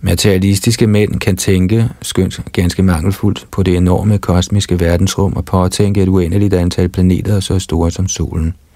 Materialistiske 0.00 0.86
mænd 0.86 1.20
kan 1.20 1.36
tænke, 1.36 1.88
skønt 2.02 2.40
ganske 2.52 2.82
mangelfuldt, 2.82 3.46
på 3.50 3.62
det 3.62 3.76
enorme 3.76 4.18
kosmiske 4.18 4.80
verdensrum 4.80 5.32
og 5.32 5.44
påtænke 5.44 6.02
et 6.02 6.08
uendeligt 6.08 6.54
antal 6.54 6.88
planeter 6.88 7.40
så 7.40 7.58
store 7.58 7.90
som 7.90 8.08
solen– 8.08 8.54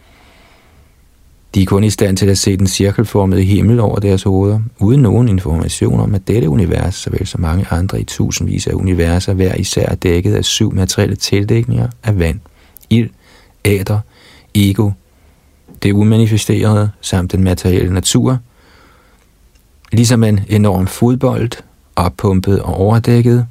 de 1.55 1.63
er 1.63 1.67
kun 1.67 1.85
i 1.85 1.91
stand 1.91 2.17
til 2.17 2.27
at 2.27 2.39
se 2.39 2.57
den 2.57 2.67
cirkelformede 2.67 3.43
himmel 3.43 3.81
over 3.81 3.99
deres 3.99 4.23
hoveder, 4.23 4.61
uden 4.79 5.03
nogen 5.03 5.29
information 5.29 6.01
om, 6.01 6.15
at 6.15 6.29
dette 6.29 6.49
univers, 6.49 6.95
såvel 6.95 7.27
som 7.27 7.41
mange 7.41 7.67
andre 7.71 8.01
i 8.01 8.05
tusindvis 8.05 8.67
af 8.67 8.73
universer, 8.73 9.35
hver 9.35 9.55
især 9.55 9.87
er 9.87 9.95
dækket 9.95 10.35
af 10.35 10.45
syv 10.45 10.75
materielle 10.75 11.17
tildækninger 11.17 11.89
af 12.03 12.19
vand, 12.19 12.41
ild, 12.91 13.11
æder, 13.65 13.99
ego, 14.55 14.91
det 15.83 15.93
umanifesterede 15.93 16.91
samt 17.01 17.33
den 17.33 17.45
materielle 17.45 17.95
natur, 17.95 18.39
ligesom 19.93 20.25
en 20.25 20.41
enorm 20.49 20.87
fodbold, 20.87 21.51
oppumpet 21.97 22.61
og 22.61 22.75
overdækket, 22.75 23.47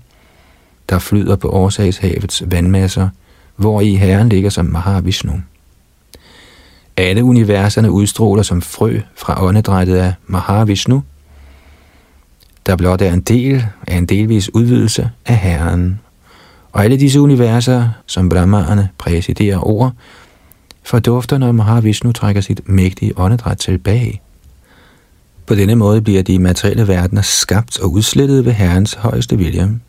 der 0.90 1.00
flyder 1.00 1.36
på 1.36 1.50
årsagshavets 1.50 2.44
vandmasser, 2.46 3.10
hvor 3.56 3.82
i 3.82 3.96
Herren 3.96 4.30
ligger 4.30 4.50
som 4.50 4.66
Mahavishnu. 4.66 5.42
Alle 7.02 7.24
universerne 7.24 7.92
udstråler 7.92 8.44
som 8.44 8.62
frø 8.62 9.00
fra 9.16 9.44
åndedrættet 9.44 9.96
af 9.96 10.14
Mahavishnu, 10.28 11.04
der 12.66 12.76
blot 12.76 13.02
er 13.02 13.14
en 13.14 13.22
del 13.22 13.66
af 13.88 13.98
en 13.98 14.06
delvis 14.06 14.54
udvidelse 14.54 15.10
af 15.26 15.38
Herren. 15.38 16.00
Og 16.72 16.84
alle 16.84 16.98
disse 16.98 17.22
universer, 17.22 17.90
som 18.06 18.30
Brahmaerne 18.30 18.90
præsiderer 18.98 19.58
over, 19.58 19.92
fordufter, 20.84 21.38
når 21.38 21.52
Mahavishnu 21.52 22.12
trækker 22.12 22.42
sit 22.42 22.70
mægtige 22.70 23.14
åndedræt 23.18 23.58
tilbage. 23.58 24.22
På 25.46 25.56
denne 25.56 25.76
måde 25.76 26.02
bliver 26.02 26.24
de 26.24 26.40
materielle 26.40 26.88
verdener 26.88 27.22
skabt 27.22 27.80
og 27.80 27.92
udslettet 27.92 28.46
ved 28.46 28.52
Herrens 28.52 28.94
højeste 28.94 29.38
vilje. 29.38 29.80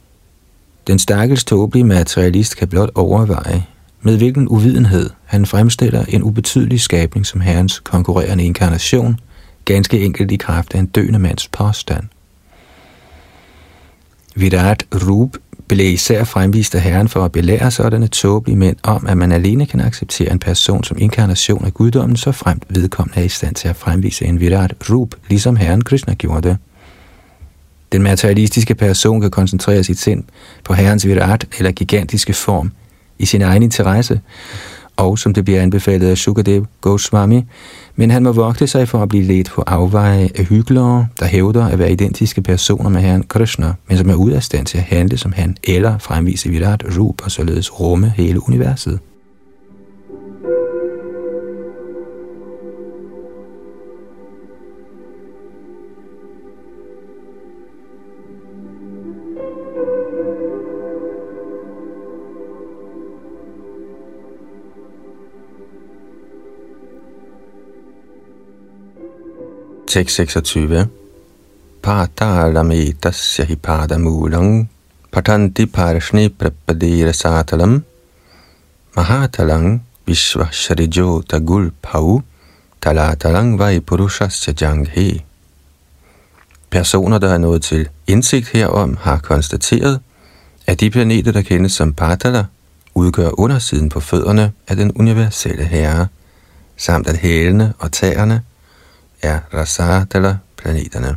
Den 0.86 0.98
stakkels 0.98 1.44
tåbelige 1.44 1.84
materialist 1.84 2.56
kan 2.56 2.68
blot 2.68 2.90
overveje, 2.94 3.66
med 4.02 4.16
hvilken 4.16 4.48
uvidenhed 4.48 5.10
han 5.24 5.46
fremstiller 5.46 6.04
en 6.08 6.22
ubetydelig 6.22 6.80
skabning 6.80 7.26
som 7.26 7.40
herrens 7.40 7.80
konkurrerende 7.80 8.44
inkarnation, 8.44 9.20
ganske 9.64 10.04
enkelt 10.04 10.32
i 10.32 10.36
kraft 10.36 10.74
af 10.74 10.78
en 10.78 10.86
døende 10.86 11.18
mands 11.18 11.48
påstand. 11.48 12.04
Virat 14.34 14.86
Rup 14.94 15.36
blev 15.68 15.92
især 15.92 16.24
fremvist 16.24 16.74
af 16.74 16.80
herren 16.80 17.08
for 17.08 17.24
at 17.24 17.32
belære 17.32 17.70
sådanne 17.70 18.06
tåbelige 18.06 18.56
mænd 18.56 18.76
om, 18.82 19.06
at 19.06 19.16
man 19.16 19.32
alene 19.32 19.66
kan 19.66 19.80
acceptere 19.80 20.32
en 20.32 20.38
person 20.38 20.84
som 20.84 20.96
inkarnation 21.00 21.64
af 21.64 21.74
guddommen, 21.74 22.16
så 22.16 22.32
fremt 22.32 22.64
vedkommende 22.68 23.20
er 23.20 23.24
i 23.24 23.28
stand 23.28 23.54
til 23.54 23.68
at 23.68 23.76
fremvise 23.76 24.24
en 24.24 24.40
Virat 24.40 24.74
Rup, 24.90 25.14
ligesom 25.28 25.56
herren 25.56 25.84
Krishna 25.84 26.14
gjorde 26.14 26.48
det. 26.48 26.58
Den 27.92 28.02
materialistiske 28.02 28.74
person 28.74 29.20
kan 29.20 29.30
koncentrere 29.30 29.84
sit 29.84 29.98
sind 29.98 30.24
på 30.64 30.74
herrens 30.74 31.06
virat 31.06 31.46
eller 31.58 31.72
gigantiske 31.72 32.32
form 32.32 32.72
i 33.22 33.26
sin 33.26 33.42
egen 33.42 33.62
interesse, 33.62 34.20
og 34.96 35.18
som 35.18 35.34
det 35.34 35.44
bliver 35.44 35.62
anbefalet 35.62 36.08
af 36.08 36.18
Sukadev 36.18 36.66
Goswami, 36.80 37.42
men 37.96 38.10
han 38.10 38.22
må 38.22 38.32
vogte 38.32 38.66
sig 38.66 38.88
for 38.88 39.02
at 39.02 39.08
blive 39.08 39.24
ledt 39.24 39.50
på 39.50 39.62
afveje 39.66 40.30
af 40.34 40.44
hyggelere, 40.44 41.06
der 41.20 41.26
hævder 41.26 41.66
at 41.66 41.78
være 41.78 41.92
identiske 41.92 42.42
personer 42.42 42.90
med 42.90 43.00
herren 43.00 43.22
Krishna, 43.22 43.72
men 43.88 43.98
som 43.98 44.10
er 44.10 44.14
ude 44.14 44.36
af 44.36 44.42
stand 44.42 44.66
til 44.66 44.78
at 44.78 44.84
handle 44.84 45.18
som 45.18 45.32
han, 45.32 45.56
eller 45.64 45.98
fremvise 45.98 46.48
virat 46.48 46.84
rup 46.98 47.24
og 47.24 47.30
således 47.30 47.80
rumme 47.80 48.12
hele 48.16 48.48
universet. 48.48 48.98
626. 69.92 70.88
Patalameta 71.82 73.10
hi 73.44 73.56
padamulang 73.56 74.66
patanti 75.12 75.66
parshni 75.66 76.30
prapadira 76.30 77.12
satalam 77.12 77.84
mahatalang 78.96 79.80
vishva 80.06 80.48
tagul 81.28 81.72
pau 81.82 82.22
talatalang 82.80 83.58
vai 83.58 83.80
purushasya 83.80 84.54
janghe. 84.54 85.24
Personer, 86.70 87.18
der 87.18 87.34
er 87.34 87.38
nået 87.38 87.62
til 87.62 87.88
indsigt 88.06 88.48
herom, 88.48 88.96
har 89.00 89.18
konstateret, 89.18 90.00
at 90.66 90.80
de 90.80 90.90
planeter, 90.90 91.32
der 91.32 91.42
kendes 91.42 91.72
som 91.72 91.92
Patala, 91.92 92.44
udgør 92.94 93.40
undersiden 93.40 93.88
på 93.88 94.00
fødderne 94.00 94.52
af 94.68 94.76
den 94.76 94.92
universelle 94.96 95.64
herre, 95.64 96.06
samt 96.76 97.08
at 97.08 97.16
hælene 97.16 97.74
og 97.78 97.92
tæerne 97.92 98.42
er 99.22 99.38
Rasadala-planeterne. 99.54 101.16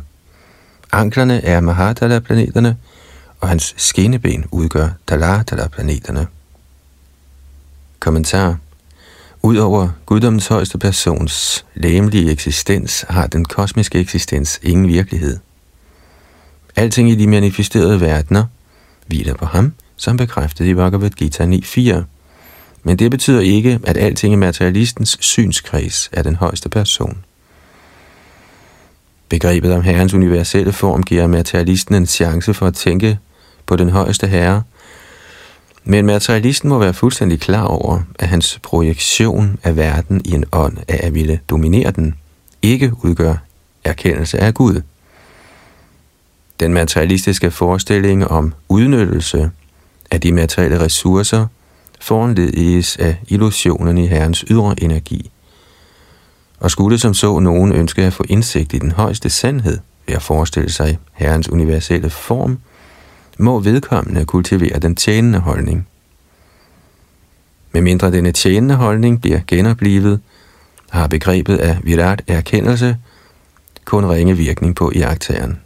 Anklerne 0.92 1.44
er 1.44 1.60
Mahadala-planeterne, 1.60 2.76
og 3.40 3.48
hans 3.48 3.74
skinneben 3.76 4.44
udgør 4.50 4.88
Daladala-planeterne. 5.08 6.26
Kommentar 8.00 8.56
Udover 9.42 9.88
guddommens 10.06 10.46
højeste 10.46 10.78
persons 10.78 11.64
læmelige 11.74 12.30
eksistens, 12.30 13.04
har 13.08 13.26
den 13.26 13.44
kosmiske 13.44 13.98
eksistens 13.98 14.60
ingen 14.62 14.88
virkelighed. 14.88 15.38
Alting 16.76 17.10
i 17.10 17.14
de 17.14 17.26
manifesterede 17.26 18.00
verdener 18.00 18.44
hviler 19.06 19.34
på 19.34 19.46
ham, 19.46 19.72
som 19.96 20.16
bekræftet 20.16 20.64
i 20.64 20.74
Bhagavad 20.74 21.10
Gita 21.10 21.44
9.4. 21.44 22.02
Men 22.82 22.98
det 22.98 23.10
betyder 23.10 23.40
ikke, 23.40 23.80
at 23.84 23.96
alting 23.96 24.32
i 24.32 24.36
materialistens 24.36 25.18
synskreds 25.20 26.10
er 26.12 26.22
den 26.22 26.36
højeste 26.36 26.68
person. 26.68 27.24
Begrebet 29.28 29.72
om 29.72 29.82
herrens 29.82 30.14
universelle 30.14 30.72
form 30.72 31.02
giver 31.02 31.26
materialisten 31.26 31.94
en 31.94 32.06
chance 32.06 32.54
for 32.54 32.66
at 32.66 32.74
tænke 32.74 33.18
på 33.66 33.76
den 33.76 33.90
højeste 33.90 34.26
herre, 34.26 34.62
men 35.84 36.06
materialisten 36.06 36.68
må 36.68 36.78
være 36.78 36.94
fuldstændig 36.94 37.40
klar 37.40 37.64
over, 37.64 38.00
at 38.18 38.28
hans 38.28 38.60
projektion 38.62 39.58
af 39.62 39.76
verden 39.76 40.22
i 40.24 40.30
en 40.30 40.44
ånd 40.52 40.76
af 40.88 41.00
at 41.02 41.14
ville 41.14 41.40
dominere 41.50 41.90
den, 41.90 42.14
ikke 42.62 42.92
udgør 43.02 43.34
erkendelse 43.84 44.38
af 44.38 44.54
Gud. 44.54 44.82
Den 46.60 46.72
materialistiske 46.72 47.50
forestilling 47.50 48.26
om 48.28 48.54
udnyttelse 48.68 49.50
af 50.10 50.20
de 50.20 50.32
materielle 50.32 50.80
ressourcer 50.80 51.46
foranlediges 52.00 52.96
af 52.96 53.16
illusionen 53.28 53.98
i 53.98 54.06
Herrens 54.06 54.44
ydre 54.50 54.74
energi– 54.82 55.30
og 56.60 56.70
skulle 56.70 56.98
som 56.98 57.14
så 57.14 57.38
nogen 57.38 57.72
ønske 57.72 58.02
at 58.02 58.12
få 58.12 58.24
indsigt 58.28 58.72
i 58.72 58.78
den 58.78 58.92
højeste 58.92 59.30
sandhed 59.30 59.78
ved 60.06 60.14
at 60.14 60.22
forestille 60.22 60.72
sig 60.72 60.98
Herrens 61.12 61.48
universelle 61.48 62.10
form, 62.10 62.58
må 63.38 63.60
vedkommende 63.60 64.24
kultivere 64.24 64.78
den 64.78 64.96
tjenende 64.96 65.38
holdning. 65.38 65.88
Med 67.72 67.80
mindre 67.80 68.12
denne 68.12 68.32
tjenende 68.32 68.74
holdning 68.74 69.20
bliver 69.20 69.40
genoplivet, 69.46 70.20
har 70.90 71.06
begrebet 71.06 71.56
af 71.56 71.78
virat 71.82 72.22
erkendelse 72.26 72.96
kun 73.84 74.06
ringe 74.06 74.36
virkning 74.36 74.76
på 74.76 74.92
iagtageren. 74.94 75.60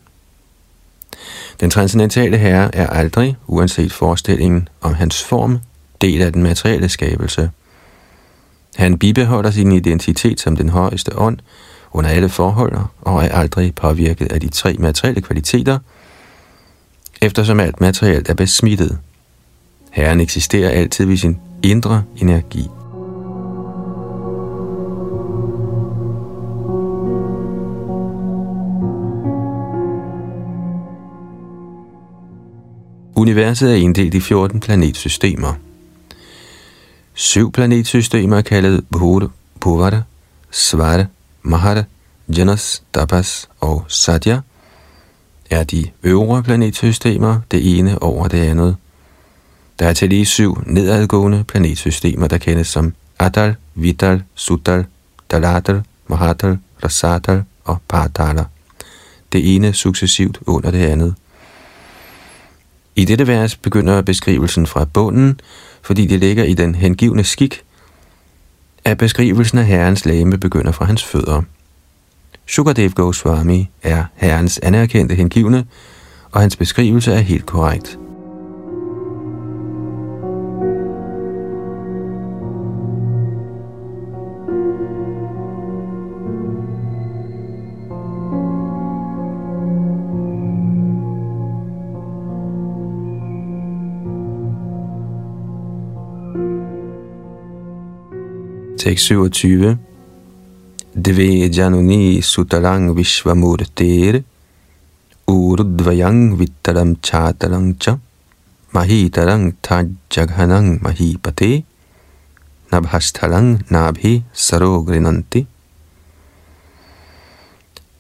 Den 1.61 1.71
transcendentale 1.71 2.37
herre 2.37 2.75
er 2.75 2.87
aldrig, 2.87 3.37
uanset 3.47 3.93
forestillingen 3.93 4.69
om 4.81 4.95
hans 4.95 5.25
form, 5.25 5.59
del 6.01 6.23
af 6.23 6.33
den 6.33 6.43
materielle 6.43 6.89
skabelse– 6.89 7.51
han 8.77 8.99
bibeholder 8.99 9.51
sin 9.51 9.73
identitet 9.73 10.41
som 10.41 10.57
den 10.57 10.69
højeste 10.69 11.19
ånd 11.19 11.39
under 11.93 12.11
alle 12.11 12.29
forhold 12.29 12.73
og 13.01 13.25
er 13.25 13.29
aldrig 13.29 13.75
påvirket 13.75 14.33
af 14.33 14.41
de 14.41 14.49
tre 14.49 14.77
materielle 14.79 15.21
kvaliteter, 15.21 15.79
eftersom 17.23 17.61
alt 17.61 17.81
materielt 17.81 18.29
er 18.29 18.35
besmittet. 18.35 18.99
Herren 19.91 20.21
eksisterer 20.21 20.71
altid 20.71 21.05
ved 21.05 21.17
sin 21.17 21.41
indre 21.63 22.03
energi. 22.17 22.69
Universet 33.17 33.71
er 33.71 33.77
inddelt 33.77 34.15
i 34.15 34.21
14 34.21 34.61
planetsystemer– 34.61 35.55
Syv 37.21 37.53
planetsystemer 37.53 38.41
kaldet 38.41 38.85
Bhuta, 38.91 39.27
Bhuvara, 39.61 40.03
Svara, 40.51 41.05
Mahara, 41.43 41.83
Janas, 42.37 42.83
Tapas 42.95 43.49
og 43.61 43.85
Satya 43.89 44.41
er 45.51 45.65
de 45.65 45.87
øvre 46.03 46.43
planetsystemer, 46.43 47.41
det 47.51 47.79
ene 47.79 48.03
over 48.03 48.29
det 48.29 48.39
andet. 48.39 48.77
Der 49.79 49.89
er 49.89 49.93
til 49.93 50.09
lige 50.09 50.27
syv 50.27 50.63
nedadgående 50.67 51.45
planetsystemer, 51.45 52.29
der 52.29 52.39
kendes 52.39 52.67
som 52.69 52.95
Adal, 53.19 53.55
Vital, 53.75 54.23
Sutal, 54.35 54.85
Dalatal, 55.31 55.83
Mahatal, 56.07 56.59
Rasatal 56.85 57.45
og 57.65 57.79
Patala. 57.89 58.45
Det 59.33 59.55
ene 59.55 59.73
successivt 59.73 60.39
under 60.47 60.71
det 60.71 60.87
andet. 60.87 61.15
I 62.97 63.05
dette 63.05 63.27
vers 63.27 63.57
begynder 63.57 64.03
beskrivelsen 64.03 64.67
fra 64.67 64.85
bunden, 64.85 65.41
fordi 65.83 66.07
det 66.07 66.21
ligger 66.21 66.45
i 66.45 66.55
den 66.55 66.75
hengivne 66.75 67.25
skik, 67.25 67.63
at 68.85 68.99
beskrivelsen 68.99 69.59
af 69.59 69.67
herrens 69.67 70.07
læme 70.07 70.39
begynder 70.39 70.73
fra 70.73 70.85
hans 70.85 71.05
fødder. 71.05 71.43
Sukadev 72.47 72.91
Goswami 72.91 73.71
er 73.83 74.05
herrens 74.15 74.59
anerkendte 74.63 75.15
hengivne, 75.15 75.67
og 76.33 76.41
hans 76.41 76.57
beskrivelse 76.57 77.13
er 77.13 77.21
helt 77.21 77.47
korrekt. 77.47 77.99
Tekst 98.81 99.07
27. 99.07 99.77
Dve 100.95 101.49
januni 101.53 102.23
sutalang 102.23 102.97
vishvamurtir 102.97 104.25
urudvayang 105.29 106.39
vittaram 106.41 106.97
chatalang 107.05 107.77
cha 107.77 107.99
mahitarang 108.73 109.53
tajjaghanang 109.61 110.81
mahipate 110.81 111.65
nabhastalang 112.73 113.61
nabhi 113.69 114.25
sarogrinanti. 114.33 115.47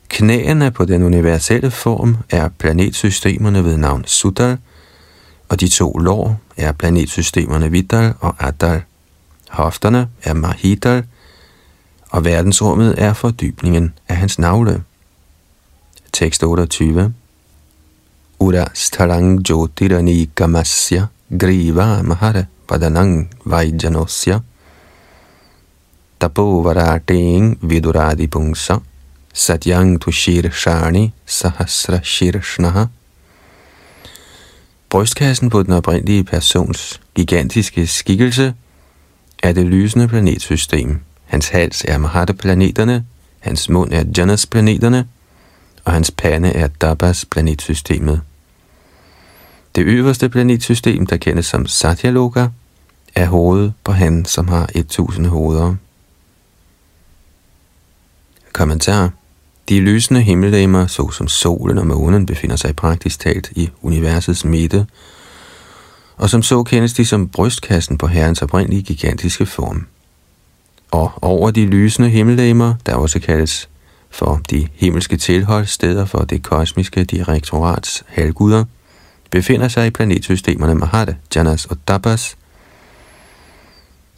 Knæene 0.08 0.70
på 0.70 0.84
den 0.84 1.02
universelle 1.02 1.70
form 1.70 2.16
er 2.30 2.48
planetsystemerne 2.48 3.64
ved 3.64 3.76
navn 3.76 4.04
Sutal, 4.06 4.56
og 5.48 5.60
de 5.60 5.68
to 5.68 5.92
lår 5.92 6.40
er 6.56 6.72
planetsystemerne 6.72 7.70
Vital 7.70 8.14
og 8.20 8.34
Adal. 8.38 8.82
Hofterne 9.51 10.09
er 10.22 10.34
Mahidal, 10.34 11.05
og 12.11 12.24
verdensrummet 12.24 12.94
er 12.98 13.12
fordybningen 13.12 13.94
af 14.09 14.16
hans 14.16 14.38
navle. 14.38 14.82
Tekst 16.12 16.42
28 16.42 17.14
Ura 18.38 18.64
stalang 18.74 19.48
jyotirani 19.48 20.30
gamasya 20.34 21.07
griva 21.38 22.03
mahara 22.03 22.44
padanang 22.68 23.30
vajjanosya 23.44 24.40
tapo 26.20 26.62
varateng 26.62 27.59
viduradi 27.62 28.26
pungsa 28.26 28.78
satyang 29.34 30.01
tushir 30.01 30.51
shani 30.53 31.12
sahasra 31.26 32.01
shirshnaha. 32.03 32.84
Brystkassen 34.90 35.51
på 35.51 35.62
den 35.62 35.72
oprindelige 35.72 36.24
persons 36.24 37.01
gigantiske 37.14 37.86
skikkelse 37.86 38.55
er 39.43 39.53
det 39.53 39.66
lysende 39.66 40.09
planetsystem. 40.09 41.01
Hans 41.24 41.49
hals 41.49 41.84
er 41.88 41.99
Mahata-planeterne, 41.99 43.05
hans 43.41 43.68
mund 43.68 43.93
er 43.93 44.05
Janas-planeterne, 44.16 45.09
og 45.84 45.93
hans 45.93 46.11
pande 46.11 46.49
er 46.49 46.68
Dabas-planetsystemet. 46.68 48.20
Det 49.74 49.82
øverste 49.82 50.28
planetsystem, 50.28 51.07
der 51.07 51.16
kendes 51.16 51.47
som 51.47 51.66
Satyaloka, 51.66 52.47
er 53.14 53.26
hovedet 53.26 53.72
på 53.84 53.93
han, 53.93 54.24
som 54.24 54.49
har 54.49 54.70
1000 54.74 55.26
hoveder. 55.26 55.74
Kommentar 58.53 59.11
De 59.68 59.80
lysende 59.80 60.20
himmellegemer, 60.20 60.86
såsom 60.86 61.28
solen 61.28 61.78
og 61.78 61.86
månen, 61.86 62.26
befinder 62.26 62.57
sig 62.57 62.76
praktisk 62.76 63.20
talt 63.20 63.53
i 63.57 63.70
universets 63.82 64.45
midte, 64.45 64.86
og 66.20 66.30
som 66.30 66.42
så 66.42 66.62
kendes 66.62 66.92
de 66.92 67.04
som 67.04 67.28
brystkassen 67.28 67.98
på 67.98 68.06
herrens 68.06 68.42
oprindelige 68.42 68.82
gigantiske 68.82 69.46
form. 69.46 69.86
Og 70.90 71.12
over 71.22 71.50
de 71.50 71.66
lysende 71.66 72.08
himmellegemer, 72.08 72.74
der 72.86 72.94
også 72.94 73.20
kaldes 73.20 73.68
for 74.10 74.40
de 74.50 74.68
himmelske 74.74 75.16
tilholdssteder 75.16 76.04
for 76.04 76.18
det 76.18 76.42
kosmiske 76.42 77.04
direktorats 77.04 78.04
halvguder, 78.06 78.64
befinder 79.30 79.68
sig 79.68 79.86
i 79.86 79.90
planetsystemerne 79.90 80.74
Mahada, 80.74 81.14
Janas 81.36 81.66
og 81.66 81.76
Dabas, 81.88 82.36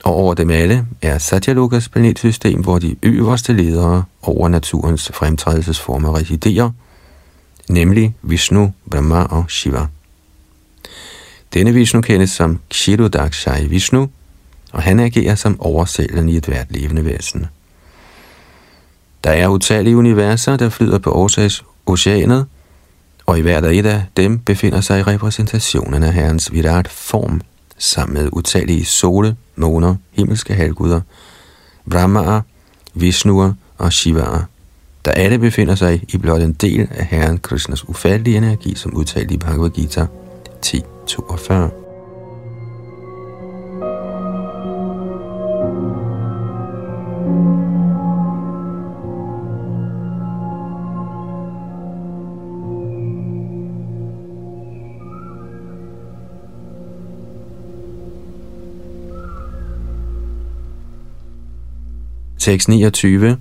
og 0.05 0.15
over 0.15 0.35
dem 0.35 0.51
alle 0.51 0.87
er 1.03 1.19
Satyalukas 1.19 1.89
planetsystem, 1.89 2.61
hvor 2.63 2.79
de 2.79 2.97
øverste 3.03 3.53
ledere 3.53 4.05
over 4.23 4.49
naturens 4.49 5.11
fremtrædelsesformer 5.15 6.17
residerer, 6.17 6.71
nemlig 7.69 8.15
Vishnu, 8.23 8.73
Brahma 8.91 9.23
og 9.23 9.45
Shiva. 9.49 9.87
Denne 11.55 11.73
Vishnu 11.75 12.01
kendes 12.01 12.31
som 12.31 12.61
Kshirodakshai 12.71 13.67
Vishnu, 13.67 14.09
og 14.73 14.83
han 14.83 15.01
agerer 15.01 15.35
som 15.35 15.61
oversælen 15.61 16.29
i 16.29 16.37
et 16.37 16.47
hvert 16.47 16.67
levende 16.71 17.05
væsen. 17.05 17.47
Der 19.25 19.31
er 19.31 19.49
utallige 19.49 19.97
universer, 19.97 20.57
der 20.57 20.69
flyder 20.69 20.99
på 20.99 21.11
årsags 21.13 21.65
oceanet, 21.87 22.47
og 23.27 23.39
i 23.39 23.41
hvert 23.41 23.65
af 23.65 23.73
et 23.73 23.87
af 23.87 24.05
dem 24.17 24.39
befinder 24.39 24.81
sig 24.81 25.07
repræsentationen 25.07 26.03
af 26.03 26.13
Herrens 26.13 26.53
Virat 26.53 26.89
form, 26.89 27.41
sammen 27.79 28.15
med 28.15 28.29
utallige 28.33 28.85
sole, 28.85 29.37
måner, 29.57 29.95
himmelske 30.13 30.55
halvguder, 30.55 31.01
Brahmaer, 31.91 32.41
Vishnuer 32.95 33.53
og 33.79 33.93
Shivaer, 33.93 34.43
der 35.05 35.11
alle 35.11 35.39
befinder 35.39 35.75
sig 35.75 36.05
i 36.09 36.17
blot 36.17 36.43
en 36.43 36.53
del 36.53 36.89
af 36.91 37.07
Herren 37.07 37.39
Krishnas 37.39 37.89
ufattelige 37.89 38.37
energi, 38.37 38.75
som 38.75 38.95
udtalt 38.95 39.31
i 39.31 39.37
Bhagavad 39.37 39.71
Gita 39.71 40.07
10.42. 41.07 41.83
629. 62.43 63.39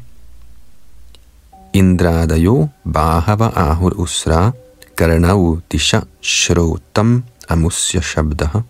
Indradayo 1.73 2.69
bahava 2.85 3.49
ahur 3.49 3.97
usra 3.97 4.53
karanau 4.93 5.57
disha 5.65 6.05
shrotam 6.21 7.25
amusya 7.51 8.01
shabdaha 8.01 8.61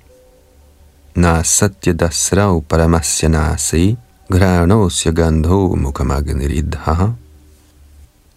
na 1.15 1.43
satya 1.43 1.93
dasrau 1.93 2.61
paramasya 2.69 3.29
nasi 3.29 3.97
granosya 4.29 5.11
gandho 5.11 5.75
mukamagniridhaha 5.75 7.07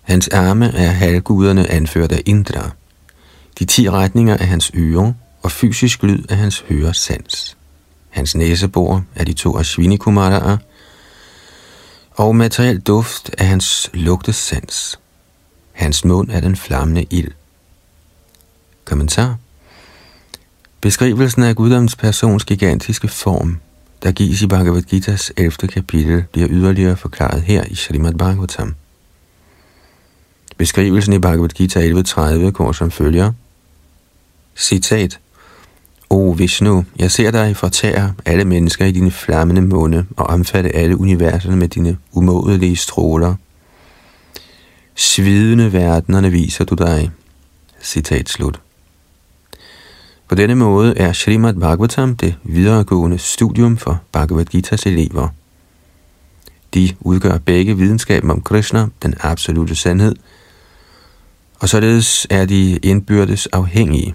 Hans 0.05 0.29
arme 0.29 0.67
er 0.67 0.91
halvguderne 0.91 1.71
anført 1.71 2.13
af 2.13 2.23
Indra. 2.27 2.71
De 3.59 3.65
ti 3.65 3.91
retninger 3.91 4.37
er 4.37 4.45
hans 4.45 4.71
ører, 4.75 5.13
og 5.43 5.53
fysisk 5.53 6.03
lyd 6.03 6.25
er 6.29 6.35
hans 6.35 6.65
høresans. 6.69 7.57
Hans 8.11 8.35
næsebor 8.35 9.05
er 9.15 9.25
de 9.25 9.33
to 9.33 9.59
ashwinikumaraer, 9.59 10.57
og 12.11 12.37
materiel 12.37 12.81
duft 12.81 13.31
er 13.39 13.45
hans 13.45 13.91
lugtesans. 13.95 14.99
Hans 15.73 16.05
mund 16.05 16.31
er 16.31 16.41
den 16.41 16.57
flammende 16.57 17.07
ild. 17.11 17.33
Kommentar 18.85 19.37
Beskrivelsen 20.85 21.43
af 21.43 21.57
guddoms 21.57 21.97
persons 21.97 22.45
gigantiske 22.45 23.09
form, 23.09 23.61
der 24.03 24.13
gives 24.13 24.43
i 24.43 24.47
Bhagavad 24.47 24.83
Gita's 24.93 25.31
11. 25.37 25.51
kapitel, 25.69 26.25
bliver 26.33 26.49
yderligere 26.51 26.97
forklaret 26.97 27.43
her 27.43 27.65
i 27.65 27.75
Srimad 27.75 28.15
Bhagavatam. 28.15 28.75
Beskrivelsen 30.57 31.13
i 31.13 31.19
Bhagavad 31.19 31.49
Gita 31.49 31.91
11.30 31.91 32.51
går 32.51 32.73
som 32.73 32.91
følger. 32.91 33.33
Citat 34.57 35.21
O 36.11 36.35
Vishnu, 36.39 36.85
jeg 36.99 37.11
ser 37.11 37.31
dig 37.31 37.57
fortære 37.57 38.15
alle 38.25 38.45
mennesker 38.45 38.85
i 38.85 38.93
dine 38.93 39.11
flammende 39.11 39.63
munde 39.63 40.07
og 40.17 40.27
omfatte 40.27 40.77
alle 40.77 40.97
universerne 40.97 41.57
med 41.57 41.69
dine 41.69 41.99
umådelige 42.13 42.77
stråler. 42.77 43.35
Svidende 44.95 45.73
verdenerne 45.73 46.31
viser 46.31 46.65
du 46.65 46.75
dig. 46.75 47.11
Citat 47.83 48.29
slut. 48.29 48.64
På 50.29 50.35
denne 50.35 50.55
måde 50.55 50.99
er 50.99 51.13
Srimad 51.13 51.55
Bhagavatam 51.55 52.17
det 52.17 52.35
videregående 52.43 53.19
studium 53.19 53.77
for 53.77 54.01
Bhagavad 54.13 54.55
Gita's 54.55 54.89
elever. 54.89 55.29
De 56.75 56.95
udgør 57.01 57.39
begge 57.39 57.77
videnskaben 57.77 58.31
om 58.31 58.41
Krishna, 58.41 58.87
den 59.03 59.15
absolute 59.21 59.75
sandhed, 59.75 60.15
og 61.61 61.69
således 61.69 62.27
er 62.31 62.45
de 62.45 62.77
indbyrdes 62.77 63.47
afhængige. 63.47 64.15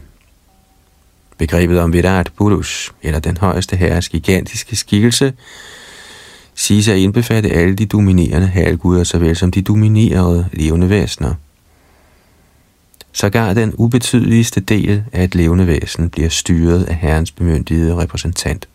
Begrebet 1.38 1.80
om 1.80 1.93
Virat 1.93 2.32
Purush, 2.38 2.91
eller 3.01 3.20
den 3.20 3.38
højeste 3.38 3.76
herres 3.76 4.10
gigantiske 4.10 4.76
skikkelse, 4.76 5.34
siges 6.55 6.88
at 6.88 6.97
indbefatte 6.97 7.49
alle 7.49 7.76
de 7.76 7.86
dominerende 7.86 8.47
halvguder, 8.47 9.03
såvel 9.03 9.36
som 9.36 9.51
de 9.51 9.62
dominerede 9.62 10.49
levende 10.53 10.89
væsener. 10.89 11.34
Sågar 13.12 13.53
den 13.53 13.74
ubetydeligste 13.78 14.60
del 14.60 15.03
af 15.14 15.24
et 15.24 15.36
levende 15.36 15.68
væsen 15.68 16.10
bliver 16.10 16.30
styret 16.30 16.84
af 16.84 16.95
herrens 16.95 17.32
bemyndigede 17.32 17.95
repræsentant. 17.95 18.68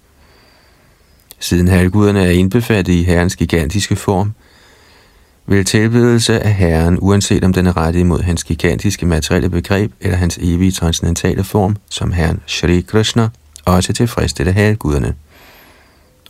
Siden 1.39 1.68
halvguderne 1.68 2.24
er 2.24 2.30
indbefattet 2.30 2.93
i 2.93 3.03
herrens 3.03 3.37
gigantiske 3.37 3.97
form, 3.97 4.32
vil 5.47 5.64
tilbedelse 5.64 6.41
af 6.41 6.55
Herren, 6.55 6.99
uanset 7.01 7.45
om 7.45 7.53
den 7.53 7.66
er 7.66 7.76
rettet 7.76 8.01
imod 8.01 8.22
hans 8.22 8.45
gigantiske 8.45 9.07
materielle 9.07 9.51
begreb 9.51 9.93
eller 10.01 10.16
hans 10.16 10.39
evige 10.43 10.72
transcendentale 10.72 11.45
form, 11.45 11.76
som 11.91 12.12
Herren 12.12 12.41
Shri 12.47 12.80
Krishna, 12.80 13.28
også 13.64 13.93
tilfredsstille 13.93 14.53
halvguderne. 14.53 15.14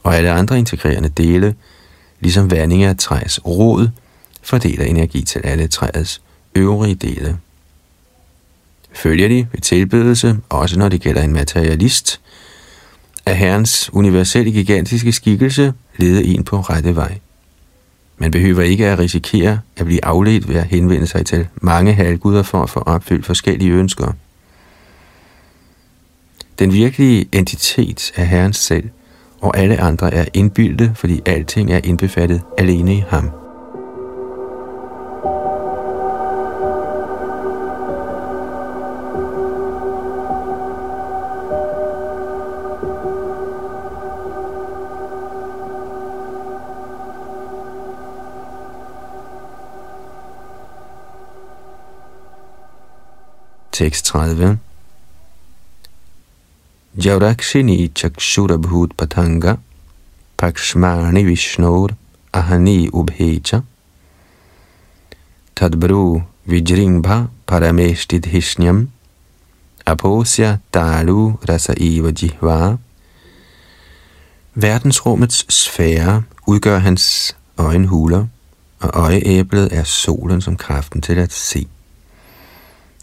Og 0.03 0.17
alle 0.17 0.31
andre 0.31 0.59
integrerende 0.59 1.09
dele, 1.09 1.55
ligesom 2.21 2.51
vanding 2.51 2.83
af 2.85 2.97
træs 2.97 3.47
rod, 3.47 3.89
fordeler 4.43 4.85
energi 4.85 5.23
til 5.23 5.41
alle 5.45 5.67
træets 5.67 6.23
øvrige 6.55 6.95
dele. 6.95 7.37
Følger 8.95 9.29
de 9.29 9.47
ved 9.53 9.61
tilbedelse, 9.61 10.37
også 10.49 10.79
når 10.79 10.89
det 10.89 11.01
gælder 11.01 11.23
en 11.23 11.33
materialist, 11.33 12.21
at 13.27 13.37
Herrens 13.37 13.91
universelle 13.93 14.53
gigantiske 14.53 15.13
skikkelse 15.13 15.73
lede 15.97 16.25
en 16.25 16.45
på 16.45 16.61
rette 16.61 16.97
vej. 16.97 17.19
Man 18.19 18.31
behøver 18.31 18.63
ikke 18.63 18.87
at 18.87 18.99
risikere 18.99 19.61
at 19.77 19.87
blive 19.87 20.05
afledt 20.05 20.49
ved 20.49 20.57
at 20.57 20.65
henvende 20.65 21.07
sig 21.07 21.27
til 21.27 21.47
mange 21.55 21.93
halvguder 21.93 22.43
for 22.43 22.63
at 22.63 22.71
få 22.71 22.81
opfyldt 22.81 23.27
forskellige 23.27 23.71
ønsker. 23.71 24.13
Den 26.59 26.73
virkelige 26.73 27.29
entitet 27.33 28.13
er 28.17 28.25
Herren 28.25 28.53
selv, 28.53 28.89
og 29.41 29.59
alle 29.59 29.81
andre 29.81 30.15
er 30.15 30.25
indbyldte, 30.35 30.93
fordi 30.95 31.21
alting 31.27 31.73
er 31.73 31.81
indbefattet 31.85 32.43
alene 32.59 32.95
i 32.95 33.05
ham. 33.09 33.31
Tekst 53.75 54.05
30. 54.05 54.59
Jaurakshini 56.97 57.91
chakshura 57.93 58.57
bhut 58.57 58.91
patanga 58.97 59.59
pakshmani 60.39 61.23
vishnur 61.29 61.91
ahani 62.33 62.89
ubhecha 62.91 63.65
tadbru 65.57 66.23
vijringbha 66.47 67.19
parameshtidhishnyam 67.49 68.87
Aposya 69.87 70.61
dalu 70.73 71.37
rasa 71.49 71.75
eva 71.77 72.13
jihva. 72.13 72.79
Verdensrummets 74.55 75.47
sfære 75.49 76.23
udgør 76.47 76.79
hans 76.79 77.37
øjenhuler, 77.59 78.27
og 78.81 78.91
øjeæblet 78.95 79.73
er 79.73 79.85
solen 79.85 80.41
som 80.41 80.57
kraften 80.57 81.03
til 81.03 81.19
at 81.19 81.33
se. 81.33 81.67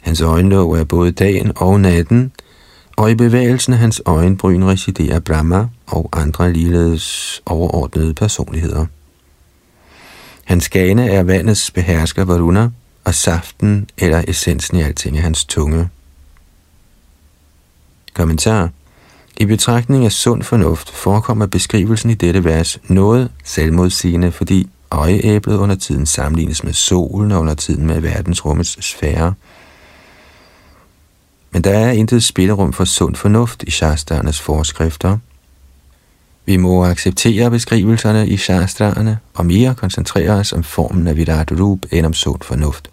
Hans 0.02 0.22
øjenlåg 0.22 0.80
er 0.80 0.84
både 0.84 1.12
dagen 1.12 1.52
og 1.56 1.80
natten, 1.80 2.32
og 2.98 3.12
i 3.12 3.16
bevægelsen 3.16 3.74
af 3.74 3.80
hans 3.80 4.02
øjenbryn 4.06 4.64
residerer 4.64 5.20
Brahma 5.20 5.68
og 5.88 6.10
andre 6.14 6.54
ligeledes 6.54 7.42
overordnede 7.46 8.14
personligheder. 8.14 8.86
Hans 10.44 10.70
gane 10.70 11.10
er 11.10 11.24
vandets 11.24 11.72
behersker 11.72 12.26
Varuna, 12.26 12.70
og 13.04 13.16
saften 13.16 13.90
eller 13.98 14.24
essensen 14.28 14.78
i 14.78 14.82
alting 14.82 15.18
er 15.18 15.22
hans 15.22 15.46
tunge. 15.46 15.90
Kommentar 18.14 18.70
i 19.38 19.46
betragtning 19.46 20.06
af 20.06 20.12
sund 20.12 20.44
fornuft 20.44 20.90
forekommer 20.90 21.46
beskrivelsen 21.46 22.10
i 22.10 22.14
dette 22.14 22.44
vers 22.44 22.80
noget 22.88 23.32
selvmodsigende, 23.44 24.32
fordi 24.32 24.70
øjeæblet 24.92 25.58
under 25.58 25.76
tiden 25.76 26.06
sammenlignes 26.06 26.64
med 26.64 26.74
solen 26.74 27.32
og 27.32 27.40
under 27.40 27.54
tiden 27.54 27.86
med 27.88 28.02
verdensrummets 28.02 28.86
sfære. 28.86 29.34
Men 31.52 31.62
der 31.62 31.72
er 31.72 31.92
intet 31.92 32.24
spillerum 32.24 32.74
for 32.74 32.86
sund 32.86 33.16
fornuft 33.16 33.64
i 33.64 33.72
shastraernes 33.72 34.42
forskrifter. 34.42 35.18
Vi 36.46 36.58
må 36.58 36.86
acceptere 36.86 37.52
beskrivelserne 37.52 38.28
i 38.28 38.38
shastraerne 38.38 39.20
og 39.34 39.46
mere 39.46 39.76
koncentrere 39.76 40.32
os 40.32 40.54
om 40.54 40.64
formen 40.64 41.08
af 41.08 41.18
Virat 41.18 41.52
Rup 41.52 41.80
end 41.92 42.06
om 42.06 42.14
sund 42.14 42.42
fornuft. 42.42 42.90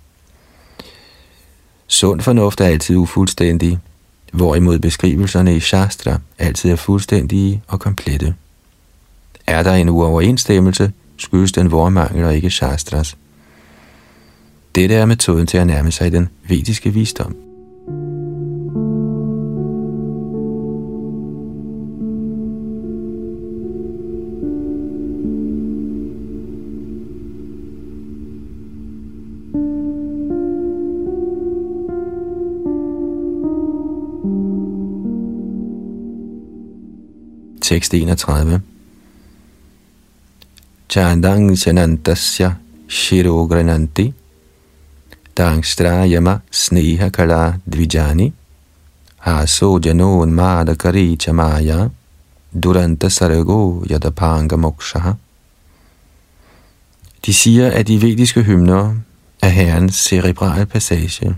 Sund 1.87 2.21
fornuft 2.21 2.61
er 2.61 2.65
altid 2.65 2.97
ufuldstændig, 2.97 3.79
hvorimod 4.33 4.79
beskrivelserne 4.79 5.57
i 5.57 5.61
Shastra 5.61 6.19
altid 6.39 6.71
er 6.71 6.77
fuldstændige 6.77 7.63
og 7.67 7.81
komplette. 7.81 8.35
Er 9.47 9.63
der 9.63 9.75
en 9.75 9.89
uoverensstemmelse, 9.89 10.93
skyldes 11.17 11.53
den 11.53 11.71
vores 11.71 11.93
mangel 11.93 12.25
og 12.25 12.37
ikke 12.37 12.51
Shastras. 12.51 13.17
Dette 14.75 14.95
er 14.95 15.07
metoden 15.07 15.47
til 15.47 15.59
at 15.59 15.67
nærme 15.67 15.91
sig 15.91 16.13
den 16.13 16.29
vediske 16.49 16.91
visdom. 16.91 17.48
31. 37.71 38.63
Chandang 40.89 41.51
Chanantasya 41.53 42.57
Shirogrananti 42.89 44.15
Dangstrayama 45.37 46.41
Sneha 46.51 47.11
Kala 47.13 47.61
Dvijani 47.69 48.33
Haso 49.27 49.79
Janon 49.79 50.33
Madakari 50.33 51.19
Chamaya 51.19 51.91
Duranta 52.59 53.11
Sargo 53.11 53.85
Yadapanga 53.85 54.57
Mokshaha 54.57 55.17
De 57.27 57.35
siger, 57.35 57.71
at 57.71 57.89
de 57.89 58.01
vediske 58.01 58.43
hymner 58.43 58.95
er 59.43 59.49
herrens 59.49 59.95
cerebrale 59.95 60.67
passage, 60.67 61.35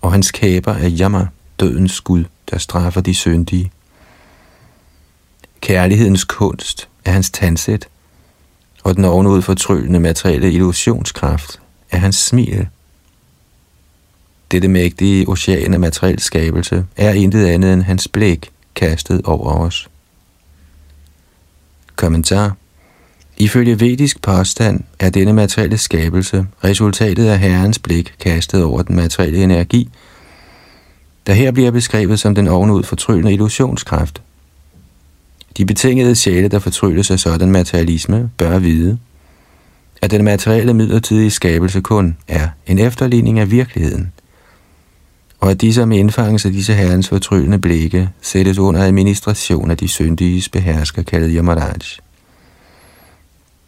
og 0.00 0.12
hans 0.12 0.30
kæber 0.30 0.72
er 0.72 0.90
Yama, 1.00 1.26
dødens 1.60 2.00
gud, 2.00 2.24
der 2.50 2.58
straffer 2.58 3.00
de 3.00 3.14
syndige. 3.14 3.70
Kærlighedens 5.60 6.24
kunst 6.24 6.88
er 7.04 7.10
hans 7.10 7.30
tandsæt, 7.30 7.88
og 8.82 8.96
den 8.96 9.04
ovenud 9.04 9.42
fortryllende 9.42 10.00
materielle 10.00 10.52
illusionskraft 10.52 11.60
er 11.90 11.98
hans 11.98 12.16
smil. 12.16 12.68
Dette 14.50 14.68
mægtige 14.68 15.28
ocean 15.28 15.74
af 15.74 15.80
materiel 15.80 16.20
skabelse 16.20 16.86
er 16.96 17.12
intet 17.12 17.46
andet 17.46 17.72
end 17.72 17.82
hans 17.82 18.08
blik 18.08 18.50
kastet 18.74 19.22
over 19.24 19.52
os. 19.52 19.88
Kommentar 21.96 22.56
Ifølge 23.36 23.80
vedisk 23.80 24.22
påstand 24.22 24.80
er 24.98 25.10
denne 25.10 25.32
materielle 25.32 25.78
skabelse 25.78 26.46
resultatet 26.64 27.26
af 27.26 27.38
Herrens 27.38 27.78
blik 27.78 28.14
kastet 28.20 28.64
over 28.64 28.82
den 28.82 28.96
materielle 28.96 29.42
energi, 29.42 29.90
der 31.26 31.32
her 31.32 31.50
bliver 31.50 31.70
beskrevet 31.70 32.20
som 32.20 32.34
den 32.34 32.48
ovenud 32.48 32.82
fortryllende 32.82 33.32
illusionskraft– 33.32 34.22
de 35.56 35.64
betingede 35.64 36.14
sjæle, 36.14 36.48
der 36.48 36.58
fortrylles 36.58 37.10
af 37.10 37.18
sådan 37.18 37.50
materialisme, 37.50 38.30
bør 38.36 38.58
vide, 38.58 38.98
at 40.02 40.10
den 40.10 40.24
materielle 40.24 40.74
midlertidige 40.74 41.30
skabelse 41.30 41.80
kun 41.80 42.16
er 42.28 42.48
en 42.66 42.78
efterligning 42.78 43.38
af 43.38 43.50
virkeligheden, 43.50 44.12
og 45.40 45.50
at 45.50 45.60
disse 45.60 45.80
som 45.80 45.92
indfanges 45.92 46.46
af 46.46 46.52
disse 46.52 46.74
herrens 46.74 47.08
fortryllende 47.08 47.58
blikke 47.58 48.08
sættes 48.20 48.58
under 48.58 48.82
administration 48.82 49.70
af 49.70 49.76
de 49.76 49.88
syndiges 49.88 50.48
behersker, 50.48 51.02
kaldet 51.02 51.30
Yamaraj. 51.34 51.76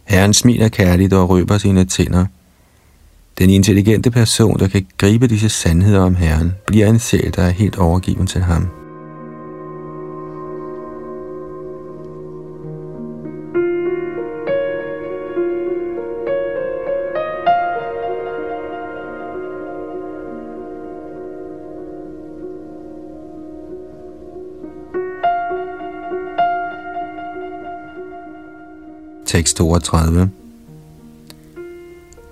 Herren 0.04 0.34
smiler 0.34 0.68
kærligt 0.68 1.12
og 1.12 1.28
røber 1.28 1.58
sine 1.58 1.84
tænder. 1.84 2.26
Den 3.38 3.50
intelligente 3.50 4.10
person, 4.10 4.58
der 4.58 4.68
kan 4.68 4.86
gribe 4.98 5.26
disse 5.26 5.48
sandheder 5.48 6.00
om 6.00 6.14
Herren, 6.14 6.52
bliver 6.66 6.86
en 6.86 6.98
sjæl, 6.98 7.32
der 7.36 7.42
er 7.42 7.50
helt 7.50 7.76
overgiven 7.76 8.26
til 8.26 8.40
ham. 8.40 8.81
Tekst 29.32 29.56
32. 29.56 30.28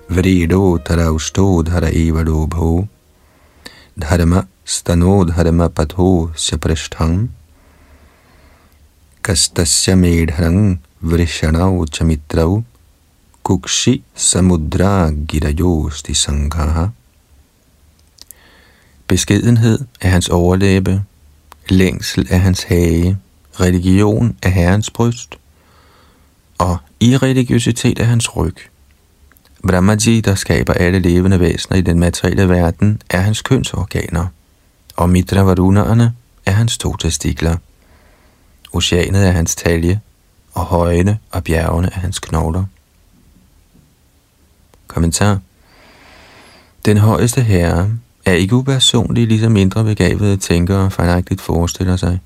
Vrido 0.07 0.77
tarausto 0.85 1.63
dhara 1.63 1.89
eva 1.89 2.21
lobho 2.23 2.87
dharma 3.97 4.45
stano 4.63 5.23
dharma 5.25 5.67
patho 5.69 6.09
saprashtham 6.35 7.29
kastasya 9.23 9.95
medharang 10.01 10.77
vrishanau 11.03 11.87
chamitrau 11.95 12.63
kukshi 13.43 14.03
samudra 14.15 15.09
girajosti 15.25 16.13
sangha. 16.13 16.91
Beskedenhed 19.07 19.87
er 20.01 20.09
hans 20.09 20.29
overlæbe, 20.29 21.03
længsel 21.69 22.27
er 22.29 22.37
hans 22.37 22.63
hage, 22.63 23.17
religion 23.59 24.37
er 24.43 24.49
herrens 24.49 24.89
bryst, 24.91 25.35
og 26.59 26.77
i 27.01 27.17
religiøsitet 27.17 27.99
er 27.99 28.03
hans 28.03 28.35
ryg. 28.35 28.55
Brahmaji, 29.67 30.21
der 30.21 30.35
skaber 30.35 30.73
alle 30.73 30.99
levende 30.99 31.39
væsener 31.39 31.77
i 31.77 31.81
den 31.81 31.99
materielle 31.99 32.49
verden, 32.49 33.01
er 33.09 33.19
hans 33.19 33.41
kønsorganer, 33.41 34.25
og 34.95 35.09
mitravarunaerne 35.09 36.13
er 36.45 36.51
hans 36.51 36.77
to 36.77 36.95
testikler. 36.95 37.57
Oceanet 38.73 39.27
er 39.27 39.31
hans 39.31 39.55
talje, 39.55 39.99
og 40.53 40.65
højene 40.65 41.19
og 41.31 41.43
bjergene 41.43 41.87
er 41.87 41.99
hans 41.99 42.19
knogler. 42.19 42.65
Kommentar 44.87 45.39
Den 46.85 46.97
højeste 46.97 47.41
herre 47.41 47.89
er 48.25 48.33
ikke 48.33 48.55
upersonlig, 48.55 49.27
ligesom 49.27 49.51
mindre 49.51 49.83
begavede 49.83 50.37
tænkere 50.37 50.91
fejlagtigt 50.91 51.41
forestiller 51.41 51.95
sig. 51.95 52.19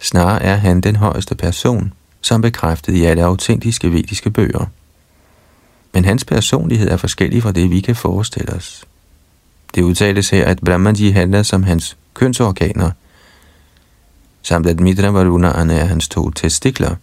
Snarere 0.00 0.42
er 0.42 0.56
han 0.56 0.80
den 0.80 0.96
højeste 0.96 1.34
person, 1.34 1.92
som 2.20 2.40
bekræftet 2.40 2.94
i 2.94 3.04
alle 3.04 3.24
autentiske 3.24 3.92
vediske 3.92 4.30
bøger. 4.30 4.66
Men 5.94 6.04
hans 6.04 6.24
personlighed 6.24 6.90
er 6.90 6.96
forskellig 6.96 7.42
fra 7.42 7.52
det, 7.52 7.70
vi 7.70 7.80
kan 7.80 7.96
forestille 7.96 8.52
os. 8.52 8.84
Det 9.74 9.82
udtales 9.82 10.30
her, 10.30 10.44
at 10.44 10.58
Brahmaji 10.64 11.10
handler 11.10 11.42
som 11.42 11.62
hans 11.62 11.96
kønsorganer, 12.14 12.90
samt 14.42 14.66
at 14.66 14.80
Mitra 14.80 15.08
Varunaerne 15.08 15.74
er 15.74 15.84
hans 15.84 16.08
to 16.08 16.30
testikler. 16.30 16.94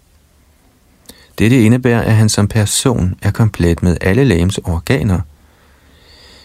Dette 1.39 1.63
indebærer, 1.63 2.01
at 2.01 2.15
han 2.15 2.29
som 2.29 2.47
person 2.47 3.15
er 3.21 3.31
komplet 3.31 3.83
med 3.83 3.97
alle 4.01 4.23
lægens 4.23 4.57
organer, 4.57 5.19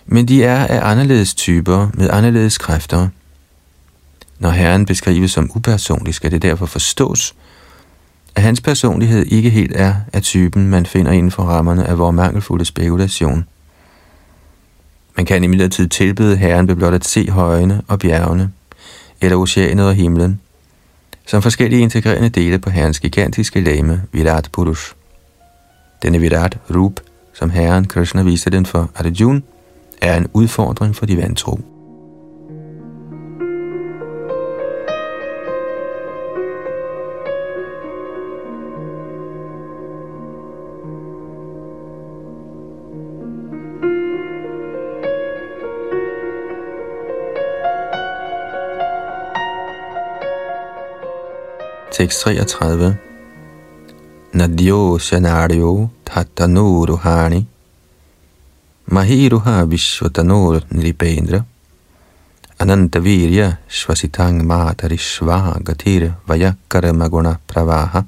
men 0.07 0.29
de 0.29 0.45
er 0.45 0.67
af 0.67 0.91
anderledes 0.91 1.35
typer 1.35 1.89
med 1.95 2.11
anderledes 2.11 2.59
kræfter. 2.59 3.09
Når 4.39 4.51
Herren 4.51 4.87
beskrives 4.87 5.31
som 5.31 5.51
upersonlig, 5.55 6.15
skal 6.15 6.31
det 6.31 6.43
derfor 6.43 6.67
forstås, 6.67 7.35
at 8.39 8.45
hans 8.45 8.61
personlighed 8.61 9.27
ikke 9.27 9.51
helt 9.51 9.73
er 9.77 9.95
af 10.13 10.23
typen, 10.23 10.69
man 10.69 10.87
finder 10.87 11.13
inden 11.13 11.31
for 11.31 11.43
rammerne 11.43 11.87
af 11.87 11.99
vores 11.99 12.15
mangelfulde 12.15 12.65
spekulation. 12.65 13.47
Man 15.17 15.27
kan 15.27 15.45
imidlertid 15.45 15.89
tilbede 15.89 16.37
Herren 16.37 16.69
ved 16.69 16.77
blot 16.77 16.95
at 16.95 17.05
se 17.05 17.31
højene 17.31 17.83
og 17.89 17.99
bjergene, 17.99 18.51
eller 19.21 19.37
oceanet 19.37 19.87
og 19.87 19.95
himlen, 19.95 20.41
som 21.27 21.43
forskellige 21.43 21.83
integrerende 21.83 22.29
dele 22.29 22.59
på 22.59 22.71
herrens 22.71 23.01
gigantiske 23.01 23.61
lame, 23.61 24.03
Virat 24.13 24.49
Purush. 24.53 24.93
Denne 26.03 26.21
Virat 26.21 26.59
Rup, 26.75 27.01
som 27.35 27.51
herren 27.51 27.85
Krishna 27.85 28.23
viser 28.23 28.51
den 28.51 28.67
for 28.67 28.91
Arjuna, 28.95 29.41
er 30.03 30.17
en 30.17 30.27
udfordring 30.33 30.97
for 30.97 31.07
de 31.07 31.17
vantro. 31.17 31.61
633. 51.99 52.97
Nadyo 54.33 54.99
Shanaryo 54.99 55.91
Tatanoruhani 56.05 57.45
Mahiruha 58.89 59.67
Vishwatanor 59.67 60.63
Ananta 60.71 61.45
Anantavirya 62.61 63.59
Shvasitang 63.69 64.43
Matarishva 64.43 65.61
Gatir 65.65 66.15
Vayakara 66.29 66.93
Maguna 66.93 67.41
Pravaha. 67.49 68.07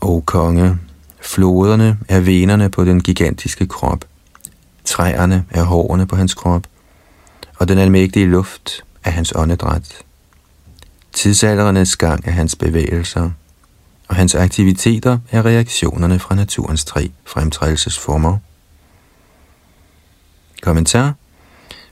O 0.00 0.20
konge, 0.20 0.78
floderne 1.20 1.98
er 2.08 2.20
venerne 2.20 2.70
på 2.70 2.84
den 2.84 3.00
gigantiske 3.00 3.66
krop, 3.66 4.04
træerne 4.84 5.44
er 5.50 5.62
hårene 5.62 6.06
på 6.06 6.16
hans 6.16 6.34
krop, 6.34 6.66
og 7.58 7.68
den 7.68 7.78
almægtige 7.78 8.26
luft 8.26 8.84
er 9.04 9.10
hans 9.10 9.32
åndedræt. 9.36 10.07
Tidsaldernes 11.18 11.96
gang 11.96 12.26
er 12.26 12.30
hans 12.30 12.56
bevægelser, 12.56 13.30
og 14.08 14.16
hans 14.16 14.34
aktiviteter 14.34 15.18
er 15.30 15.46
reaktionerne 15.46 16.18
fra 16.18 16.34
naturens 16.34 16.84
tre 16.84 17.10
fremtrædelsesformer. 17.24 18.38
Kommentar 20.62 21.14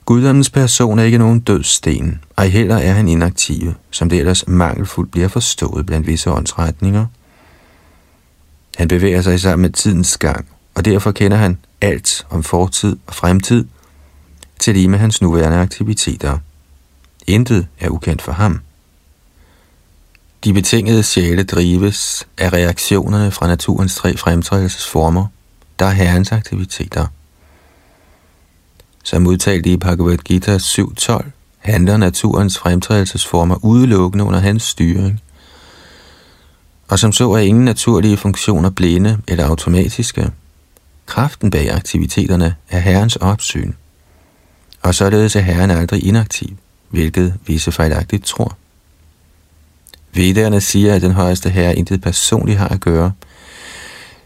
Guddommens 0.04 0.50
person 0.50 0.98
er 0.98 1.02
ikke 1.02 1.18
nogen 1.18 1.40
død 1.40 1.62
sten, 1.62 2.24
ej 2.36 2.48
heller 2.48 2.76
er 2.76 2.92
han 2.92 3.08
inaktiv, 3.08 3.74
som 3.90 4.08
det 4.08 4.18
ellers 4.18 4.48
mangelfuldt 4.48 5.10
bliver 5.10 5.28
forstået 5.28 5.86
blandt 5.86 6.06
visse 6.06 6.30
åndsretninger. 6.30 7.06
Han 8.76 8.88
bevæger 8.88 9.22
sig 9.22 9.40
sammen 9.40 9.62
med 9.62 9.70
tidens 9.70 10.18
gang, 10.18 10.46
og 10.74 10.84
derfor 10.84 11.12
kender 11.12 11.36
han 11.36 11.58
alt 11.80 12.26
om 12.30 12.42
fortid 12.42 12.96
og 13.06 13.14
fremtid, 13.14 13.66
til 14.58 14.74
lige 14.74 14.88
med 14.88 14.98
hans 14.98 15.22
nuværende 15.22 15.58
aktiviteter. 15.58 16.38
Intet 17.26 17.66
er 17.80 17.88
ukendt 17.88 18.22
for 18.22 18.32
ham. 18.32 18.60
De 20.44 20.52
betingede 20.52 21.02
sjæle 21.02 21.44
drives 21.44 22.26
af 22.38 22.52
reaktionerne 22.52 23.30
fra 23.30 23.46
naturens 23.46 23.94
tre 23.94 24.16
fremtrædelsesformer, 24.16 25.26
der 25.78 25.86
er 25.86 25.90
herrens 25.90 26.32
aktiviteter. 26.32 27.06
Som 29.04 29.26
udtalt 29.26 29.66
i 29.66 29.76
Bhagavad 29.76 30.18
Gita 30.18 30.56
7.12, 30.56 31.30
handler 31.58 31.96
naturens 31.96 32.58
fremtrædelsesformer 32.58 33.64
udelukkende 33.64 34.24
under 34.24 34.40
hans 34.40 34.62
styring. 34.62 35.20
Og 36.88 36.98
som 36.98 37.12
så 37.12 37.32
er 37.32 37.38
ingen 37.38 37.64
naturlige 37.64 38.16
funktioner 38.16 38.70
blinde 38.70 39.18
eller 39.28 39.46
automatiske. 39.46 40.30
Kraften 41.06 41.50
bag 41.50 41.70
aktiviteterne 41.72 42.54
er 42.70 42.78
herrens 42.78 43.16
opsyn. 43.16 43.72
Og 44.82 44.94
således 44.94 45.36
er 45.36 45.40
herren 45.40 45.70
aldrig 45.70 46.04
inaktiv, 46.04 46.56
hvilket 46.88 47.34
visse 47.46 47.72
fejlagtigt 47.72 48.24
tror. 48.24 48.56
Vedderne 50.16 50.60
siger, 50.60 50.94
at 50.94 51.02
den 51.02 51.12
højeste 51.12 51.50
herre 51.50 51.76
intet 51.76 52.00
personligt 52.00 52.58
har 52.58 52.68
at 52.68 52.80
gøre, 52.80 53.12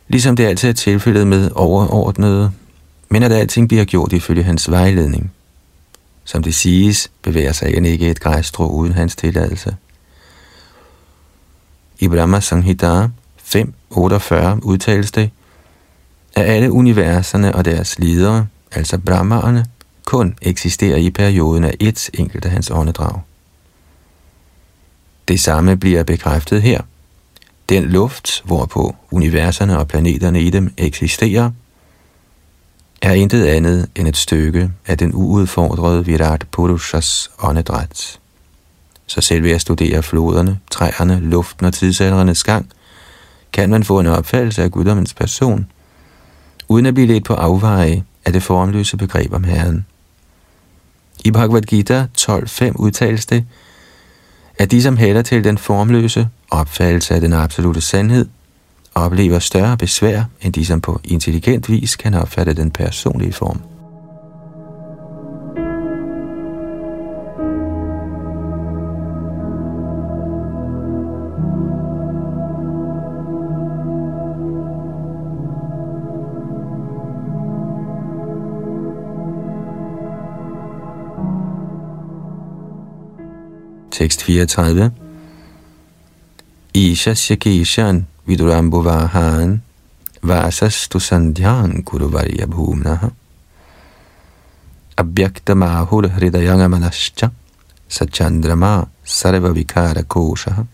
ligesom 0.08 0.36
det 0.36 0.44
altid 0.44 0.68
er 0.68 0.72
tilfældet 0.72 1.26
med 1.26 1.50
overordnede, 1.54 2.52
men 3.08 3.22
at 3.22 3.32
alting 3.32 3.68
bliver 3.68 3.84
gjort 3.84 4.12
ifølge 4.12 4.42
hans 4.42 4.70
vejledning. 4.70 5.32
Som 6.24 6.42
det 6.42 6.54
siges, 6.54 7.10
bevæger 7.22 7.52
sig 7.52 7.86
ikke 7.86 8.10
et 8.10 8.20
græsstrå 8.20 8.66
uden 8.68 8.92
hans 8.92 9.16
tilladelse. 9.16 9.76
I 11.98 12.08
Brahma 12.08 12.40
Sanghita 12.40 13.08
5.48 13.54 14.60
udtales 14.62 15.12
det, 15.12 15.30
at 16.34 16.44
alle 16.44 16.72
universerne 16.72 17.54
og 17.54 17.64
deres 17.64 17.98
ledere, 17.98 18.46
altså 18.72 18.98
Brahmaerne, 18.98 19.66
kun 20.04 20.34
eksisterer 20.42 20.96
i 20.96 21.10
perioden 21.10 21.64
af 21.64 21.74
et 21.80 22.10
enkelt 22.14 22.44
af 22.44 22.50
hans 22.50 22.70
åndedrag. 22.70 23.20
Det 25.30 25.40
samme 25.40 25.76
bliver 25.76 26.02
bekræftet 26.02 26.62
her. 26.62 26.80
Den 27.68 27.84
luft, 27.84 28.42
hvorpå 28.44 28.96
universerne 29.10 29.78
og 29.78 29.88
planeterne 29.88 30.42
i 30.42 30.50
dem 30.50 30.74
eksisterer, 30.78 31.50
er 33.02 33.12
intet 33.12 33.44
andet 33.44 33.88
end 33.96 34.08
et 34.08 34.16
stykke 34.16 34.70
af 34.86 34.98
den 34.98 35.10
uudfordrede 35.14 36.06
Virat 36.06 36.46
Purushas 36.50 37.30
åndedræt. 37.42 38.18
Så 39.06 39.20
selv 39.20 39.42
ved 39.42 39.50
at 39.50 39.60
studere 39.60 40.02
floderne, 40.02 40.58
træerne, 40.70 41.20
luften 41.20 41.66
og 41.66 41.74
tidsaldernes 41.74 42.44
gang, 42.44 42.70
kan 43.52 43.70
man 43.70 43.84
få 43.84 44.00
en 44.00 44.06
opfattelse 44.06 44.62
af 44.62 44.70
guddommens 44.70 45.14
person, 45.14 45.66
uden 46.68 46.86
at 46.86 46.94
blive 46.94 47.06
lidt 47.06 47.24
på 47.24 47.34
afveje 47.34 48.04
af 48.24 48.32
det 48.32 48.42
formløse 48.42 48.96
begreb 48.96 49.32
om 49.32 49.44
Herren. 49.44 49.86
I 51.24 51.30
Bhagavad 51.30 51.62
Gita 51.62 52.06
12.5 52.18 52.72
udtales 52.76 53.26
det, 53.26 53.46
at 54.60 54.70
de, 54.70 54.82
som 54.82 54.96
hælder 54.96 55.22
til 55.22 55.44
den 55.44 55.58
formløse 55.58 56.28
opfattelse 56.50 57.14
af 57.14 57.20
den 57.20 57.32
absolute 57.32 57.80
sandhed, 57.80 58.26
oplever 58.94 59.38
større 59.38 59.76
besvær 59.76 60.22
end 60.42 60.52
de, 60.52 60.66
som 60.66 60.80
på 60.80 61.00
intelligent 61.04 61.70
vis 61.70 61.96
kan 61.96 62.14
opfatte 62.14 62.54
den 62.54 62.70
personlige 62.70 63.32
form. 63.32 63.69
Tekst 84.00 84.22
34. 84.22 84.92
Isha 86.72 87.14
Shakishan 87.14 88.06
Vidurambhuvahan 88.26 89.60
Vasastu 90.22 90.98
Sandhyan 90.98 91.84
Kuruvarya 91.84 92.46
Bhumnaha 92.46 93.12
Abhyakta 94.96 95.54
Mahur 95.54 96.08
Hridayanga 96.08 96.66
Manascha 96.68 97.30
Sachandrama 97.90 98.88
Sarva 99.04 99.52
Vikara 99.52 100.02
Kosha 100.02 100.66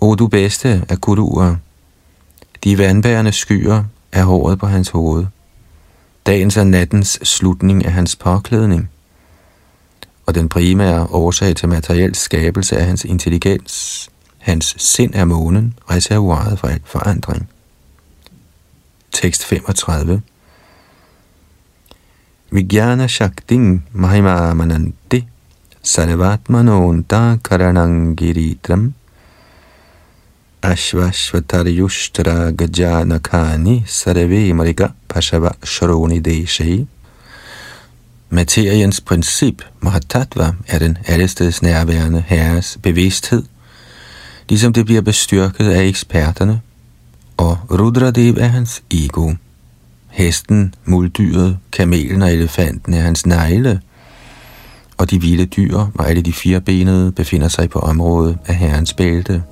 O 0.00 0.14
du 0.14 0.28
bedste 0.28 0.84
af 0.88 1.00
guruer, 1.00 1.56
de 2.64 2.78
vandbærende 2.78 3.32
skyer 3.32 3.84
er 4.12 4.24
håret 4.24 4.58
på 4.58 4.66
hans 4.66 4.88
hoved. 4.88 5.26
Dagens 6.26 6.56
og 6.56 6.66
nattens 6.66 7.20
slutning 7.22 7.84
er 7.84 7.90
hans 7.90 8.16
påklædning 8.16 8.90
og 10.30 10.34
den 10.34 10.48
primære 10.48 11.06
årsag 11.10 11.56
til 11.56 11.68
materiel 11.68 12.14
skabelse 12.14 12.76
er 12.76 12.84
hans 12.84 13.04
intelligens. 13.04 14.10
Hans 14.38 14.74
sind 14.78 15.14
er 15.14 15.24
månen, 15.24 15.74
reservoiret 15.90 16.58
for 16.58 16.68
al 16.68 16.80
forandring. 16.84 17.48
Tekst 19.12 19.44
35 19.44 20.22
Vigyana 22.50 23.06
Shakting 23.06 23.86
Mahima 23.92 24.54
Mananti 24.54 25.24
Sarvatmanonta 25.82 27.36
Karanangiritram 27.48 28.92
Ashvashvataryushtra 30.62 32.50
Gajanakani 32.50 33.82
Sarve 33.86 34.52
Marika 34.54 34.88
Pashava 35.08 35.52
Shroni 35.64 36.20
Deshai 36.20 36.86
Materiens 38.32 39.00
princip, 39.00 39.62
Mahatattva, 39.80 40.52
er 40.68 40.78
den 40.78 40.98
allesteds 41.06 41.62
nærværende 41.62 42.24
herres 42.26 42.78
bevidsthed, 42.82 43.42
ligesom 44.48 44.72
det 44.72 44.84
bliver 44.84 45.00
bestyrket 45.00 45.70
af 45.70 45.84
eksperterne, 45.84 46.60
og 47.36 47.58
Rudradev 47.70 48.34
er 48.38 48.46
hans 48.46 48.82
ego. 48.90 49.32
Hesten, 50.10 50.74
muldyret, 50.84 51.58
kamelen 51.72 52.22
og 52.22 52.32
elefanten 52.32 52.94
er 52.94 53.00
hans 53.00 53.26
negle, 53.26 53.80
og 54.96 55.10
de 55.10 55.20
vilde 55.20 55.46
dyr 55.46 55.76
og 55.94 56.08
alle 56.08 56.22
de 56.22 56.32
firebenede 56.32 57.12
befinder 57.12 57.48
sig 57.48 57.70
på 57.70 57.78
området 57.78 58.38
af 58.46 58.54
herrens 58.54 58.94
bælte. 58.94 59.42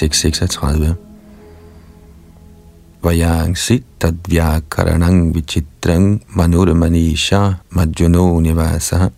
Tekst 0.00 0.20
36. 0.20 0.96
Vajang 3.04 3.52
sittad 3.52 4.16
vyakaranang 4.24 5.28
vichitrang 5.34 6.24
manurmanisha 6.32 7.60
madjuno 7.76 8.40
nivasa 8.40 9.10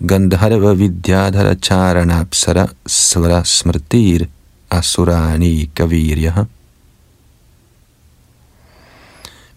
Gandharva 0.00 0.72
vidyadhara 0.72 1.54
charanapsara 1.60 2.64
svara 2.86 3.44
smrtir 3.44 4.28
asurani 4.70 5.68
kavirya. 5.74 6.46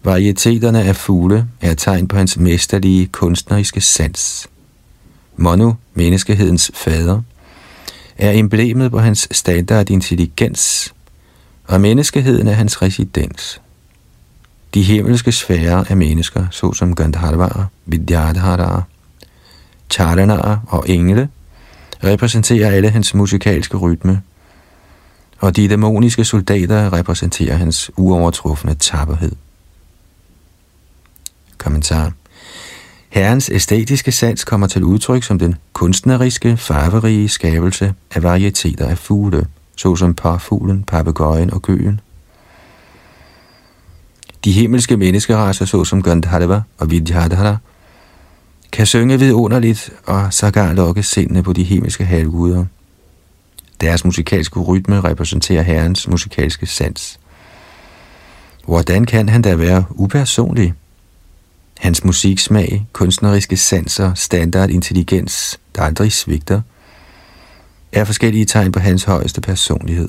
Varieteterne 0.04 0.84
af 0.84 0.96
fugle 0.96 1.48
er 1.60 1.74
tegn 1.74 2.08
på 2.08 2.16
hans 2.16 2.36
mesterlige 2.36 3.06
kunstneriske 3.06 3.80
sans. 3.80 4.48
Manu, 5.36 5.76
menneskehedens 5.94 6.70
fader, 6.74 7.22
er 8.18 8.30
emblemet 8.30 8.90
på 8.90 8.98
hans 8.98 9.28
standard 9.30 9.90
intelligens, 9.90 10.94
og 11.64 11.80
menneskeheden 11.80 12.46
er 12.46 12.52
hans 12.52 12.82
residens. 12.82 13.60
De 14.74 14.82
himmelske 14.82 15.32
sfærer 15.32 15.84
af 15.88 15.96
mennesker, 15.96 16.46
såsom 16.50 16.94
Gandharvaer, 16.94 17.66
Vidyadhara, 17.86 18.82
Charanaer 19.90 20.58
og 20.68 20.88
engle, 20.88 21.28
repræsenterer 22.04 22.70
alle 22.70 22.90
hans 22.90 23.14
musikalske 23.14 23.76
rytme, 23.76 24.22
og 25.38 25.56
de 25.56 25.68
dæmoniske 25.68 26.24
soldater 26.24 26.92
repræsenterer 26.92 27.56
hans 27.56 27.90
uovertrufne 27.96 28.74
tapperhed. 28.74 29.32
Kommentar 31.58 32.12
Herrens 33.08 33.50
æstetiske 33.50 34.12
sans 34.12 34.44
kommer 34.44 34.66
til 34.66 34.84
udtryk 34.84 35.22
som 35.22 35.38
den 35.38 35.54
kunstneriske, 35.72 36.56
farverige 36.56 37.28
skabelse 37.28 37.94
af 38.14 38.22
varieteter 38.22 38.88
af 38.88 38.98
fugle, 38.98 39.46
såsom 39.76 40.14
parfuglen, 40.14 40.84
papegøjen 40.84 41.52
og 41.52 41.62
gøen. 41.62 42.00
De 44.44 44.52
himmelske 44.52 44.96
menneskeraser, 44.96 45.64
såsom 45.64 46.02
Gandharva 46.02 46.62
og 46.78 46.90
Vidyadhara, 46.90 47.56
kan 48.72 48.86
synge 48.86 49.18
vidunderligt 49.18 49.90
og 50.06 50.32
sågar 50.32 50.72
lokke 50.72 51.02
sindene 51.02 51.42
på 51.42 51.52
de 51.52 51.62
himmelske 51.62 52.04
halvguder. 52.04 52.64
Deres 53.80 54.04
musikalske 54.04 54.60
rytme 54.60 55.00
repræsenterer 55.00 55.62
herrens 55.62 56.08
musikalske 56.08 56.66
sans. 56.66 57.20
Hvordan 58.64 59.04
kan 59.04 59.28
han 59.28 59.42
da 59.42 59.54
være 59.54 59.84
upersonlig? 59.90 60.74
Hans 61.78 62.04
musiksmag, 62.04 62.86
kunstneriske 62.92 63.56
sanser, 63.56 64.14
standard 64.14 64.70
intelligens, 64.70 65.60
der 65.74 65.82
aldrig 65.82 66.12
svigter, 66.12 66.60
er 67.92 68.04
forskellige 68.04 68.44
tegn 68.44 68.72
på 68.72 68.80
hans 68.80 69.04
højeste 69.04 69.40
personlighed. 69.40 70.08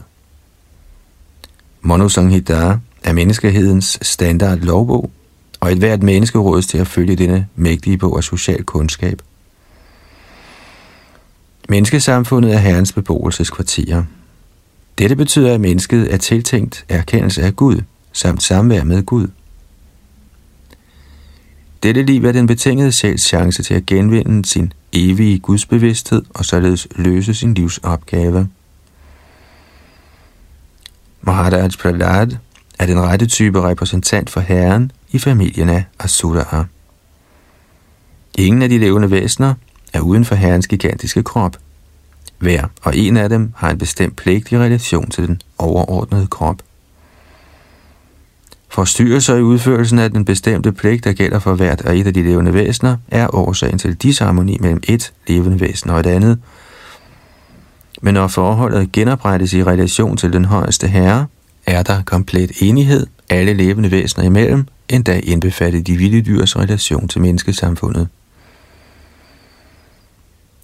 Monosanghita 1.82 2.78
er 3.03 3.13
menneskehedens 3.13 3.99
standard 4.01 4.57
lovbog, 4.57 5.11
og 5.59 5.72
et 5.72 5.78
hvert 5.78 6.03
menneske 6.03 6.38
rådes 6.38 6.68
til 6.68 6.78
at 6.78 6.88
følge 6.88 7.15
denne 7.15 7.47
mægtige 7.55 7.97
bog 7.97 8.18
af 8.18 8.24
social 8.24 8.63
kundskab. 8.63 9.22
Menneskesamfundet 11.70 12.53
er 12.53 12.57
herrens 12.57 12.93
beboelseskvarterer. 12.93 14.03
Dette 14.97 15.15
betyder, 15.15 15.53
at 15.53 15.61
mennesket 15.61 16.13
er 16.13 16.18
tiltænkt 16.18 16.86
erkendelse 16.89 17.43
af 17.43 17.55
Gud, 17.55 17.82
samt 18.11 18.43
samvær 18.43 18.84
med 18.84 19.03
Gud. 19.03 19.28
Dette 21.84 22.03
liv 22.03 22.25
er 22.25 22.32
den 22.32 22.47
betingede 22.47 22.91
sjæls 22.91 23.21
chance 23.21 23.63
til 23.63 23.73
at 23.73 23.86
genvinde 23.86 24.45
sin 24.47 24.73
evige 24.93 25.39
gudsbevidsthed 25.39 26.21
og 26.30 26.45
således 26.45 26.88
løse 26.95 27.34
sin 27.34 27.53
livsopgave. 27.53 28.49
Maharaj 31.21 31.69
Prahlad 31.80 32.38
er 32.80 32.86
den 32.86 32.99
rette 32.99 33.25
type 33.25 33.61
repræsentant 33.61 34.30
for 34.30 34.39
Herren 34.39 34.91
i 35.11 35.19
familien 35.19 35.69
af 35.69 35.84
Asuraer. 35.99 36.63
Ingen 38.38 38.61
af 38.61 38.69
de 38.69 38.78
levende 38.78 39.11
væsener 39.11 39.53
er 39.93 39.99
uden 39.99 40.25
for 40.25 40.36
Herrens 40.36 40.67
gigantiske 40.67 41.23
krop. 41.23 41.57
Hver 42.38 42.67
og 42.82 42.97
en 42.97 43.17
af 43.17 43.30
dem 43.30 43.51
har 43.55 43.69
en 43.69 43.78
bestemt 43.78 44.15
pligtig 44.15 44.59
relation 44.59 45.09
til 45.09 45.28
den 45.28 45.41
overordnede 45.57 46.28
krop. 46.28 46.61
Forstyrrelser 48.70 49.36
i 49.36 49.41
udførelsen 49.41 49.99
af 49.99 50.11
den 50.11 50.26
bestemte 50.26 50.72
pligt, 50.72 51.03
der 51.03 51.13
gælder 51.13 51.39
for 51.39 51.53
hvert 51.53 51.82
og 51.82 51.97
et 51.97 52.07
af 52.07 52.13
de 52.13 52.24
levende 52.24 52.53
væsener, 52.53 52.97
er 53.07 53.36
årsagen 53.36 53.78
til 53.78 53.95
disharmoni 53.95 54.57
mellem 54.61 54.82
et 54.88 55.13
levende 55.28 55.59
væsen 55.59 55.89
og 55.89 55.99
et 55.99 56.05
andet. 56.05 56.39
Men 58.01 58.13
når 58.13 58.28
forholdet 58.28 58.91
genoprettes 58.91 59.53
i 59.53 59.63
relation 59.63 60.18
til 60.18 60.34
den 60.34 60.45
højeste 60.45 60.88
herre, 60.88 61.26
er 61.65 61.84
der 61.84 62.03
komplet 62.03 62.51
enighed 62.61 63.07
alle 63.30 63.53
levende 63.53 63.91
væsener 63.91 64.26
imellem, 64.26 64.65
endda 64.89 65.20
indbefattet 65.24 65.88
de 65.88 65.97
vilde 65.97 66.22
dyrs 66.22 66.57
relation 66.57 67.07
til 67.07 67.22
menneskesamfundet. 67.22 68.07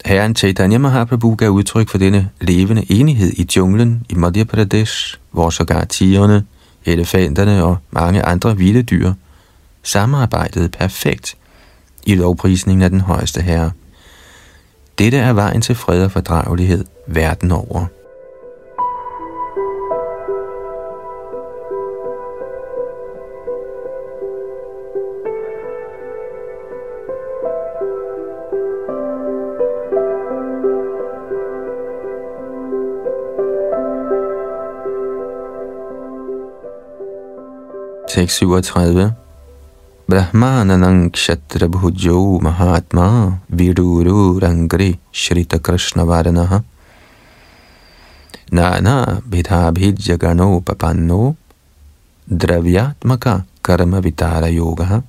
Herren 0.05 0.35
Chaitanya 0.35 0.77
Mahaprabhu 0.77 1.35
gav 1.35 1.49
udtryk 1.49 1.89
for 1.89 1.97
denne 1.97 2.29
levende 2.41 2.91
enighed 2.91 3.33
i 3.33 3.47
junglen 3.55 4.05
i 4.09 4.15
Madhya 4.15 4.43
Pradesh, 4.43 5.17
hvor 5.31 5.49
sågar 5.49 5.83
tigerne, 5.83 6.45
elefanterne 6.85 7.63
og 7.63 7.77
mange 7.91 8.23
andre 8.23 8.57
vilde 8.57 8.83
dyr 8.83 9.13
samarbejdede 9.83 10.69
perfekt 10.69 11.37
i 12.05 12.15
lovprisningen 12.15 12.81
af 12.81 12.89
den 12.89 13.01
højeste 13.01 13.41
herre. 13.41 13.71
Dette 14.97 15.17
er 15.17 15.33
vejen 15.33 15.61
til 15.61 15.75
fred 15.75 16.03
og 16.03 16.11
fordragelighed 16.11 16.85
verden 17.07 17.51
over. 17.51 17.85
Tekst 38.13 38.45
37. 38.45 39.15
Brahmananang 40.05 41.09
kshatra 41.09 41.65
bhujo 41.67 42.39
mahatma 42.39 43.39
viduru 43.49 44.37
rangri 44.39 44.99
shrita 45.11 45.57
krishna 45.57 46.05
varanaha 46.05 46.63
nana 48.51 49.19
bhidha 49.27 50.17
gano 50.19 50.61
papanno 50.61 51.35
dravyatmaka 52.29 53.45
karma 53.63 53.99
vitara 53.99 54.53
yoga. 54.53 55.01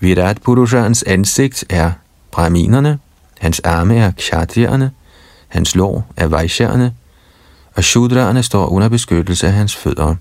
Virat 0.00 0.42
Purushans 0.42 1.04
ansigt 1.06 1.64
er 1.70 2.00
brahminerne, 2.32 2.98
hans 3.38 3.60
arme 3.60 3.96
er 3.96 4.10
kshatriyerne, 4.10 4.90
hans 5.48 5.76
lår 5.76 6.02
er 6.16 6.26
vaishyerne, 6.26 6.94
og 7.76 7.84
shudraerne 7.84 8.42
står 8.42 8.66
under 8.66 8.88
beskyttelse 8.88 9.46
af 9.46 9.52
hans 9.52 9.76
fødder. 9.76 10.16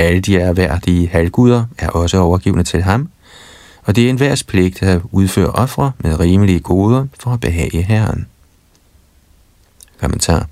Alle 0.00 0.20
de 0.20 0.36
erhverdige 0.36 1.08
halvguder 1.08 1.64
er 1.78 1.88
også 1.88 2.18
overgivende 2.18 2.64
til 2.64 2.82
ham, 2.82 3.08
og 3.84 3.96
det 3.96 4.04
er 4.04 4.10
enhvers 4.10 4.42
pligt 4.42 4.82
at 4.82 5.00
udføre 5.12 5.50
ofre 5.50 5.92
med 5.98 6.20
rimelige 6.20 6.60
goder 6.60 7.06
for 7.20 7.30
at 7.30 7.40
behage 7.40 7.82
Herren. 7.82 8.26
Kommentar. 10.00 10.46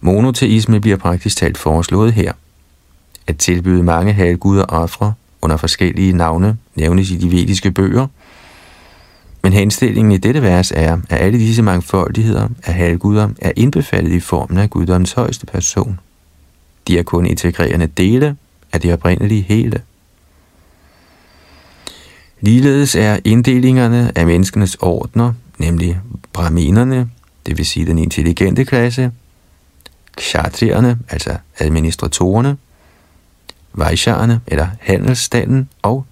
Monoteisme 0.00 0.80
bliver 0.80 0.96
praktisk 0.96 1.36
talt 1.36 1.58
foreslået 1.58 2.12
her. 2.12 2.32
At 3.26 3.38
tilbyde 3.38 3.82
mange 3.82 4.12
halvguder 4.12 4.64
ofre 4.64 5.14
under 5.42 5.56
forskellige 5.56 6.12
navne 6.12 6.56
nævnes 6.74 7.10
i 7.10 7.16
de 7.16 7.30
vediske 7.30 7.70
bøger, 7.70 8.06
men 9.42 9.52
henstillingen 9.52 10.12
i 10.12 10.18
dette 10.18 10.42
vers 10.42 10.72
er, 10.76 10.98
at 11.10 11.20
alle 11.20 11.38
disse 11.38 11.62
mangfoldigheder 11.62 12.48
af 12.64 12.74
halvguder 12.74 13.28
er 13.40 13.52
indbefattet 13.56 14.12
i 14.12 14.20
formen 14.20 14.58
af 14.58 14.70
guddoms 14.70 15.12
højeste 15.12 15.46
person. 15.46 16.00
De 16.88 16.98
er 16.98 17.02
kun 17.02 17.26
integrerende 17.26 17.86
dele 17.86 18.36
af 18.74 18.80
det 18.80 18.92
oprindelige 18.92 19.42
hele. 19.42 19.82
Ligeledes 22.40 22.94
er 22.94 23.18
inddelingerne 23.24 24.12
af 24.18 24.26
menneskenes 24.26 24.74
ordner, 24.74 25.32
nemlig 25.58 26.00
brahminerne, 26.32 27.10
det 27.46 27.58
vil 27.58 27.66
sige 27.66 27.86
den 27.86 27.98
intelligente 27.98 28.64
klasse, 28.64 29.12
kshatrierne, 30.16 30.98
altså 31.08 31.36
administratorerne, 31.58 32.56
vaisharerne, 33.72 34.40
eller 34.46 34.68
handelsstanden, 34.80 35.68
og 35.82 36.04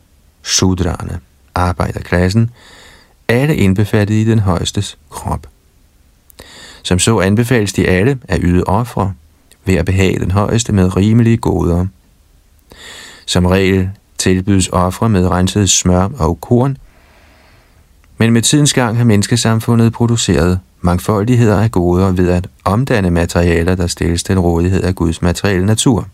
sudrarne, 0.43 1.21
arbejderklassen, 1.55 2.51
alle 3.29 3.57
indbefattet 3.57 4.15
i 4.15 4.25
den 4.25 4.39
højestes 4.39 4.99
krop. 5.11 5.47
Som 6.83 6.99
så 6.99 7.21
anbefales 7.21 7.73
de 7.73 7.89
alle 7.89 8.19
at 8.29 8.41
yde 8.43 8.65
ofre 8.65 9.15
ved 9.65 9.75
at 9.75 9.85
behage 9.85 10.19
den 10.19 10.31
højeste 10.31 10.73
med 10.73 10.97
rimelige 10.97 11.37
goder– 11.37 11.87
som 13.33 13.47
regel 13.47 13.91
tilbydes 14.19 14.69
ofre 14.69 15.09
med 15.09 15.29
renset 15.29 15.71
smør 15.71 16.09
og 16.19 16.41
korn, 16.41 16.77
men 18.19 18.33
med 18.33 18.43
tidens 18.43 18.73
gang 18.73 18.97
har 18.97 19.05
menneskesamfundet 19.05 19.93
produceret 19.93 20.61
mangfoldigheder 20.81 21.61
af 21.61 21.71
goder 21.71 22.13
ved 22.13 22.29
at 22.29 22.49
omdanne 22.65 23.11
materialer, 23.11 23.75
der 23.75 23.87
stilles 23.87 24.23
til 24.23 24.39
rådighed 24.39 24.83
af 24.83 24.95
Guds 24.95 25.23
materielle 25.23 25.67
natur. 25.67 26.09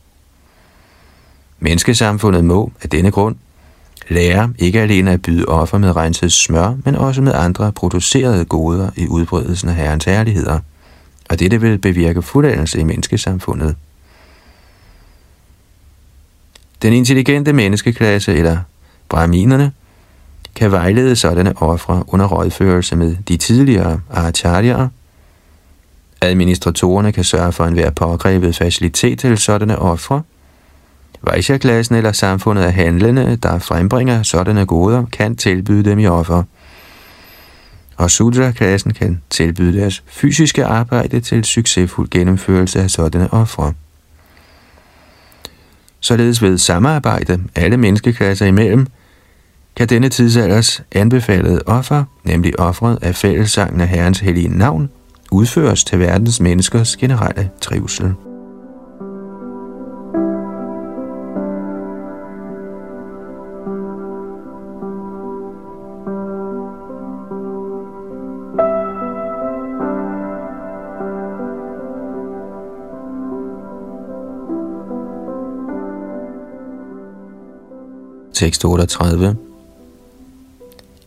Menneskesamfundet 1.61 2.45
må 2.45 2.73
af 2.83 2.91
denne 2.91 3.11
grund 3.11 3.37
lære 4.09 4.53
ikke 4.59 4.81
alene 4.81 5.11
at 5.11 5.23
byde 5.23 5.45
offer 5.47 5.79
med 5.79 5.97
renset 5.97 6.33
smør, 6.33 6.75
men 6.85 6.97
også 6.97 7.23
med 7.23 7.33
andre 7.35 7.73
producerede 7.73 8.45
goder 8.45 8.91
i 8.97 9.07
udbredelsen 9.07 9.69
af 9.69 9.75
Herrens 9.75 10.05
herligheder. 10.05 10.59
Og 11.31 11.39
dette 11.39 11.61
vil 11.61 11.79
bevirke 11.79 12.23
fuldendelse 12.23 12.81
i 12.81 12.85
menneskesamfundet. 12.85 13.77
Den 16.83 16.93
intelligente 16.93 17.53
menneskeklasse, 17.53 18.35
eller 18.35 18.59
brahminerne, 19.09 19.73
kan 20.55 20.73
vejlede 20.73 21.17
sådanne 21.17 21.63
ofre 21.63 22.05
under 22.07 22.27
rådførelse 22.27 22.97
med 22.97 23.17
de 23.29 23.37
tidligere 23.37 24.01
acharyaer. 24.11 24.89
Administratorerne 26.21 27.13
kan 27.13 27.25
sørge 27.25 27.53
for 27.53 27.65
enhver 27.65 27.91
pågrebet 27.91 28.57
facilitet 28.57 29.19
til 29.19 29.39
sådanne 29.39 29.79
ofre. 29.79 30.23
Vaisya-klassen 31.23 31.95
eller 31.95 32.13
samfundet 32.13 32.63
af 32.63 32.73
handlende, 32.73 33.37
der 33.37 33.59
frembringer 33.59 34.23
sådanne 34.23 34.67
goder, 34.67 35.05
kan 35.13 35.37
tilbyde 35.37 35.91
dem 35.91 35.99
i 35.99 36.07
offer. 36.07 36.43
Og 37.97 38.11
Sudra-klassen 38.11 38.93
kan 38.95 39.23
tilbyde 39.31 39.79
deres 39.79 40.03
fysiske 40.07 40.65
arbejde 40.65 41.21
til 41.21 41.45
succesfuld 41.45 42.11
gennemførelse 42.11 42.81
af 42.81 42.91
sådanne 42.91 43.33
ofre. 43.33 43.73
Således 46.01 46.43
ved 46.43 46.59
samarbejde 46.59 47.39
alle 47.55 47.77
menneskeklasser 47.77 48.47
imellem, 48.47 48.87
kan 49.77 49.89
denne 49.89 50.09
tidsalders 50.09 50.83
anbefalede 50.93 51.63
offer, 51.67 52.05
nemlig 52.25 52.61
offret 52.61 52.99
af 53.03 53.15
fællessangen 53.15 53.81
af 53.81 53.89
Herrens 53.89 54.21
hellige 54.21 54.59
navn, 54.59 54.91
udføres 55.31 55.85
til 55.85 55.99
verdens 55.99 56.41
menneskers 56.41 56.97
generelle 56.97 57.51
trivsel. 57.61 58.15
638. 78.39 79.37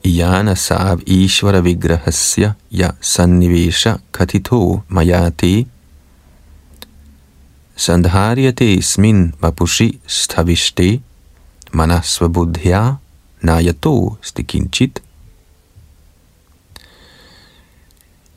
Jana 0.03 0.55
Sav 0.55 0.99
Ishvara 1.07 1.61
Vigrahasya 1.61 2.53
Ya 2.71 2.91
Sannivesha 3.01 3.99
Katito 4.11 4.81
Mayati 4.89 5.67
Sandharyate 7.77 8.81
Smin 8.81 9.33
Vapushi 9.41 9.99
Stavishte 10.07 11.01
Manasva 11.71 12.27
Buddhya 12.27 12.97
Nayato 13.41 14.15
Stikinchit 14.21 15.01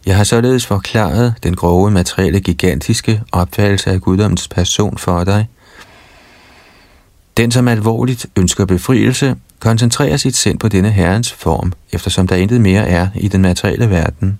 Jeg 0.06 0.16
har 0.16 0.24
således 0.24 0.66
forklaret 0.66 1.34
den 1.42 1.56
grove 1.56 1.90
materielle 1.90 2.40
gigantiske 2.40 3.22
opfattelse 3.32 3.90
af 3.90 4.00
guddommens 4.00 4.48
person 4.48 4.98
for 4.98 5.24
dig, 5.24 5.48
den, 7.36 7.50
som 7.50 7.68
alvorligt 7.68 8.26
ønsker 8.36 8.64
befrielse, 8.64 9.36
koncentrerer 9.58 10.16
sit 10.16 10.36
sind 10.36 10.58
på 10.58 10.68
denne 10.68 10.90
herrens 10.90 11.32
form, 11.32 11.72
eftersom 11.92 12.26
der 12.26 12.36
intet 12.36 12.60
mere 12.60 12.88
er 12.88 13.08
i 13.14 13.28
den 13.28 13.42
materielle 13.42 13.90
verden. 13.90 14.38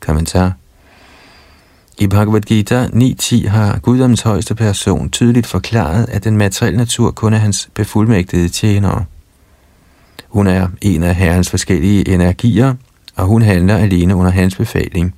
Kommentar 0.00 0.52
i 1.98 2.06
Bhagavad 2.06 2.40
Gita 2.40 2.86
9.10 2.86 3.48
har 3.48 3.78
Guddoms 3.78 4.20
højeste 4.20 4.54
person 4.54 5.10
tydeligt 5.10 5.46
forklaret, 5.46 6.08
at 6.08 6.24
den 6.24 6.36
materielle 6.36 6.76
natur 6.76 7.10
kun 7.10 7.34
er 7.34 7.38
hans 7.38 7.68
befuldmægtigede 7.74 8.48
tjenere. 8.48 9.04
Hun 10.28 10.46
er 10.46 10.68
en 10.80 11.02
af 11.02 11.14
herrens 11.14 11.50
forskellige 11.50 12.08
energier, 12.08 12.74
og 13.16 13.26
hun 13.26 13.42
handler 13.42 13.76
alene 13.76 14.16
under 14.16 14.30
hans 14.30 14.56
befaling. 14.56 15.14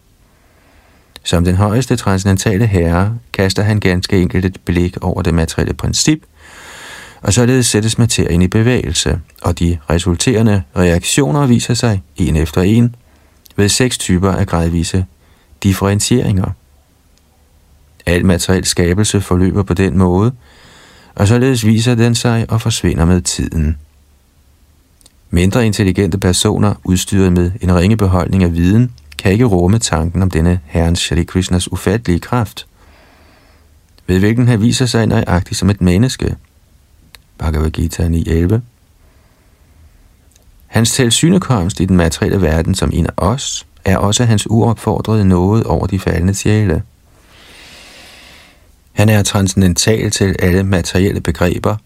Som 1.26 1.44
den 1.44 1.54
højeste 1.54 1.96
transcendentale 1.96 2.66
herre 2.66 3.18
kaster 3.32 3.62
han 3.62 3.80
ganske 3.80 4.20
enkelt 4.20 4.44
et 4.44 4.60
blik 4.64 4.96
over 5.00 5.22
det 5.22 5.34
materielle 5.34 5.74
princip, 5.74 6.18
og 7.22 7.32
således 7.32 7.66
sættes 7.66 7.98
materien 7.98 8.42
i 8.42 8.48
bevægelse, 8.48 9.20
og 9.42 9.58
de 9.58 9.78
resulterende 9.90 10.62
reaktioner 10.76 11.46
viser 11.46 11.74
sig 11.74 12.02
en 12.16 12.36
efter 12.36 12.62
en 12.62 12.94
ved 13.56 13.68
seks 13.68 13.98
typer 13.98 14.32
af 14.32 14.46
gradvise 14.46 15.06
differentieringer. 15.62 16.50
Al 18.06 18.26
materiel 18.26 18.64
skabelse 18.64 19.20
forløber 19.20 19.62
på 19.62 19.74
den 19.74 19.98
måde, 19.98 20.32
og 21.14 21.28
således 21.28 21.66
viser 21.66 21.94
den 21.94 22.14
sig 22.14 22.46
og 22.48 22.62
forsvinder 22.62 23.04
med 23.04 23.20
tiden. 23.20 23.78
Mindre 25.30 25.66
intelligente 25.66 26.18
personer 26.18 26.74
udstyret 26.84 27.32
med 27.32 27.52
en 27.60 27.74
ringe 27.74 27.96
beholdning 27.96 28.44
af 28.44 28.54
viden 28.54 28.92
kan 29.18 29.32
ikke 29.32 29.44
rumme 29.44 29.78
tanken 29.78 30.22
om 30.22 30.30
denne 30.30 30.60
herrens 30.64 30.98
Shri 30.98 31.24
Krishnas 31.24 31.72
ufattelige 31.72 32.20
kraft, 32.20 32.66
ved 34.06 34.18
hvilken 34.18 34.48
han 34.48 34.60
viser 34.60 34.86
sig 34.86 35.06
nøjagtigt 35.06 35.58
som 35.58 35.70
et 35.70 35.80
menneske. 35.80 36.36
Bhagavad 37.38 37.70
Gita 37.70 38.08
9.11 38.08 38.60
Hans 40.66 40.92
tilsynekomst 40.92 41.80
i 41.80 41.84
den 41.84 41.96
materielle 41.96 42.42
verden 42.42 42.74
som 42.74 42.90
en 42.92 43.06
af 43.06 43.12
os, 43.16 43.66
er 43.84 43.96
også 43.96 44.24
hans 44.24 44.50
uopfordrede 44.50 45.24
noget 45.24 45.64
over 45.64 45.86
de 45.86 45.98
faldende 45.98 46.34
sjæle. 46.34 46.82
Han 48.92 49.08
er 49.08 49.22
transcendental 49.22 50.10
til 50.10 50.36
alle 50.38 50.62
materielle 50.62 51.20
begreber, 51.20 51.76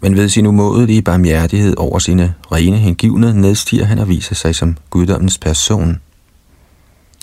men 0.00 0.16
ved 0.16 0.28
sin 0.28 0.46
umådelige 0.46 1.02
barmhjertighed 1.02 1.74
over 1.76 1.98
sine 1.98 2.34
rene 2.52 2.76
hengivne 2.76 3.40
nedstiger 3.40 3.84
han 3.84 3.98
og 3.98 4.08
viser 4.08 4.34
sig 4.34 4.54
som 4.54 4.76
guddommens 4.90 5.38
person. 5.38 6.00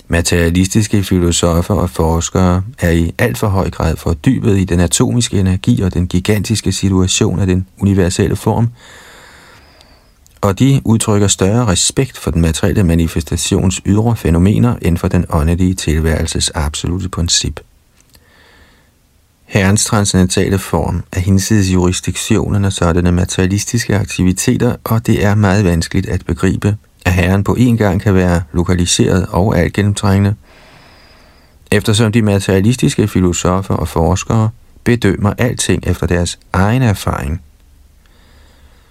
Materialistiske 0.08 1.02
filosofer 1.02 1.74
og 1.74 1.90
forskere 1.90 2.62
er 2.78 2.90
i 2.90 3.14
alt 3.18 3.38
for 3.38 3.48
høj 3.48 3.70
grad 3.70 3.96
fordybet 3.96 4.58
i 4.58 4.64
den 4.64 4.80
atomiske 4.80 5.40
energi 5.40 5.82
og 5.82 5.94
den 5.94 6.06
gigantiske 6.06 6.72
situation 6.72 7.38
af 7.38 7.46
den 7.46 7.66
universelle 7.80 8.36
form, 8.36 8.68
og 10.40 10.58
de 10.58 10.80
udtrykker 10.84 11.28
større 11.28 11.66
respekt 11.66 12.18
for 12.18 12.30
den 12.30 12.42
materielle 12.42 12.84
manifestations 12.84 13.80
ydre 13.86 14.16
fænomener 14.16 14.76
end 14.82 14.98
for 14.98 15.08
den 15.08 15.24
åndelige 15.30 15.74
tilværelses 15.74 16.50
absolute 16.50 17.08
princip. 17.08 17.60
Herrens 19.44 19.84
transcendentale 19.84 20.58
form 20.58 21.02
er 21.12 21.20
hinsides 21.20 21.72
jurisdiktionen 21.72 22.64
af 22.64 22.72
sådanne 22.72 23.12
materialistiske 23.12 23.96
aktiviteter, 23.96 24.76
og 24.84 25.06
det 25.06 25.24
er 25.24 25.34
meget 25.34 25.64
vanskeligt 25.64 26.06
at 26.06 26.26
begribe, 26.26 26.76
at 27.04 27.12
Herren 27.12 27.44
på 27.44 27.54
en 27.54 27.76
gang 27.76 28.00
kan 28.00 28.14
være 28.14 28.42
lokaliseret 28.52 29.26
og 29.30 29.58
alt 29.58 29.72
gennemtrængende, 29.72 30.34
eftersom 31.70 32.12
de 32.12 32.22
materialistiske 32.22 33.08
filosofer 33.08 33.74
og 33.74 33.88
forskere 33.88 34.50
bedømmer 34.84 35.32
alting 35.38 35.86
efter 35.86 36.06
deres 36.06 36.38
egen 36.52 36.82
erfaring. 36.82 37.42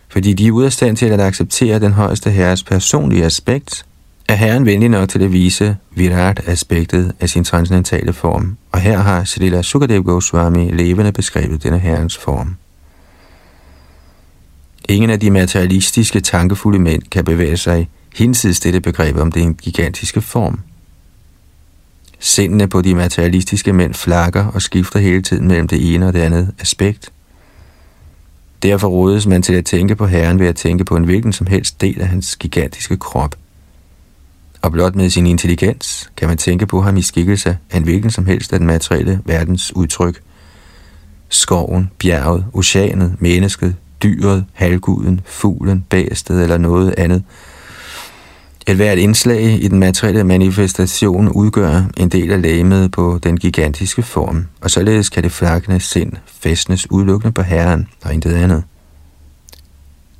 Fordi 0.09 0.33
de 0.33 0.47
er 0.47 0.51
ude 0.51 0.65
af 0.65 0.73
stand 0.73 0.97
til 0.97 1.05
at 1.05 1.19
acceptere 1.19 1.79
den 1.79 1.93
højeste 1.93 2.31
herres 2.31 2.63
personlige 2.63 3.25
aspekt, 3.25 3.85
er 4.29 4.35
Herren 4.35 4.65
venlig 4.65 4.89
nok 4.89 5.09
til 5.09 5.23
at 5.23 5.31
vise 5.31 5.77
Virat-aspektet 5.91 7.13
af 7.19 7.29
sin 7.29 7.43
transcendentale 7.43 8.13
form, 8.13 8.57
og 8.71 8.79
her 8.79 8.97
har 8.97 9.23
Srila 9.23 9.61
Sukadev 9.61 10.03
Goswami 10.03 10.71
levende 10.71 11.11
beskrevet 11.11 11.63
denne 11.63 11.79
herrens 11.79 12.17
form. 12.17 12.55
Ingen 14.89 15.09
af 15.09 15.19
de 15.19 15.31
materialistiske, 15.31 16.19
tankefulde 16.19 16.79
mænd 16.79 17.01
kan 17.11 17.25
bevæge 17.25 17.57
sig 17.57 17.89
hinsides 18.15 18.59
dette 18.59 18.81
begreb 18.81 19.17
om 19.17 19.31
den 19.31 19.53
gigantiske 19.53 20.21
form. 20.21 20.59
Sindene 22.19 22.67
på 22.67 22.81
de 22.81 22.95
materialistiske 22.95 23.73
mænd 23.73 23.93
flakker 23.93 24.45
og 24.45 24.61
skifter 24.61 24.99
hele 24.99 25.21
tiden 25.21 25.47
mellem 25.47 25.67
det 25.67 25.93
ene 25.93 26.07
og 26.07 26.13
det 26.13 26.19
andet 26.19 26.53
aspekt. 26.59 27.11
Derfor 28.63 28.87
rådes 28.87 29.27
man 29.27 29.41
til 29.41 29.53
at 29.53 29.65
tænke 29.65 29.95
på 29.95 30.05
Herren 30.05 30.39
ved 30.39 30.47
at 30.47 30.55
tænke 30.55 30.85
på 30.85 30.95
en 30.95 31.03
hvilken 31.03 31.33
som 31.33 31.47
helst 31.47 31.81
del 31.81 32.01
af 32.01 32.07
hans 32.07 32.35
gigantiske 32.35 32.97
krop. 32.97 33.35
Og 34.61 34.71
blot 34.71 34.95
med 34.95 35.09
sin 35.09 35.27
intelligens 35.27 36.11
kan 36.17 36.27
man 36.27 36.37
tænke 36.37 36.65
på 36.65 36.81
ham 36.81 36.97
i 36.97 37.01
skikkelse 37.01 37.57
af 37.71 37.77
en 37.77 37.83
hvilken 37.83 38.11
som 38.11 38.25
helst 38.25 38.53
af 38.53 38.59
den 38.59 38.67
materielle 38.67 39.21
verdens 39.25 39.75
udtryk. 39.75 40.21
Skoven, 41.29 41.91
bjerget, 41.97 42.45
oceanet, 42.53 43.15
mennesket, 43.19 43.75
dyret, 44.03 44.45
halvguden, 44.53 45.21
fuglen, 45.25 45.85
bæstet 45.89 46.43
eller 46.43 46.57
noget 46.57 46.95
andet– 46.97 47.23
et 48.67 48.75
hvert 48.75 48.97
indslag 48.97 49.63
i 49.63 49.67
den 49.67 49.79
materielle 49.79 50.23
manifestation 50.23 51.29
udgør 51.29 51.83
en 51.97 52.09
del 52.09 52.31
af 52.31 52.41
lægemet 52.41 52.91
på 52.91 53.19
den 53.23 53.37
gigantiske 53.37 54.03
form, 54.03 54.47
og 54.61 54.71
således 54.71 55.09
kan 55.09 55.23
det 55.23 55.31
flakkende 55.31 55.79
sind 55.79 56.13
fæstnes 56.25 56.91
udelukkende 56.91 57.31
på 57.31 57.41
Herren 57.41 57.87
og 58.03 58.13
intet 58.13 58.33
andet. 58.33 58.63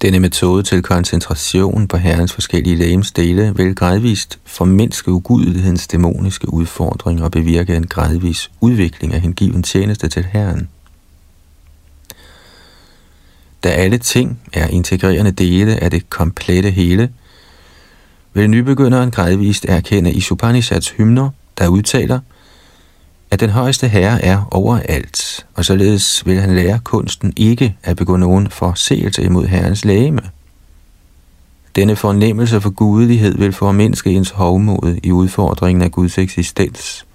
Denne 0.02 0.20
metode 0.20 0.64
til 0.64 0.82
koncentration 0.82 1.88
på 1.88 1.98
Herrens 1.98 2.34
forskellige 2.34 2.76
lægemsdele 2.76 3.54
vil 3.56 3.76
gradvist 3.76 4.40
formindske 4.46 5.12
ugudelighedens 5.12 5.88
dæmoniske 5.88 6.54
udfordring 6.54 7.24
og 7.24 7.32
bevirke 7.32 7.76
en 7.76 7.88
gradvis 7.88 8.52
udvikling 8.62 9.14
af 9.14 9.22
hengiven 9.22 9.64
tjeneste 9.64 10.08
til 10.08 10.26
Herren. 10.32 10.70
Da 13.64 13.70
alle 13.70 13.98
ting 13.98 14.40
er 14.54 14.68
integrerende 14.68 15.32
dele 15.32 15.84
af 15.84 15.92
det 15.92 16.10
komplette 16.10 16.72
hele, 16.72 17.10
vil 18.34 18.50
nybegynderen 18.50 19.12
gradvist 19.12 19.66
erkende 19.70 20.14
i 20.14 20.24
Upanishads 20.32 20.90
hymner, 20.90 21.30
der 21.58 21.68
udtaler, 21.68 22.20
at 23.32 23.40
den 23.40 23.50
højeste 23.50 23.88
herre 23.88 24.22
er 24.26 24.48
overalt, 24.52 25.46
og 25.54 25.66
således 25.66 26.26
vil 26.26 26.40
han 26.40 26.56
lære 26.56 26.80
kunsten 26.84 27.34
ikke 27.38 27.76
at 27.84 27.98
begå 27.98 28.16
nogen 28.18 28.50
forseelse 28.50 29.24
imod 29.24 29.46
herrens 29.46 29.86
lægeme. 29.86 30.22
Denne 31.76 31.96
fornemmelse 31.96 32.62
for 32.62 32.70
gudelighed 32.70 33.38
vil 33.38 33.54
formindske 33.54 34.10
ens 34.12 34.30
hovmod 34.30 35.00
i 35.04 35.12
udfordringen 35.12 35.82
af 35.82 35.92
Guds 35.92 36.18
eksistens. 36.18 37.06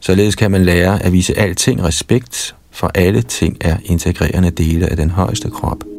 Således 0.00 0.34
kan 0.34 0.50
man 0.50 0.64
lære 0.64 1.02
at 1.02 1.12
vise 1.12 1.38
alting 1.38 1.82
respekt, 1.84 2.54
for 2.70 2.90
alle 2.94 3.22
ting 3.22 3.56
er 3.60 3.76
integrerende 3.84 4.50
dele 4.50 4.86
af 4.86 4.96
den 4.96 5.10
højeste 5.10 5.50
krop. 5.50 5.97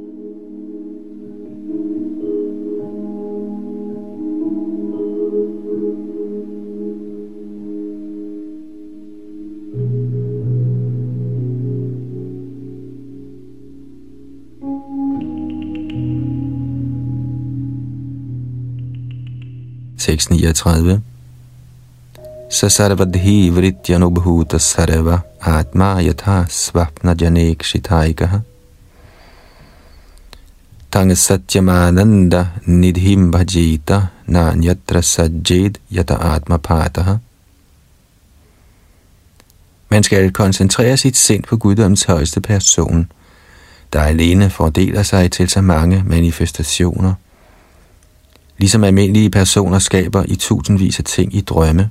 639. 20.18 21.02
Sasarvadhi 22.50 23.52
vrityanubhuta 23.52 24.60
sarva 24.60 25.22
atma 25.42 26.02
yatha 26.02 26.46
svapna 26.50 27.14
janek 27.14 27.64
shitaikaha. 27.64 28.42
Tang 30.92 31.12
satyamananda 31.16 32.48
nidhim 32.66 33.32
bhajita 33.32 34.08
nanyatra 34.28 35.02
sajjed 35.02 35.78
yata 35.92 36.16
atma 36.34 36.58
pataha. 36.58 37.20
Man 39.92 40.04
skal 40.04 40.32
koncentrere 40.32 40.98
sit 40.98 41.18
sind 41.18 41.44
på 41.44 41.58
guddoms 41.58 42.04
højeste 42.04 42.42
person, 42.42 43.12
der 43.94 44.02
alene 44.02 44.50
fordeler 44.50 45.04
sig 45.04 45.32
til 45.32 45.50
så 45.50 45.62
mange 45.62 46.04
manifestationer– 46.08 47.14
Ligesom 48.60 48.84
almindelige 48.84 49.30
personer 49.30 49.80
skaber 49.80 50.24
i 50.28 50.36
tusindvis 50.36 51.00
af 51.00 51.06
ting 51.06 51.36
i 51.36 51.42
drømme. 51.42 51.90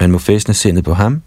Man 0.00 0.10
må 0.10 0.18
fæstne 0.18 0.54
sindet 0.54 0.84
på 0.84 0.94
ham, 0.94 1.22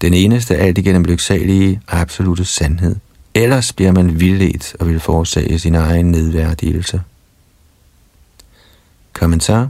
den 0.00 0.14
eneste 0.14 0.56
alt 0.56 0.78
igennem 0.78 1.04
lyksalige 1.04 1.80
absolute 1.88 2.44
sandhed. 2.44 2.96
Ellers 3.34 3.72
bliver 3.72 3.92
man 3.92 4.20
vildledt 4.20 4.76
og 4.80 4.88
vil 4.88 5.00
forårsage 5.00 5.58
sin 5.58 5.74
egen 5.74 6.10
nedværdigelse. 6.10 7.02
Kommentar 9.12 9.68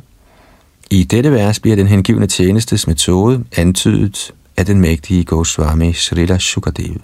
I 0.90 1.02
dette 1.04 1.32
vers 1.32 1.60
bliver 1.60 1.76
den 1.76 1.86
hengivne 1.86 2.26
tjenestes 2.26 2.86
metode 2.86 3.44
antydet 3.56 4.34
af 4.56 4.66
den 4.66 4.80
mægtige 4.80 5.24
Goswami 5.24 5.92
Srila 5.92 6.38
Shukadev. 6.38 7.00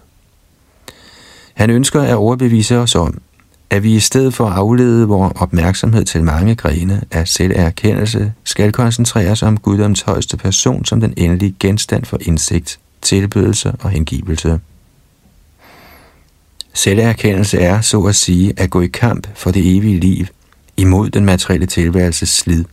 Han 1.55 1.70
ønsker 1.70 2.03
at 2.03 2.15
overbevise 2.15 2.78
os 2.78 2.95
om, 2.95 3.20
at 3.71 3.83
vi 3.83 3.95
i 3.95 4.01
stedet 4.01 4.35
for 4.35 4.47
at 4.47 4.53
aflede 4.53 5.09
vores 5.09 5.33
opmærksomhed 5.37 6.05
til 6.05 6.25
mange 6.25 6.55
grene 6.55 7.03
af 7.11 7.29
selverkendelse, 7.29 8.33
skal 8.45 8.73
koncentrere 8.73 9.31
os 9.31 9.43
om 9.43 9.57
guddoms 9.57 10.01
højeste 10.01 10.37
person 10.37 10.85
som 10.85 11.01
den 11.01 11.15
endelige 11.17 11.55
genstand 11.61 12.05
for 12.05 12.19
indsigt, 12.21 12.79
tilbydelse 13.03 13.73
og 13.81 13.91
hengivelse. 13.91 14.61
Selverkendelse 16.75 17.59
er, 17.59 17.81
så 17.81 18.03
at 18.03 18.15
sige, 18.15 18.53
at 18.57 18.71
gå 18.71 18.81
i 18.81 18.87
kamp 18.87 19.29
for 19.35 19.51
det 19.51 19.77
evige 19.77 20.01
liv 20.01 20.27
imod 20.77 21.11
den 21.11 21.25
materielle 21.25 21.67
tilværelses 21.67 22.29
slid. 22.29 22.65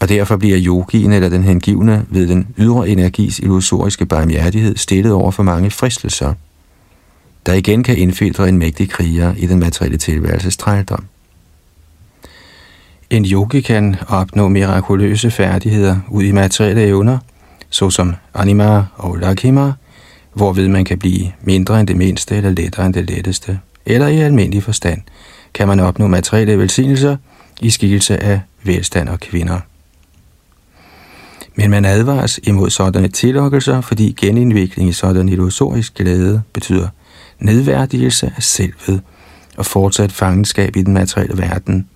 Og 0.00 0.08
derfor 0.08 0.36
bliver 0.36 0.58
yogien 0.62 1.12
eller 1.12 1.28
den 1.28 1.44
hengivne 1.44 2.06
ved 2.08 2.28
den 2.28 2.48
ydre 2.58 2.88
energis 2.88 3.38
illusoriske 3.38 4.06
barmhjertighed 4.06 4.76
stillet 4.76 5.12
over 5.12 5.30
for 5.30 5.42
mange 5.42 5.70
fristelser– 5.70 6.34
der 7.46 7.52
igen 7.52 7.82
kan 7.82 7.96
indfiltre 7.96 8.48
en 8.48 8.58
mægtig 8.58 8.90
kriger 8.90 9.34
i 9.38 9.46
den 9.46 9.58
materielle 9.58 9.98
tilværelses 9.98 10.56
trældom. 10.56 11.04
En 13.10 13.24
yogi 13.24 13.60
kan 13.60 13.96
opnå 14.08 14.48
mirakuløse 14.48 15.30
færdigheder 15.30 15.96
ud 16.08 16.22
i 16.22 16.32
materielle 16.32 16.86
evner, 16.86 17.18
såsom 17.70 18.14
anima 18.34 18.84
og 18.96 19.16
lakima, 19.16 19.72
hvorved 20.34 20.68
man 20.68 20.84
kan 20.84 20.98
blive 20.98 21.32
mindre 21.42 21.80
end 21.80 21.88
det 21.88 21.96
mindste 21.96 22.36
eller 22.36 22.50
lettere 22.50 22.86
end 22.86 22.94
det 22.94 23.10
letteste. 23.10 23.60
Eller 23.86 24.06
i 24.06 24.20
almindelig 24.20 24.62
forstand 24.62 25.02
kan 25.54 25.68
man 25.68 25.80
opnå 25.80 26.06
materielle 26.06 26.58
velsignelser 26.58 27.16
i 27.60 27.70
skikkelse 27.70 28.22
af 28.22 28.40
velstand 28.62 29.08
og 29.08 29.20
kvinder. 29.20 29.60
Men 31.54 31.70
man 31.70 31.84
advares 31.84 32.40
imod 32.42 32.70
sådanne 32.70 33.08
tillokkelser, 33.08 33.80
fordi 33.80 34.16
genindvikling 34.20 34.88
i 34.88 34.92
sådan 34.92 35.28
illusorisk 35.28 35.94
glæde 35.94 36.42
betyder 36.52 36.88
nedværdigelse 37.38 38.32
af 38.36 38.42
selvet 38.42 39.02
og 39.56 39.66
fortsat 39.66 40.12
fangenskab 40.12 40.76
i 40.76 40.82
den 40.82 40.94
materielle 40.94 41.38
verden. 41.38 41.88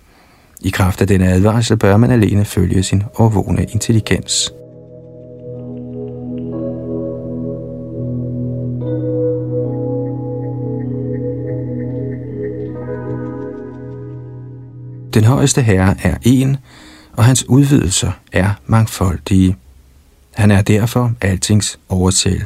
I 0.60 0.70
kraft 0.70 1.00
af 1.00 1.06
denne 1.06 1.28
advarsel 1.28 1.76
bør 1.76 1.96
man 1.96 2.10
alene 2.10 2.44
følge 2.44 2.82
sin 2.82 3.02
overvågne 3.14 3.64
intelligens. 3.64 4.52
Den 15.14 15.24
højeste 15.24 15.62
herre 15.62 15.94
er 16.02 16.16
en, 16.22 16.56
og 17.16 17.24
hans 17.24 17.48
udvidelser 17.48 18.12
er 18.32 18.50
mangfoldige. 18.66 19.56
Han 20.34 20.50
er 20.50 20.62
derfor 20.62 21.12
altings 21.20 21.78
oversæl. 21.88 22.44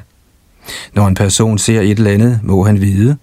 Når 0.92 1.06
en 1.06 1.14
person 1.14 1.58
ser 1.58 1.80
et 1.80 1.98
eller 1.98 2.10
andet, 2.10 2.40
må 2.42 2.64
han 2.64 2.80
vide, 2.80 3.16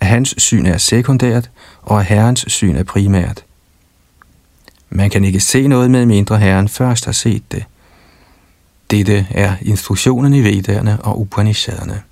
at 0.00 0.06
hans 0.06 0.34
syn 0.38 0.66
er 0.66 0.78
sekundært, 0.78 1.50
og 1.82 2.00
at 2.00 2.06
herrens 2.06 2.44
syn 2.48 2.76
er 2.76 2.82
primært. 2.82 3.44
Man 4.90 5.10
kan 5.10 5.24
ikke 5.24 5.40
se 5.40 5.68
noget 5.68 5.90
med 5.90 6.06
mindre 6.06 6.38
herren 6.38 6.68
først 6.68 7.04
har 7.04 7.12
set 7.12 7.42
det. 7.52 7.64
Dette 8.90 9.26
er 9.30 9.54
instruktionen 9.62 10.34
i 10.34 10.40
Vedderne 10.40 11.00
og 11.00 11.20
Upanishaderne. 11.20 12.02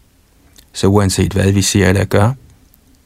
Så 0.73 0.87
uanset 0.87 1.33
hvad 1.33 1.53
vi 1.53 1.63
ser 1.63 1.89
eller 1.89 2.05
gør, 2.05 2.33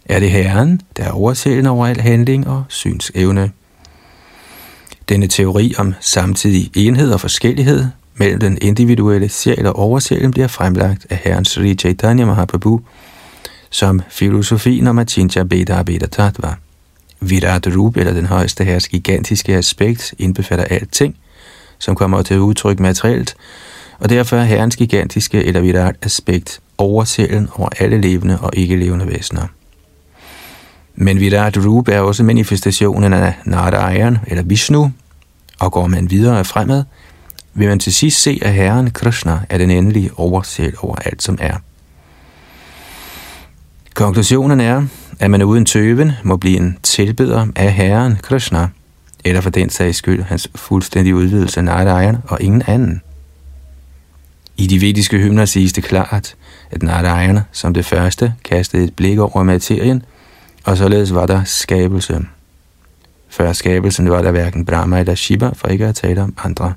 er 0.04 0.20
det 0.20 0.30
Herren, 0.30 0.80
der 0.96 1.04
er 1.04 1.10
oversælden 1.10 1.66
over 1.66 1.86
al 1.86 2.00
handling 2.00 2.48
og 2.48 2.64
synsevne. 2.68 3.52
Denne 5.08 5.26
teori 5.26 5.74
om 5.78 5.94
samtidig 6.00 6.70
enhed 6.74 7.12
og 7.12 7.20
forskellighed 7.20 7.86
mellem 8.16 8.40
den 8.40 8.58
individuelle 8.60 9.28
sjæl 9.28 9.66
og 9.66 9.76
oversjælen 9.76 10.30
bliver 10.30 10.48
fremlagt 10.48 11.06
af 11.10 11.16
Herren 11.24 11.44
Sri 11.44 11.74
Chaitanya 11.74 12.24
Mahaprabhu 12.24 12.80
som 13.74 14.00
filosofien 14.08 14.86
om 14.86 14.98
Achincha 14.98 15.42
Beda 15.42 15.82
Beda 15.82 16.06
Tattva. 16.06 16.54
Virat 17.20 17.66
Rup, 17.76 17.96
eller 17.96 18.12
den 18.12 18.26
højeste 18.26 18.64
herres 18.64 18.88
gigantiske 18.88 19.56
aspekt, 19.56 20.14
indbefatter 20.18 20.64
alting, 20.64 21.16
som 21.78 21.94
kommer 21.94 22.22
til 22.22 22.40
udtryk 22.40 22.80
materielt, 22.80 23.36
og 23.98 24.08
derfor 24.08 24.36
er 24.36 24.44
herrens 24.44 24.76
gigantiske 24.76 25.44
eller 25.44 25.60
Virat 25.60 25.96
aspekt 26.02 26.60
oversjælen 26.78 27.48
over 27.54 27.68
alle 27.78 28.00
levende 28.00 28.38
og 28.40 28.50
ikke 28.52 28.76
levende 28.76 29.06
væsener. 29.06 29.46
Men 30.94 31.20
Virat 31.20 31.56
Rup 31.66 31.88
er 31.88 32.00
også 32.00 32.22
manifestationen 32.22 33.12
af 33.12 33.34
Narayan 33.44 34.18
eller 34.26 34.42
Vishnu, 34.42 34.92
og 35.58 35.72
går 35.72 35.86
man 35.86 36.10
videre 36.10 36.44
fremad, 36.44 36.84
vil 37.55 37.68
man 37.68 37.78
til 37.78 37.94
sidst 37.94 38.22
se, 38.22 38.39
at 38.43 38.52
Herren 38.52 38.90
Krishna 38.90 39.40
er 39.48 39.59
den 39.59 39.70
endelige 39.70 40.10
oversæl 40.16 40.74
over 40.78 40.97
alt, 40.97 41.22
som 41.22 41.39
er. 41.40 41.56
Konklusionen 43.94 44.60
er, 44.60 44.86
at 45.20 45.31
man 45.31 45.43
uden 45.43 45.64
tøven 45.64 46.12
må 46.22 46.36
blive 46.36 46.56
en 46.56 46.78
tilbeder 46.82 47.47
af 47.56 47.72
Herren 47.72 48.18
Krishna, 48.22 48.68
eller 49.24 49.40
for 49.40 49.51
den 49.51 49.70
sags 49.70 49.98
skyld 49.98 50.22
hans 50.22 50.48
fuldstændige 50.55 51.14
udvidelse 51.14 51.60
af 51.60 51.64
Narayan 51.64 52.16
og 52.28 52.43
ingen 52.43 52.62
anden. 52.66 53.02
I 54.56 54.66
de 54.66 54.81
vediske 54.81 55.18
hymner 55.18 55.44
siges 55.44 55.72
det 55.72 55.85
klart, 55.85 56.35
at 56.70 56.82
Narayan 56.82 57.40
som 57.52 57.74
det 57.74 57.86
første 57.86 58.35
kastede 58.44 58.85
et 58.85 58.97
blik 58.97 59.18
over 59.18 59.43
materien, 59.43 60.02
og 60.64 60.76
således 60.76 61.14
var 61.14 61.26
der 61.26 61.44
skabelse. 61.44 62.20
Før 63.28 63.52
skabelsen 63.52 64.10
var 64.10 64.22
der 64.22 64.31
hverken 64.31 64.64
Brahma 64.64 65.01
eller 65.01 65.14
Shiva, 65.14 65.51
for 65.55 65.68
ikke 65.68 65.86
at 65.86 65.94
tale 65.94 66.22
om 66.22 66.35
andre. 66.44 66.74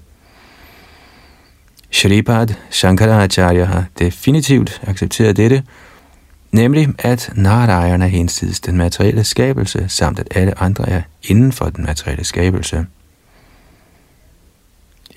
Shripad 1.89 2.47
Shankaracharya 2.71 3.65
har 3.65 3.85
definitivt 3.99 4.81
accepteret 4.87 5.37
dette, 5.37 5.63
Nemlig, 6.51 6.87
at 6.99 7.31
Narayana 7.35 8.05
er 8.05 8.09
hensides 8.09 8.59
den 8.59 8.77
materielle 8.77 9.23
skabelse, 9.23 9.85
samt 9.87 10.19
at 10.19 10.27
alle 10.31 10.59
andre 10.61 10.89
er 10.89 11.01
inden 11.23 11.51
for 11.51 11.65
den 11.65 11.85
materielle 11.85 12.23
skabelse. 12.23 12.85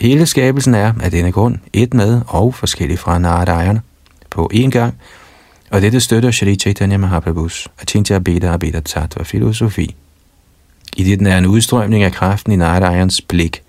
Hele 0.01 0.27
skabelsen 0.27 0.75
er 0.75 0.93
af 1.01 1.11
denne 1.11 1.33
grund 1.33 1.59
et 1.73 1.95
med 1.95 2.21
og 2.27 2.55
forskellig 2.55 2.99
fra 2.99 3.19
Narayana 3.19 3.81
på 4.31 4.51
én 4.55 4.71
gang, 4.71 4.95
og 5.71 5.83
dette 5.83 6.01
støtter 6.01 6.31
Shri 6.31 6.57
Chaitanya 6.57 6.97
Mahaprabhus 6.97 7.69
Achintya 7.81 8.19
Beda 8.19 8.53
Abeda 8.53 8.81
Tattva 8.81 9.23
filosofi. 9.23 9.95
I 10.97 11.05
det 11.05 11.19
den 11.19 11.27
er 11.27 11.39
en 11.39 11.47
udstrømning 11.47 12.03
af 12.03 12.13
kraften 12.13 12.53
i 12.53 12.57
Narayans 12.57 13.21
blik, 13.21 13.63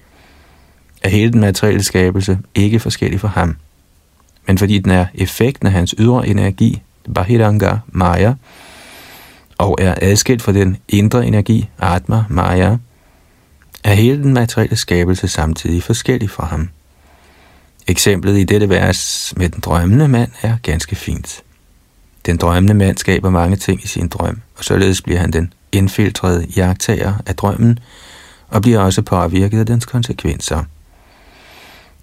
er 1.01 1.09
hele 1.09 1.31
den 1.31 1.41
materielle 1.41 1.83
skabelse 1.83 2.39
ikke 2.55 2.79
forskellig 2.79 3.19
for 3.19 3.27
ham. 3.27 3.55
Men 4.47 4.57
fordi 4.57 4.79
den 4.79 4.91
er 4.91 5.05
effekten 5.13 5.67
af 5.67 5.73
hans 5.73 5.95
ydre 5.97 6.27
energi, 6.27 6.81
Bahiranga 7.15 7.77
Maya, 7.87 8.33
og 9.57 9.77
er 9.81 9.95
adskilt 10.01 10.41
fra 10.41 10.51
den 10.51 10.77
indre 10.87 11.25
energi, 11.25 11.69
Atma 11.79 12.23
Maya, 12.29 12.77
er 13.83 13.93
hele 13.93 14.23
den 14.23 14.33
materielle 14.33 14.75
skabelse 14.75 15.27
samtidig 15.27 15.83
forskellig 15.83 16.29
fra 16.29 16.45
ham. 16.45 16.69
Eksemplet 17.87 18.37
i 18.37 18.43
dette 18.43 18.69
vers 18.69 19.33
med 19.37 19.49
den 19.49 19.59
drømmende 19.59 20.07
mand 20.07 20.31
er 20.41 20.57
ganske 20.63 20.95
fint. 20.95 21.43
Den 22.25 22.37
drømmende 22.37 22.73
mand 22.73 22.97
skaber 22.97 23.29
mange 23.29 23.55
ting 23.55 23.83
i 23.83 23.87
sin 23.87 24.07
drøm, 24.07 24.41
og 24.57 24.63
således 24.63 25.01
bliver 25.01 25.19
han 25.19 25.31
den 25.31 25.53
indfiltrede 25.71 26.47
jagttager 26.55 27.13
af 27.25 27.35
drømmen, 27.35 27.79
og 28.49 28.61
bliver 28.61 28.79
også 28.79 29.01
påvirket 29.01 29.59
af 29.59 29.65
dens 29.65 29.85
konsekvenser. 29.85 30.63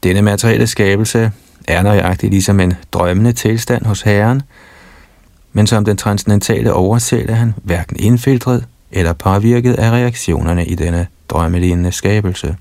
Denne 0.02 0.22
materielle 0.22 0.66
skabelse 0.66 1.32
er 1.68 1.82
nøjagtigt 1.82 2.30
ligesom 2.30 2.60
en 2.60 2.74
drømmende 2.92 3.32
tilstand 3.32 3.86
hos 3.86 4.02
Herren, 4.02 4.42
men 5.52 5.66
som 5.66 5.84
den 5.84 5.96
transcendentale 5.96 6.72
oversæt 6.72 7.30
er 7.30 7.34
han 7.34 7.54
hverken 7.62 7.96
indfiltret 8.00 8.64
eller 8.90 9.12
påvirket 9.12 9.74
af 9.74 9.90
reaktionerne 9.90 10.66
i 10.66 10.74
denne 10.74 11.06
drømmelignende 11.28 11.92
skabelse. 11.92 12.56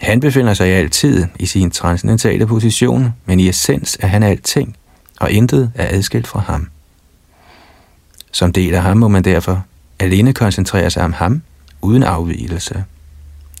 Han 0.00 0.20
befinder 0.20 0.54
sig 0.54 0.68
altid 0.68 1.26
i 1.38 1.46
sin 1.46 1.70
transcendentale 1.70 2.46
position, 2.46 3.14
men 3.26 3.40
i 3.40 3.48
essens 3.48 3.98
er 4.00 4.06
han 4.06 4.22
alting, 4.22 4.76
og 5.20 5.30
intet 5.30 5.72
er 5.74 5.96
adskilt 5.96 6.26
fra 6.26 6.40
ham. 6.40 6.68
Som 8.32 8.52
del 8.52 8.74
af 8.74 8.82
ham 8.82 8.96
må 8.96 9.08
man 9.08 9.24
derfor 9.24 9.64
alene 9.98 10.32
koncentrere 10.32 10.90
sig 10.90 11.02
om 11.02 11.12
ham, 11.12 11.42
uden 11.82 12.02
afvielse. 12.02 12.84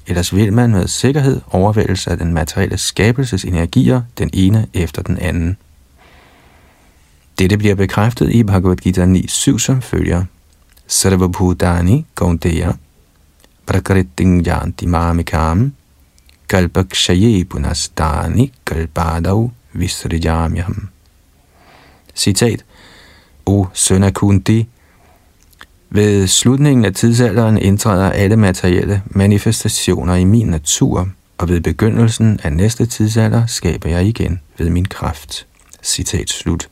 Ellers 0.06 0.34
vil 0.34 0.52
man 0.52 0.70
med 0.70 0.88
sikkerhed 0.88 1.40
overvældes 1.50 2.06
af 2.06 2.18
den 2.18 2.34
materielle 2.34 2.78
skabelses 2.78 3.44
energier, 3.44 4.02
den 4.18 4.30
ene 4.32 4.66
efter 4.74 5.02
den 5.02 5.18
anden. 5.18 5.56
Dette 7.38 7.58
bliver 7.58 7.74
bekræftet 7.74 8.30
i 8.30 8.42
Bhagavad 8.42 8.76
Gita 8.76 9.06
9.7, 9.06 9.58
som 9.58 9.82
følger. 9.82 10.24
Sarvabhutani 10.86 12.06
Gaundeya 12.14 12.72
Prakriting 13.66 14.46
Janti 14.46 14.86
Mamikam 14.86 15.72
Kalpakshaye 16.48 17.44
Punastani 17.44 18.52
Kalpadav 18.66 19.50
Visrijamyam. 19.72 20.88
Citat. 22.14 22.64
O 23.46 23.66
søn 23.72 24.02
af 24.02 24.14
Kunti, 24.14 24.68
ved 25.90 26.26
slutningen 26.26 26.84
af 26.84 26.94
tidsalderen 26.94 27.58
indtræder 27.58 28.10
alle 28.10 28.36
materielle 28.36 29.02
manifestationer 29.06 30.14
i 30.14 30.24
min 30.24 30.46
natur, 30.46 31.08
og 31.38 31.48
ved 31.48 31.60
begyndelsen 31.60 32.40
af 32.42 32.52
næste 32.52 32.86
tidsalder 32.86 33.46
skaber 33.46 33.90
jeg 33.90 34.06
igen 34.06 34.40
ved 34.58 34.70
min 34.70 34.84
kraft. 34.84 35.46
Citat 35.82 36.30
slut. 36.30 36.68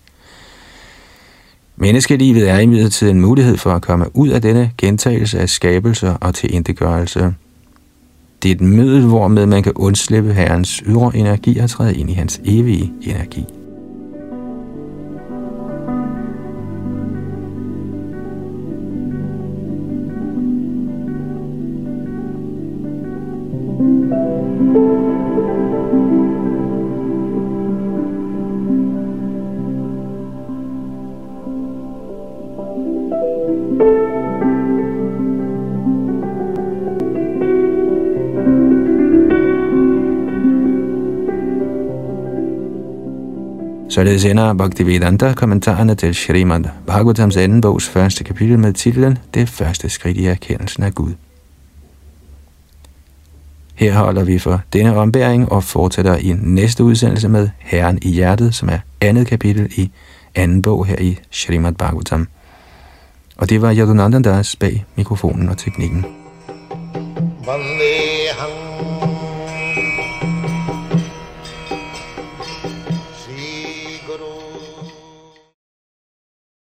Menneskelivet 1.77 2.49
er 2.51 2.59
imidlertid 2.59 3.11
en 3.11 3.21
mulighed 3.21 3.57
for 3.57 3.71
at 3.71 3.83
komme 3.83 4.17
ud 4.17 4.29
af 4.29 4.43
denne 4.43 4.71
gentagelse 4.79 5.39
af 5.39 5.49
skabelser 5.49 6.15
og 6.15 6.35
til 6.35 6.55
indegørelse. 6.55 7.35
Det 8.43 8.51
er 8.51 8.55
et 8.55 8.61
middel, 8.61 9.07
hvormed 9.07 9.47
man 9.47 9.63
kan 9.63 9.73
undslippe 9.73 10.35
Herrens 10.35 10.83
ydre 10.87 11.17
energi 11.17 11.59
og 11.59 11.71
træde 11.71 11.97
ind 11.97 12.11
i 12.11 12.13
hans 12.13 12.41
evige 12.45 12.93
energi. 13.03 13.45
Således 43.99 44.25
ender 44.25 44.55
Bhaktivedanta 44.55 45.33
kommentarerne 45.33 45.95
til 45.95 46.15
Srimad 46.15 46.65
Bhagavatams 46.87 47.37
anden 47.37 47.61
bogs 47.61 47.89
første 47.89 48.25
kapitel 48.25 48.59
med 48.59 48.73
titlen 48.73 49.19
Det 49.35 49.49
første 49.49 49.89
skridt 49.89 50.17
i 50.17 50.27
erkendelsen 50.27 50.83
af 50.83 50.95
Gud. 50.95 51.13
Her 53.75 53.95
holder 53.99 54.25
vi 54.25 54.39
for 54.39 54.61
denne 54.73 54.97
ombæring 54.97 55.53
og 55.53 55.65
fortsætter 55.65 56.17
i 56.17 56.37
næste 56.43 56.85
udsendelse 56.85 57.29
med 57.29 57.49
Herren 57.59 57.99
i 58.03 58.11
hjertet, 58.11 58.55
som 58.55 58.69
er 58.69 58.79
andet 59.01 59.27
kapitel 59.27 59.73
i 59.77 59.91
anden 60.35 60.63
bog 60.63 60.87
her 60.87 60.99
i 60.99 61.19
Srimad 61.31 61.73
Bhagavatam. 61.73 62.29
Og 63.37 63.51
det 63.51 63.63
var 63.63 63.75
Yadunandandas 63.75 64.57
bag 64.57 64.85
mikrofonen 64.97 65.49
og 65.49 65.59
teknikken. 65.59 66.07
Vandeham 67.47 68.68